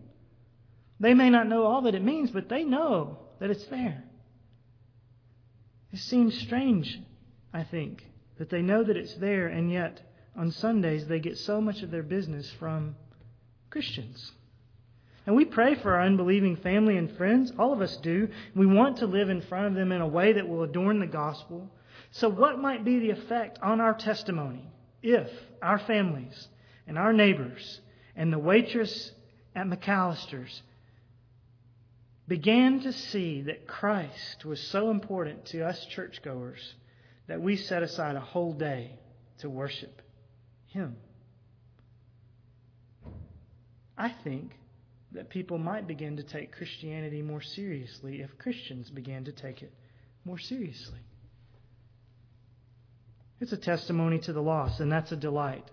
They 1.00 1.14
may 1.14 1.30
not 1.30 1.48
know 1.48 1.64
all 1.64 1.82
that 1.82 1.94
it 1.94 2.04
means, 2.04 2.30
but 2.30 2.48
they 2.48 2.64
know 2.64 3.18
that 3.40 3.50
it's 3.50 3.64
there. 3.66 4.04
It 5.92 6.00
seems 6.00 6.36
strange, 6.38 7.00
I 7.52 7.62
think, 7.62 8.04
that 8.38 8.50
they 8.50 8.62
know 8.62 8.82
that 8.82 8.96
it's 8.96 9.14
there 9.14 9.46
and 9.46 9.70
yet 9.70 10.02
on 10.36 10.50
Sundays 10.50 11.06
they 11.06 11.20
get 11.20 11.38
so 11.38 11.60
much 11.60 11.82
of 11.82 11.90
their 11.90 12.02
business 12.02 12.50
from 12.58 12.94
Christians. 13.70 14.32
And 15.26 15.36
we 15.36 15.44
pray 15.44 15.74
for 15.74 15.94
our 15.94 16.02
unbelieving 16.02 16.56
family 16.56 16.96
and 16.96 17.14
friends. 17.16 17.52
All 17.58 17.72
of 17.72 17.82
us 17.82 17.96
do. 17.98 18.28
We 18.54 18.66
want 18.66 18.98
to 18.98 19.06
live 19.06 19.28
in 19.28 19.42
front 19.42 19.66
of 19.66 19.74
them 19.74 19.92
in 19.92 20.00
a 20.00 20.06
way 20.06 20.32
that 20.32 20.48
will 20.48 20.62
adorn 20.62 21.00
the 21.00 21.06
gospel. 21.06 21.70
So, 22.10 22.28
what 22.28 22.58
might 22.58 22.84
be 22.84 22.98
the 22.98 23.10
effect 23.10 23.58
on 23.62 23.80
our 23.80 23.94
testimony 23.94 24.66
if 25.02 25.30
our 25.62 25.78
families 25.78 26.48
and 26.86 26.98
our 26.98 27.12
neighbors 27.12 27.80
and 28.16 28.32
the 28.32 28.38
waitress 28.38 29.12
at 29.54 29.66
McAlister's 29.66 30.62
began 32.26 32.80
to 32.80 32.92
see 32.92 33.42
that 33.42 33.66
Christ 33.66 34.44
was 34.44 34.60
so 34.60 34.90
important 34.90 35.46
to 35.46 35.66
us 35.66 35.84
churchgoers 35.86 36.74
that 37.26 37.40
we 37.40 37.56
set 37.56 37.82
aside 37.82 38.16
a 38.16 38.20
whole 38.20 38.52
day 38.52 38.92
to 39.38 39.50
worship 39.50 40.02
Him? 40.68 40.96
I 43.96 44.10
think 44.10 44.52
that 45.12 45.30
people 45.30 45.58
might 45.58 45.86
begin 45.86 46.16
to 46.16 46.22
take 46.22 46.52
Christianity 46.52 47.22
more 47.22 47.40
seriously 47.40 48.20
if 48.20 48.38
Christians 48.38 48.90
began 48.90 49.24
to 49.24 49.32
take 49.32 49.62
it 49.62 49.72
more 50.24 50.38
seriously. 50.38 51.00
It's 53.40 53.52
a 53.52 53.56
testimony 53.56 54.18
to 54.20 54.32
the 54.32 54.42
lost, 54.42 54.80
and 54.80 54.90
that's 54.90 55.12
a 55.12 55.16
delight. 55.16 55.64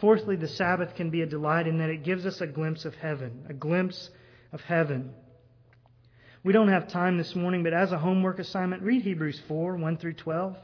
Fourthly, 0.00 0.36
the 0.36 0.48
Sabbath 0.48 0.94
can 0.94 1.10
be 1.10 1.22
a 1.22 1.26
delight 1.26 1.66
in 1.66 1.78
that 1.78 1.90
it 1.90 2.04
gives 2.04 2.24
us 2.24 2.40
a 2.40 2.46
glimpse 2.46 2.84
of 2.84 2.94
heaven, 2.94 3.46
a 3.48 3.54
glimpse 3.54 4.10
of 4.52 4.60
heaven. 4.60 5.12
We 6.44 6.52
don't 6.52 6.68
have 6.68 6.88
time 6.88 7.18
this 7.18 7.34
morning, 7.34 7.64
but 7.64 7.74
as 7.74 7.90
a 7.90 7.98
homework 7.98 8.38
assignment, 8.38 8.82
read 8.82 9.02
Hebrews 9.02 9.40
4 9.48 9.76
1 9.76 9.96
through 9.96 10.14
12. 10.14 10.56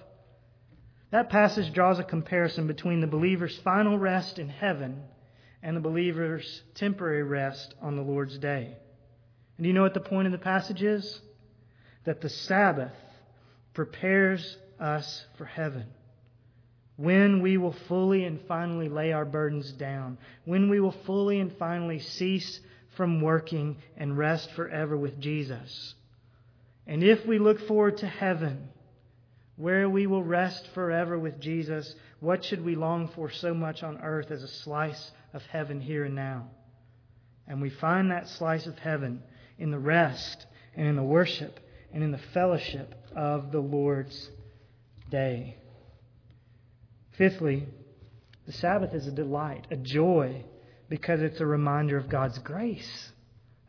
That 1.10 1.30
passage 1.30 1.72
draws 1.72 1.98
a 1.98 2.04
comparison 2.04 2.66
between 2.66 3.00
the 3.00 3.06
believer's 3.06 3.56
final 3.58 3.98
rest 3.98 4.38
in 4.38 4.48
heaven 4.48 5.02
and 5.62 5.76
the 5.76 5.80
believer's 5.80 6.62
temporary 6.74 7.22
rest 7.22 7.74
on 7.80 7.96
the 7.96 8.02
Lord's 8.02 8.38
day. 8.38 8.76
And 9.56 9.64
do 9.64 9.68
you 9.68 9.72
know 9.72 9.82
what 9.82 9.94
the 9.94 10.00
point 10.00 10.26
of 10.26 10.32
the 10.32 10.38
passage 10.38 10.82
is? 10.82 11.20
That 12.04 12.20
the 12.20 12.28
Sabbath 12.28 12.94
prepares 13.72 14.56
us 14.78 15.24
for 15.38 15.44
heaven. 15.44 15.86
When 16.96 17.42
we 17.42 17.56
will 17.56 17.74
fully 17.88 18.24
and 18.24 18.40
finally 18.46 18.88
lay 18.88 19.12
our 19.12 19.24
burdens 19.24 19.72
down. 19.72 20.18
When 20.44 20.68
we 20.68 20.80
will 20.80 20.94
fully 21.06 21.40
and 21.40 21.52
finally 21.58 21.98
cease 21.98 22.60
from 22.96 23.20
working 23.20 23.76
and 23.96 24.16
rest 24.16 24.50
forever 24.52 24.96
with 24.96 25.18
Jesus. 25.18 25.94
And 26.86 27.02
if 27.02 27.26
we 27.26 27.38
look 27.38 27.66
forward 27.66 27.98
to 27.98 28.06
heaven, 28.06 28.68
where 29.56 29.88
we 29.88 30.06
will 30.06 30.22
rest 30.22 30.68
forever 30.74 31.18
with 31.18 31.40
Jesus, 31.40 31.94
what 32.20 32.44
should 32.44 32.64
we 32.64 32.74
long 32.74 33.08
for 33.08 33.30
so 33.30 33.54
much 33.54 33.82
on 33.82 33.98
earth 33.98 34.30
as 34.30 34.42
a 34.42 34.48
slice 34.48 35.12
of 35.32 35.42
heaven 35.46 35.80
here 35.80 36.04
and 36.04 36.14
now. 36.14 36.48
And 37.46 37.60
we 37.60 37.70
find 37.70 38.10
that 38.10 38.28
slice 38.28 38.66
of 38.66 38.78
heaven 38.78 39.22
in 39.58 39.70
the 39.70 39.78
rest 39.78 40.46
and 40.76 40.86
in 40.86 40.96
the 40.96 41.02
worship 41.02 41.60
and 41.92 42.02
in 42.02 42.10
the 42.10 42.20
fellowship 42.32 42.94
of 43.14 43.52
the 43.52 43.60
Lord's 43.60 44.30
day. 45.10 45.56
Fifthly, 47.16 47.66
the 48.46 48.52
Sabbath 48.52 48.92
is 48.92 49.06
a 49.06 49.12
delight, 49.12 49.66
a 49.70 49.76
joy, 49.76 50.44
because 50.88 51.22
it's 51.22 51.40
a 51.40 51.46
reminder 51.46 51.96
of 51.96 52.08
God's 52.08 52.38
grace. 52.38 53.12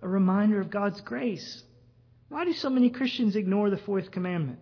A 0.02 0.08
reminder 0.08 0.60
of 0.60 0.70
God's 0.70 1.02
grace. 1.02 1.64
Why 2.30 2.46
do 2.46 2.54
so 2.54 2.70
many 2.70 2.90
Christians 2.90 3.36
ignore 3.36 3.70
the 3.70 3.78
fourth 3.78 4.12
commandment? 4.12 4.60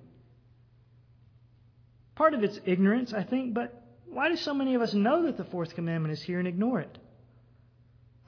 Part 2.15 2.33
of 2.33 2.43
it's 2.43 2.59
ignorance, 2.65 3.13
I 3.13 3.23
think, 3.23 3.53
but 3.53 3.83
why 4.05 4.29
do 4.29 4.35
so 4.35 4.53
many 4.53 4.75
of 4.75 4.81
us 4.81 4.93
know 4.93 5.23
that 5.25 5.37
the 5.37 5.45
fourth 5.45 5.73
commandment 5.73 6.13
is 6.13 6.21
here 6.21 6.39
and 6.39 6.47
ignore 6.47 6.79
it? 6.79 6.97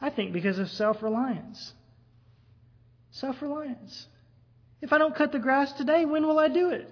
I 0.02 0.10
think 0.10 0.34
because 0.34 0.58
of 0.58 0.70
self 0.72 1.04
reliance. 1.04 1.74
Self 3.12 3.42
reliance. 3.42 4.08
If 4.82 4.92
I 4.92 4.98
don't 4.98 5.16
cut 5.16 5.32
the 5.32 5.40
grass 5.40 5.72
today, 5.74 6.06
when 6.06 6.26
will 6.26 6.40
I 6.40 6.48
do 6.48 6.70
it? 6.70 6.90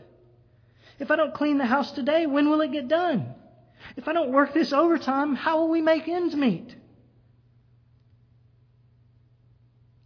If 1.00 1.12
I 1.12 1.16
don't 1.16 1.34
clean 1.34 1.58
the 1.58 1.66
house 1.66 1.92
today, 1.92 2.26
when 2.28 2.50
will 2.50 2.62
it 2.62 2.72
get 2.72 2.88
done? 2.88 3.34
If 3.96 4.08
I 4.08 4.14
don't 4.14 4.32
work 4.32 4.54
this 4.54 4.74
overtime, 4.74 5.36
how 5.36 5.60
will 5.60 5.70
we 5.70 5.82
make 5.82 6.08
ends 6.08 6.36
meet? 6.36 6.76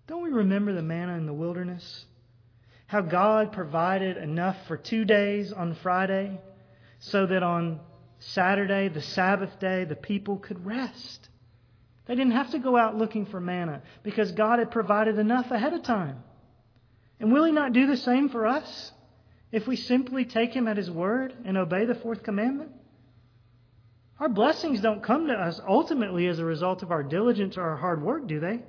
Don't 0.07 0.23
we 0.23 0.29
remember 0.29 0.73
the 0.73 0.81
manna 0.81 1.17
in 1.17 1.25
the 1.25 1.33
wilderness? 1.33 2.05
How 2.87 3.01
God 3.01 3.51
provided 3.51 4.17
enough 4.17 4.55
for 4.67 4.77
two 4.77 5.03
days 5.03 5.51
on 5.51 5.75
Friday 5.75 6.39
so 6.99 7.25
that 7.25 7.43
on 7.43 7.79
Saturday, 8.19 8.87
the 8.87 9.01
Sabbath 9.01 9.59
day, 9.59 9.83
the 9.83 9.95
people 9.95 10.37
could 10.37 10.65
rest. 10.65 11.29
They 12.05 12.15
didn't 12.15 12.31
have 12.31 12.51
to 12.51 12.59
go 12.59 12.77
out 12.77 12.97
looking 12.97 13.25
for 13.25 13.39
manna 13.39 13.81
because 14.03 14.31
God 14.31 14.59
had 14.59 14.71
provided 14.71 15.19
enough 15.19 15.51
ahead 15.51 15.73
of 15.73 15.83
time. 15.83 16.23
And 17.19 17.31
will 17.31 17.43
He 17.43 17.51
not 17.51 17.73
do 17.73 17.85
the 17.85 17.97
same 17.97 18.29
for 18.29 18.47
us 18.47 18.91
if 19.51 19.67
we 19.67 19.75
simply 19.75 20.23
take 20.23 20.53
Him 20.53 20.67
at 20.67 20.77
His 20.77 20.89
word 20.89 21.33
and 21.45 21.57
obey 21.57 21.85
the 21.85 21.95
fourth 21.95 22.23
commandment? 22.23 22.71
Our 24.19 24.29
blessings 24.29 24.81
don't 24.81 25.03
come 25.03 25.27
to 25.27 25.33
us 25.33 25.61
ultimately 25.67 26.27
as 26.27 26.39
a 26.39 26.45
result 26.45 26.81
of 26.81 26.91
our 26.91 27.03
diligence 27.03 27.57
or 27.57 27.63
our 27.63 27.77
hard 27.77 28.01
work, 28.01 28.27
do 28.27 28.39
they? 28.39 28.63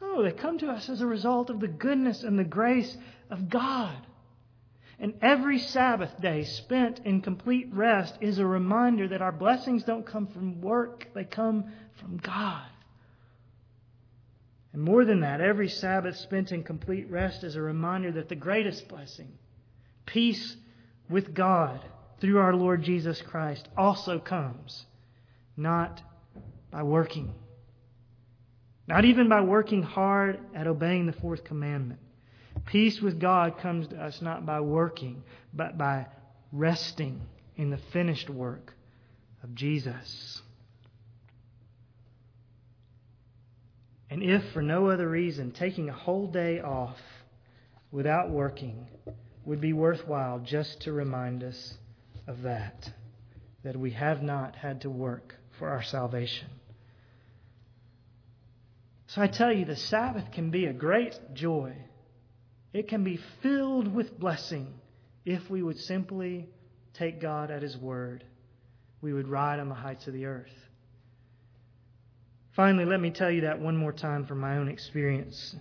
No, 0.00 0.22
they 0.22 0.32
come 0.32 0.58
to 0.58 0.68
us 0.68 0.88
as 0.88 1.00
a 1.00 1.06
result 1.06 1.48
of 1.48 1.60
the 1.60 1.68
goodness 1.68 2.22
and 2.22 2.38
the 2.38 2.44
grace 2.44 2.96
of 3.30 3.48
God. 3.48 3.96
And 5.00 5.14
every 5.22 5.58
Sabbath 5.58 6.20
day 6.20 6.44
spent 6.44 7.00
in 7.04 7.22
complete 7.22 7.68
rest 7.72 8.18
is 8.20 8.38
a 8.38 8.46
reminder 8.46 9.08
that 9.08 9.22
our 9.22 9.32
blessings 9.32 9.84
don't 9.84 10.04
come 10.04 10.26
from 10.26 10.60
work, 10.60 11.08
they 11.14 11.24
come 11.24 11.72
from 12.00 12.18
God. 12.18 12.66
And 14.72 14.82
more 14.82 15.04
than 15.04 15.20
that, 15.20 15.40
every 15.40 15.68
Sabbath 15.68 16.16
spent 16.16 16.52
in 16.52 16.62
complete 16.62 17.08
rest 17.10 17.42
is 17.42 17.56
a 17.56 17.62
reminder 17.62 18.12
that 18.12 18.28
the 18.28 18.34
greatest 18.36 18.88
blessing, 18.88 19.32
peace 20.04 20.56
with 21.08 21.32
God 21.32 21.80
through 22.20 22.38
our 22.38 22.54
Lord 22.54 22.82
Jesus 22.82 23.20
Christ, 23.22 23.68
also 23.76 24.18
comes 24.18 24.86
not 25.56 26.02
by 26.70 26.82
working, 26.82 27.32
not 28.86 29.04
even 29.04 29.28
by 29.28 29.40
working 29.40 29.82
hard 29.82 30.38
at 30.54 30.66
obeying 30.66 31.06
the 31.06 31.12
fourth 31.12 31.44
commandment 31.44 32.00
Peace 32.66 33.00
with 33.00 33.18
God 33.18 33.58
comes 33.58 33.88
to 33.88 33.96
us 33.96 34.20
not 34.20 34.44
by 34.44 34.60
working, 34.60 35.22
but 35.54 35.78
by 35.78 36.06
resting 36.52 37.20
in 37.56 37.70
the 37.70 37.78
finished 37.92 38.28
work 38.28 38.74
of 39.42 39.54
Jesus. 39.54 40.42
And 44.10 44.22
if 44.22 44.42
for 44.52 44.62
no 44.62 44.90
other 44.90 45.08
reason, 45.08 45.50
taking 45.52 45.88
a 45.88 45.94
whole 45.94 46.26
day 46.26 46.60
off 46.60 46.98
without 47.90 48.30
working 48.30 48.86
would 49.44 49.60
be 49.60 49.72
worthwhile 49.72 50.38
just 50.40 50.82
to 50.82 50.92
remind 50.92 51.42
us 51.42 51.74
of 52.28 52.42
that, 52.42 52.92
that 53.64 53.76
we 53.76 53.90
have 53.90 54.22
not 54.22 54.54
had 54.54 54.82
to 54.82 54.90
work 54.90 55.34
for 55.58 55.68
our 55.68 55.82
salvation. 55.82 56.48
So 59.08 59.20
I 59.22 59.26
tell 59.26 59.52
you, 59.52 59.64
the 59.64 59.74
Sabbath 59.74 60.30
can 60.30 60.50
be 60.50 60.66
a 60.66 60.72
great 60.72 61.18
joy 61.34 61.74
it 62.72 62.88
can 62.88 63.04
be 63.04 63.18
filled 63.42 63.92
with 63.92 64.18
blessing 64.18 64.74
if 65.24 65.48
we 65.50 65.62
would 65.62 65.78
simply 65.78 66.48
take 66.94 67.20
God 67.20 67.50
at 67.50 67.62
His 67.62 67.76
word. 67.76 68.24
We 69.00 69.12
would 69.12 69.28
ride 69.28 69.60
on 69.60 69.68
the 69.68 69.74
heights 69.74 70.06
of 70.06 70.12
the 70.12 70.26
earth. 70.26 70.52
Finally, 72.54 72.84
let 72.84 73.00
me 73.00 73.10
tell 73.10 73.30
you 73.30 73.42
that 73.42 73.60
one 73.60 73.76
more 73.76 73.92
time 73.92 74.26
from 74.26 74.40
my 74.40 74.58
own 74.58 74.68
experience. 74.68 75.54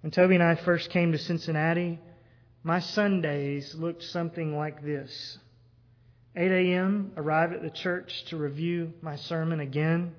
When 0.00 0.10
Toby 0.10 0.34
and 0.34 0.42
I 0.42 0.56
first 0.56 0.90
came 0.90 1.12
to 1.12 1.18
Cincinnati, 1.18 2.00
my 2.62 2.80
Sundays 2.80 3.74
looked 3.74 4.02
something 4.02 4.56
like 4.56 4.82
this 4.82 5.38
8 6.36 6.50
a.m., 6.50 7.12
arrive 7.16 7.52
at 7.52 7.62
the 7.62 7.70
church 7.70 8.24
to 8.24 8.36
review 8.36 8.92
my 9.00 9.14
sermon 9.14 9.60
again. 9.60 10.14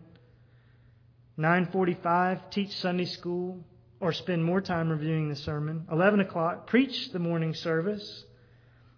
9:45, 1.37 2.49
teach 2.51 2.71
Sunday 2.77 3.03
school 3.03 3.59
or 3.99 4.13
spend 4.13 4.43
more 4.43 4.61
time 4.61 4.89
reviewing 4.89 5.27
the 5.27 5.35
sermon. 5.35 5.85
11 5.91 6.21
o'clock, 6.21 6.67
preach 6.67 7.11
the 7.11 7.19
morning 7.19 7.53
service. 7.53 8.23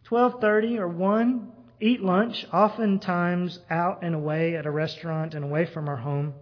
12:30 0.05 0.78
or 0.78 0.88
1, 0.88 1.51
eat 1.80 2.01
lunch, 2.01 2.45
oftentimes 2.53 3.59
out 3.70 4.03
and 4.03 4.13
away 4.13 4.55
at 4.55 4.68
a 4.68 4.72
restaurant 4.72 5.34
and 5.34 5.43
away 5.43 5.65
from 5.65 5.89
our 5.89 5.97
home. 5.97 6.36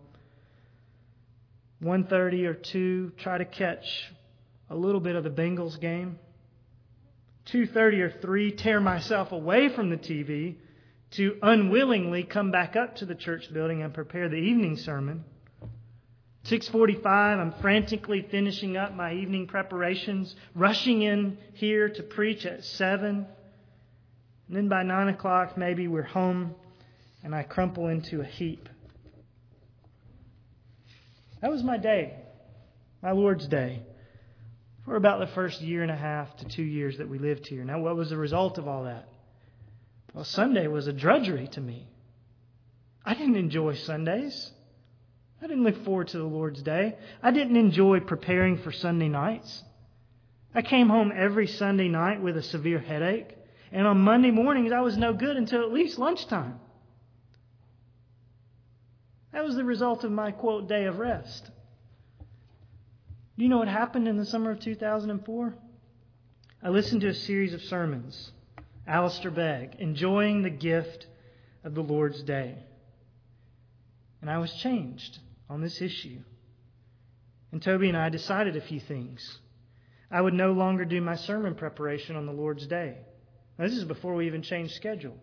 1:30 1.81 2.47
or 2.47 2.53
2, 2.53 3.13
try 3.17 3.37
to 3.37 3.45
catch 3.45 4.11
a 4.69 4.75
little 4.75 4.99
bit 4.99 5.15
of 5.15 5.23
the 5.23 5.29
Bengals 5.29 5.79
game. 5.79 6.19
2:30 7.45 8.01
or 8.01 8.09
3, 8.09 8.51
tear 8.51 8.81
myself 8.81 9.31
away 9.31 9.69
from 9.69 9.89
the 9.89 9.97
TV 9.97 10.57
to 11.15 11.37
unwillingly 11.41 12.23
come 12.23 12.51
back 12.51 12.75
up 12.75 12.97
to 12.97 13.05
the 13.05 13.15
church 13.15 13.51
building 13.53 13.81
and 13.81 13.93
prepare 13.93 14.29
the 14.29 14.35
evening 14.35 14.77
sermon. 14.77 15.23
6:45 16.45 17.39
I'm 17.39 17.53
frantically 17.61 18.21
finishing 18.21 18.77
up 18.77 18.93
my 18.93 19.13
evening 19.13 19.47
preparations, 19.47 20.35
rushing 20.53 21.01
in 21.01 21.37
here 21.53 21.89
to 21.89 22.03
preach 22.03 22.45
at 22.45 22.63
7. 22.63 23.25
And 24.47 24.55
then 24.55 24.67
by 24.67 24.83
9 24.83 25.07
o'clock 25.07 25.57
maybe 25.57 25.87
we're 25.87 26.03
home 26.03 26.53
and 27.23 27.33
I 27.33 27.43
crumple 27.43 27.87
into 27.87 28.21
a 28.21 28.25
heap. 28.25 28.69
That 31.41 31.49
was 31.49 31.63
my 31.63 31.77
day, 31.77 32.13
my 33.01 33.11
Lord's 33.11 33.47
day, 33.47 33.81
for 34.83 34.95
about 34.95 35.19
the 35.19 35.27
first 35.27 35.61
year 35.61 35.81
and 35.81 35.91
a 35.91 35.95
half 35.95 36.35
to 36.37 36.45
two 36.45 36.63
years 36.63 36.99
that 36.99 37.09
we 37.09 37.17
lived 37.17 37.47
here. 37.47 37.63
Now, 37.63 37.79
what 37.79 37.95
was 37.95 38.09
the 38.09 38.17
result 38.17 38.57
of 38.57 38.67
all 38.67 38.83
that? 38.83 39.09
Well, 40.15 40.23
Sunday 40.23 40.67
was 40.67 40.87
a 40.87 40.93
drudgery 40.93 41.49
to 41.49 41.61
me. 41.61 41.89
I 43.03 43.15
didn't 43.15 43.35
enjoy 43.35 43.73
Sundays. 43.73 44.51
I 45.41 45.47
didn't 45.47 45.65
look 45.65 45.83
forward 45.83 46.07
to 46.07 46.17
the 46.17 46.23
Lord's 46.23 46.63
Day. 46.63 46.95
I 47.21 47.31
didn't 47.31 47.57
enjoy 47.57 47.99
preparing 47.99 48.57
for 48.59 48.71
Sunday 48.71 49.09
nights. 49.09 49.61
I 50.55 50.61
came 50.61 50.87
home 50.87 51.11
every 51.13 51.47
Sunday 51.47 51.89
night 51.89 52.21
with 52.21 52.37
a 52.37 52.41
severe 52.41 52.79
headache, 52.79 53.35
and 53.73 53.85
on 53.85 53.99
Monday 53.99 54.31
mornings 54.31 54.71
I 54.71 54.79
was 54.79 54.95
no 54.95 55.11
good 55.11 55.35
until 55.35 55.63
at 55.63 55.73
least 55.73 55.99
lunchtime. 55.99 56.61
That 59.33 59.43
was 59.43 59.57
the 59.57 59.65
result 59.65 60.05
of 60.05 60.13
my 60.13 60.31
quote 60.31 60.69
day 60.69 60.85
of 60.85 60.97
rest. 60.97 61.51
Do 63.37 63.43
you 63.43 63.49
know 63.49 63.57
what 63.57 63.67
happened 63.67 64.07
in 64.07 64.15
the 64.15 64.25
summer 64.25 64.51
of 64.51 64.61
2004? 64.61 65.55
I 66.63 66.69
listened 66.69 67.01
to 67.01 67.09
a 67.09 67.13
series 67.13 67.53
of 67.53 67.61
sermons, 67.63 68.31
Alistair 68.87 69.31
Begg, 69.31 69.75
enjoying 69.79 70.41
the 70.41 70.49
gift 70.49 71.07
of 71.63 71.73
the 71.73 71.81
Lord's 71.81 72.21
Day. 72.21 72.55
And 74.21 74.29
I 74.29 74.37
was 74.37 74.53
changed 74.53 75.19
on 75.49 75.61
this 75.61 75.81
issue. 75.81 76.19
And 77.51 77.61
Toby 77.61 77.89
and 77.89 77.97
I 77.97 78.09
decided 78.09 78.55
a 78.55 78.61
few 78.61 78.79
things. 78.79 79.39
I 80.11 80.21
would 80.21 80.33
no 80.33 80.51
longer 80.51 80.85
do 80.85 81.01
my 81.01 81.15
sermon 81.15 81.55
preparation 81.55 82.15
on 82.15 82.25
the 82.25 82.31
Lord's 82.31 82.67
Day. 82.67 82.97
Now, 83.57 83.65
this 83.65 83.77
is 83.77 83.85
before 83.85 84.13
we 84.15 84.27
even 84.27 84.41
changed 84.41 84.75
schedule. 84.75 85.17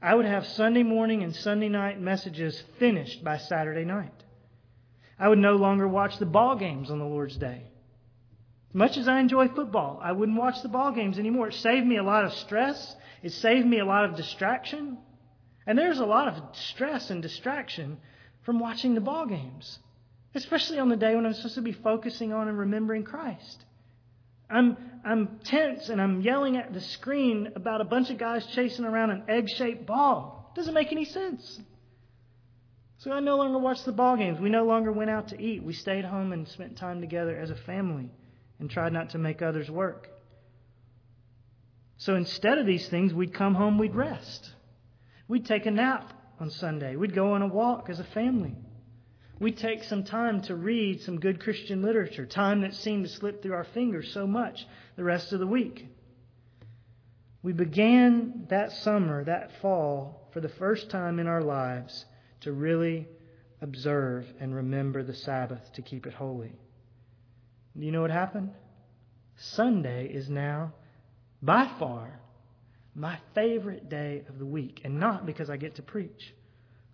I 0.00 0.14
would 0.14 0.26
have 0.26 0.46
Sunday 0.46 0.82
morning 0.82 1.22
and 1.22 1.34
Sunday 1.34 1.68
night 1.68 2.00
messages 2.00 2.62
finished 2.78 3.24
by 3.24 3.38
Saturday 3.38 3.84
night. 3.84 4.24
I 5.18 5.28
would 5.28 5.38
no 5.38 5.56
longer 5.56 5.88
watch 5.88 6.18
the 6.18 6.26
ball 6.26 6.56
games 6.56 6.90
on 6.90 6.98
the 6.98 7.04
Lord's 7.04 7.36
Day. 7.36 7.62
Much 8.72 8.96
as 8.96 9.08
I 9.08 9.20
enjoy 9.20 9.48
football, 9.48 10.00
I 10.02 10.12
wouldn't 10.12 10.38
watch 10.38 10.60
the 10.62 10.68
ball 10.68 10.92
games 10.92 11.18
anymore. 11.18 11.48
It 11.48 11.54
saved 11.54 11.86
me 11.86 11.96
a 11.96 12.02
lot 12.02 12.24
of 12.24 12.32
stress. 12.32 12.96
It 13.22 13.32
saved 13.32 13.66
me 13.66 13.78
a 13.78 13.86
lot 13.86 14.04
of 14.04 14.16
distraction. 14.16 14.98
And 15.66 15.78
there's 15.78 15.98
a 15.98 16.06
lot 16.06 16.28
of 16.28 16.56
stress 16.56 17.10
and 17.10 17.22
distraction 17.22 17.98
from 18.42 18.60
watching 18.60 18.94
the 18.94 19.00
ball 19.00 19.26
games, 19.26 19.78
especially 20.34 20.78
on 20.78 20.88
the 20.88 20.96
day 20.96 21.16
when 21.16 21.26
I'm 21.26 21.34
supposed 21.34 21.56
to 21.56 21.62
be 21.62 21.72
focusing 21.72 22.32
on 22.32 22.48
and 22.48 22.58
remembering 22.58 23.02
Christ. 23.02 23.64
I'm, 24.48 24.76
I'm 25.04 25.40
tense 25.42 25.88
and 25.88 26.00
I'm 26.00 26.20
yelling 26.20 26.56
at 26.56 26.72
the 26.72 26.80
screen 26.80 27.52
about 27.56 27.80
a 27.80 27.84
bunch 27.84 28.10
of 28.10 28.18
guys 28.18 28.46
chasing 28.54 28.84
around 28.84 29.10
an 29.10 29.24
egg 29.28 29.48
shaped 29.48 29.86
ball. 29.86 30.52
Doesn't 30.54 30.74
make 30.74 30.92
any 30.92 31.04
sense. 31.04 31.60
So 32.98 33.10
I 33.10 33.20
no 33.20 33.36
longer 33.36 33.58
watched 33.58 33.84
the 33.84 33.92
ball 33.92 34.16
games. 34.16 34.38
We 34.38 34.48
no 34.48 34.64
longer 34.64 34.92
went 34.92 35.10
out 35.10 35.28
to 35.28 35.42
eat. 35.42 35.62
We 35.62 35.72
stayed 35.72 36.04
home 36.04 36.32
and 36.32 36.46
spent 36.46 36.76
time 36.76 37.00
together 37.00 37.36
as 37.36 37.50
a 37.50 37.56
family 37.56 38.10
and 38.58 38.70
tried 38.70 38.92
not 38.92 39.10
to 39.10 39.18
make 39.18 39.42
others 39.42 39.70
work. 39.70 40.08
So 41.98 42.14
instead 42.14 42.58
of 42.58 42.66
these 42.66 42.88
things, 42.88 43.14
we'd 43.14 43.34
come 43.34 43.54
home, 43.54 43.78
we'd 43.78 43.94
rest. 43.94 44.52
We'd 45.28 45.46
take 45.46 45.66
a 45.66 45.70
nap 45.70 46.12
on 46.38 46.50
Sunday. 46.50 46.96
We'd 46.96 47.14
go 47.14 47.32
on 47.32 47.42
a 47.42 47.46
walk 47.46 47.88
as 47.88 48.00
a 48.00 48.04
family 48.04 48.56
We'd 49.38 49.58
take 49.58 49.84
some 49.84 50.04
time 50.04 50.40
to 50.42 50.54
read 50.54 51.02
some 51.02 51.20
good 51.20 51.40
Christian 51.40 51.82
literature, 51.82 52.24
time 52.24 52.62
that 52.62 52.74
seemed 52.74 53.04
to 53.04 53.10
slip 53.10 53.42
through 53.42 53.52
our 53.52 53.64
fingers 53.64 54.10
so 54.12 54.26
much 54.26 54.66
the 54.96 55.04
rest 55.04 55.32
of 55.32 55.40
the 55.40 55.46
week. 55.46 55.86
We 57.42 57.52
began 57.52 58.46
that 58.48 58.72
summer, 58.72 59.24
that 59.24 59.60
fall, 59.60 60.30
for 60.32 60.40
the 60.40 60.48
first 60.48 60.88
time 60.88 61.18
in 61.18 61.26
our 61.26 61.42
lives 61.42 62.06
to 62.40 62.52
really 62.52 63.08
observe 63.60 64.26
and 64.40 64.54
remember 64.54 65.02
the 65.02 65.14
Sabbath 65.14 65.72
to 65.74 65.82
keep 65.82 66.06
it 66.06 66.14
holy. 66.14 66.52
Do 67.78 67.84
you 67.84 67.92
know 67.92 68.00
what 68.00 68.10
happened? 68.10 68.50
Sunday 69.36 70.06
is 70.06 70.30
now, 70.30 70.72
by 71.42 71.70
far, 71.78 72.20
my 72.94 73.18
favorite 73.34 73.90
day 73.90 74.24
of 74.28 74.38
the 74.38 74.46
week, 74.46 74.80
and 74.84 74.98
not 74.98 75.26
because 75.26 75.50
I 75.50 75.58
get 75.58 75.74
to 75.76 75.82
preach. 75.82 76.34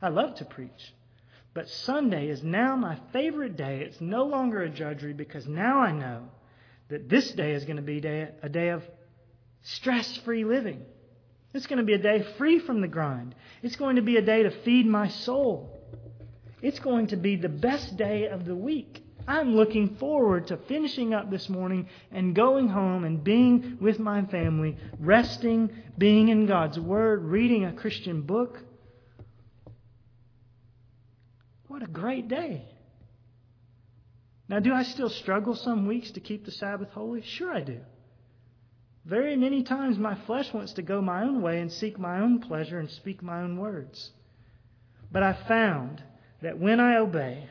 I 0.01 0.09
love 0.09 0.35
to 0.37 0.45
preach. 0.45 0.93
But 1.55 1.69
Sunday 1.69 2.29
is 2.29 2.43
now 2.43 2.77
my 2.77 2.99
favorite 3.13 3.57
day. 3.57 3.83
It's 3.83 4.01
no 4.01 4.25
longer 4.25 4.63
a 4.63 4.69
drudgery 4.69 5.13
because 5.13 5.47
now 5.47 5.79
I 5.79 5.93
know 5.93 6.23
that 6.89 7.09
this 7.09 7.31
day 7.33 7.53
is 7.53 7.65
going 7.65 7.77
to 7.77 7.83
be 7.83 7.99
a 7.99 8.49
day 8.49 8.71
of 8.71 8.83
stress 9.63 10.17
free 10.25 10.45
living. 10.45 10.83
It's 11.55 11.67
going 11.67 11.79
to 11.79 11.85
be 11.85 11.93
a 11.93 11.99
day 11.99 12.25
free 12.39 12.59
from 12.59 12.81
the 12.81 12.89
grind. 12.89 13.35
It's 13.63 13.77
going 13.77 13.97
to 13.97 14.03
be 14.03 14.17
a 14.17 14.23
day 14.23 14.43
to 14.43 14.51
feed 14.63 14.87
my 14.87 15.09
soul. 15.09 15.79
It's 16.63 16.81
going 16.81 17.09
to 17.09 17.17
be 17.17 17.37
the 17.37 17.49
best 17.49 17.97
day 17.97 18.27
of 18.27 18.45
the 18.45 18.57
week. 18.57 19.02
I'm 19.27 19.55
looking 19.55 19.97
forward 19.97 20.49
to 20.49 20.57
finishing 20.57 21.15
up 21.15 21.31
this 21.31 21.49
morning 21.49 21.89
and 22.11 22.35
going 22.35 22.69
home 22.69 23.05
and 23.05 23.23
being 23.23 23.79
with 23.81 23.99
my 23.99 24.25
family, 24.27 24.77
resting, 24.99 25.71
being 25.97 26.29
in 26.29 26.47
God's 26.47 26.79
Word, 26.79 27.25
reading 27.25 27.65
a 27.65 27.73
Christian 27.73 28.23
book. 28.23 28.59
What 31.69 31.83
a 31.83 31.87
great 31.87 32.29
day. 32.29 32.67
Now, 34.49 34.61
do 34.61 34.75
I 34.75 34.83
still 34.83 35.09
struggle 35.09 35.55
some 35.55 35.87
weeks 35.87 36.11
to 36.11 36.21
keep 36.21 36.45
the 36.45 36.51
Sabbath 36.51 36.91
holy? 36.91 37.23
Sure, 37.23 37.53
I 37.53 37.61
do. 37.61 37.81
Very 39.05 39.37
many 39.37 39.63
times 39.63 39.99
my 39.99 40.15
flesh 40.27 40.53
wants 40.53 40.75
to 40.75 40.83
go 40.83 41.01
my 41.01 41.23
own 41.23 41.43
way 41.43 41.61
and 41.61 41.73
seek 41.73 41.99
my 41.99 42.21
own 42.21 42.41
pleasure 42.41 42.79
and 42.79 42.91
speak 42.91 43.23
my 43.23 43.41
own 43.41 43.57
words. 43.57 44.13
But 45.11 45.23
I 45.23 45.33
found 45.33 46.03
that 46.41 46.59
when 46.59 46.81
I 46.81 46.97
obey, 46.97 47.49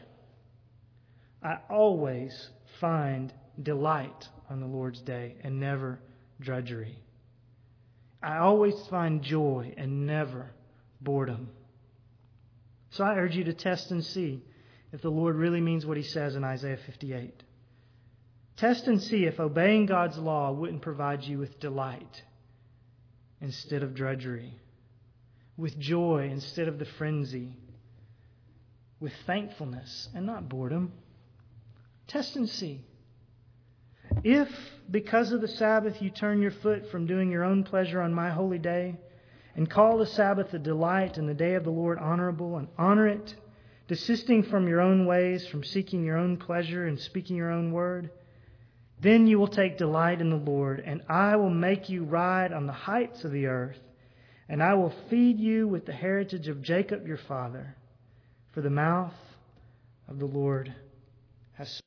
I 1.44 1.58
always 1.70 2.50
find 2.80 3.34
delight 3.62 4.30
on 4.50 4.60
the 4.60 4.68
Lord's 4.68 5.02
day 5.02 5.36
and 5.44 5.60
never 5.60 6.00
drudgery. 6.40 6.98
I 8.22 8.38
always 8.38 8.76
find 8.88 9.22
joy 9.22 9.74
and 9.78 10.06
never 10.06 10.52
boredom. 11.00 11.50
So 12.92 13.04
I 13.04 13.16
urge 13.16 13.36
you 13.36 13.46
to 13.46 13.54
test 13.54 13.92
and 13.92 14.04
see 14.06 14.44
if 14.92 15.02
the 15.02 15.10
Lord 15.10 15.36
really 15.36 15.62
means 15.62 15.86
what 15.86 15.98
he 15.98 16.04
says 16.04 16.36
in 16.36 16.44
Isaiah 16.44 16.78
58. 16.86 17.44
Test 18.58 18.88
and 18.88 19.02
see 19.02 19.26
if 19.26 19.40
obeying 19.40 19.86
God's 19.86 20.18
law 20.18 20.52
wouldn't 20.52 20.82
provide 20.82 21.24
you 21.24 21.40
with 21.40 21.60
delight 21.60 22.22
instead 23.40 23.82
of 23.82 23.96
drudgery, 23.96 24.54
with 25.58 25.80
joy 25.80 26.30
instead 26.32 26.68
of 26.68 26.78
the 26.78 26.86
frenzy, 26.86 27.56
with 29.00 29.14
thankfulness 29.26 30.10
and 30.14 30.26
not 30.26 30.48
boredom. 30.48 30.92
Test 32.12 32.36
and 32.36 32.50
see. 32.50 32.82
If, 34.22 34.50
because 34.90 35.32
of 35.32 35.40
the 35.40 35.48
Sabbath, 35.48 36.02
you 36.02 36.10
turn 36.10 36.42
your 36.42 36.52
foot 36.52 36.92
from 36.92 37.08
doing 37.08 37.32
your 37.32 37.46
own 37.46 37.64
pleasure 37.64 38.02
on 38.02 38.14
my 38.14 38.30
holy 38.30 38.58
day, 38.58 39.00
and 39.56 39.70
call 39.70 39.98
the 39.98 40.06
Sabbath 40.06 40.54
a 40.54 40.60
delight 40.60 41.18
and 41.18 41.30
the 41.30 41.34
day 41.34 41.54
of 41.54 41.64
the 41.64 41.70
Lord 41.70 42.00
honorable, 42.00 42.58
and 42.58 42.68
honor 42.78 43.08
it, 43.08 43.34
desisting 43.88 44.44
from 44.44 44.68
your 44.68 44.82
own 44.82 45.06
ways, 45.06 45.48
from 45.48 45.64
seeking 45.64 46.04
your 46.04 46.18
own 46.18 46.36
pleasure 46.36 46.86
and 46.86 47.00
speaking 47.00 47.38
your 47.38 47.50
own 47.50 47.72
word, 47.72 48.10
then 49.00 49.26
you 49.26 49.40
will 49.40 49.48
take 49.48 49.78
delight 49.78 50.20
in 50.20 50.32
the 50.32 50.36
Lord, 50.36 50.84
and 50.86 51.04
I 51.08 51.38
will 51.38 51.50
make 51.50 51.88
you 51.88 52.04
ride 52.04 52.52
on 52.52 52.68
the 52.68 52.74
heights 52.74 53.24
of 53.24 53.32
the 53.32 53.46
earth, 53.46 53.80
and 54.50 54.62
I 54.62 54.74
will 54.74 54.94
feed 55.10 55.40
you 55.40 55.66
with 55.66 55.86
the 55.86 55.94
heritage 55.94 56.50
of 56.50 56.62
Jacob 56.62 57.08
your 57.08 57.20
father, 57.30 57.78
for 58.52 58.60
the 58.60 58.70
mouth 58.70 59.16
of 60.10 60.20
the 60.20 60.26
Lord 60.26 60.76
has 61.54 61.82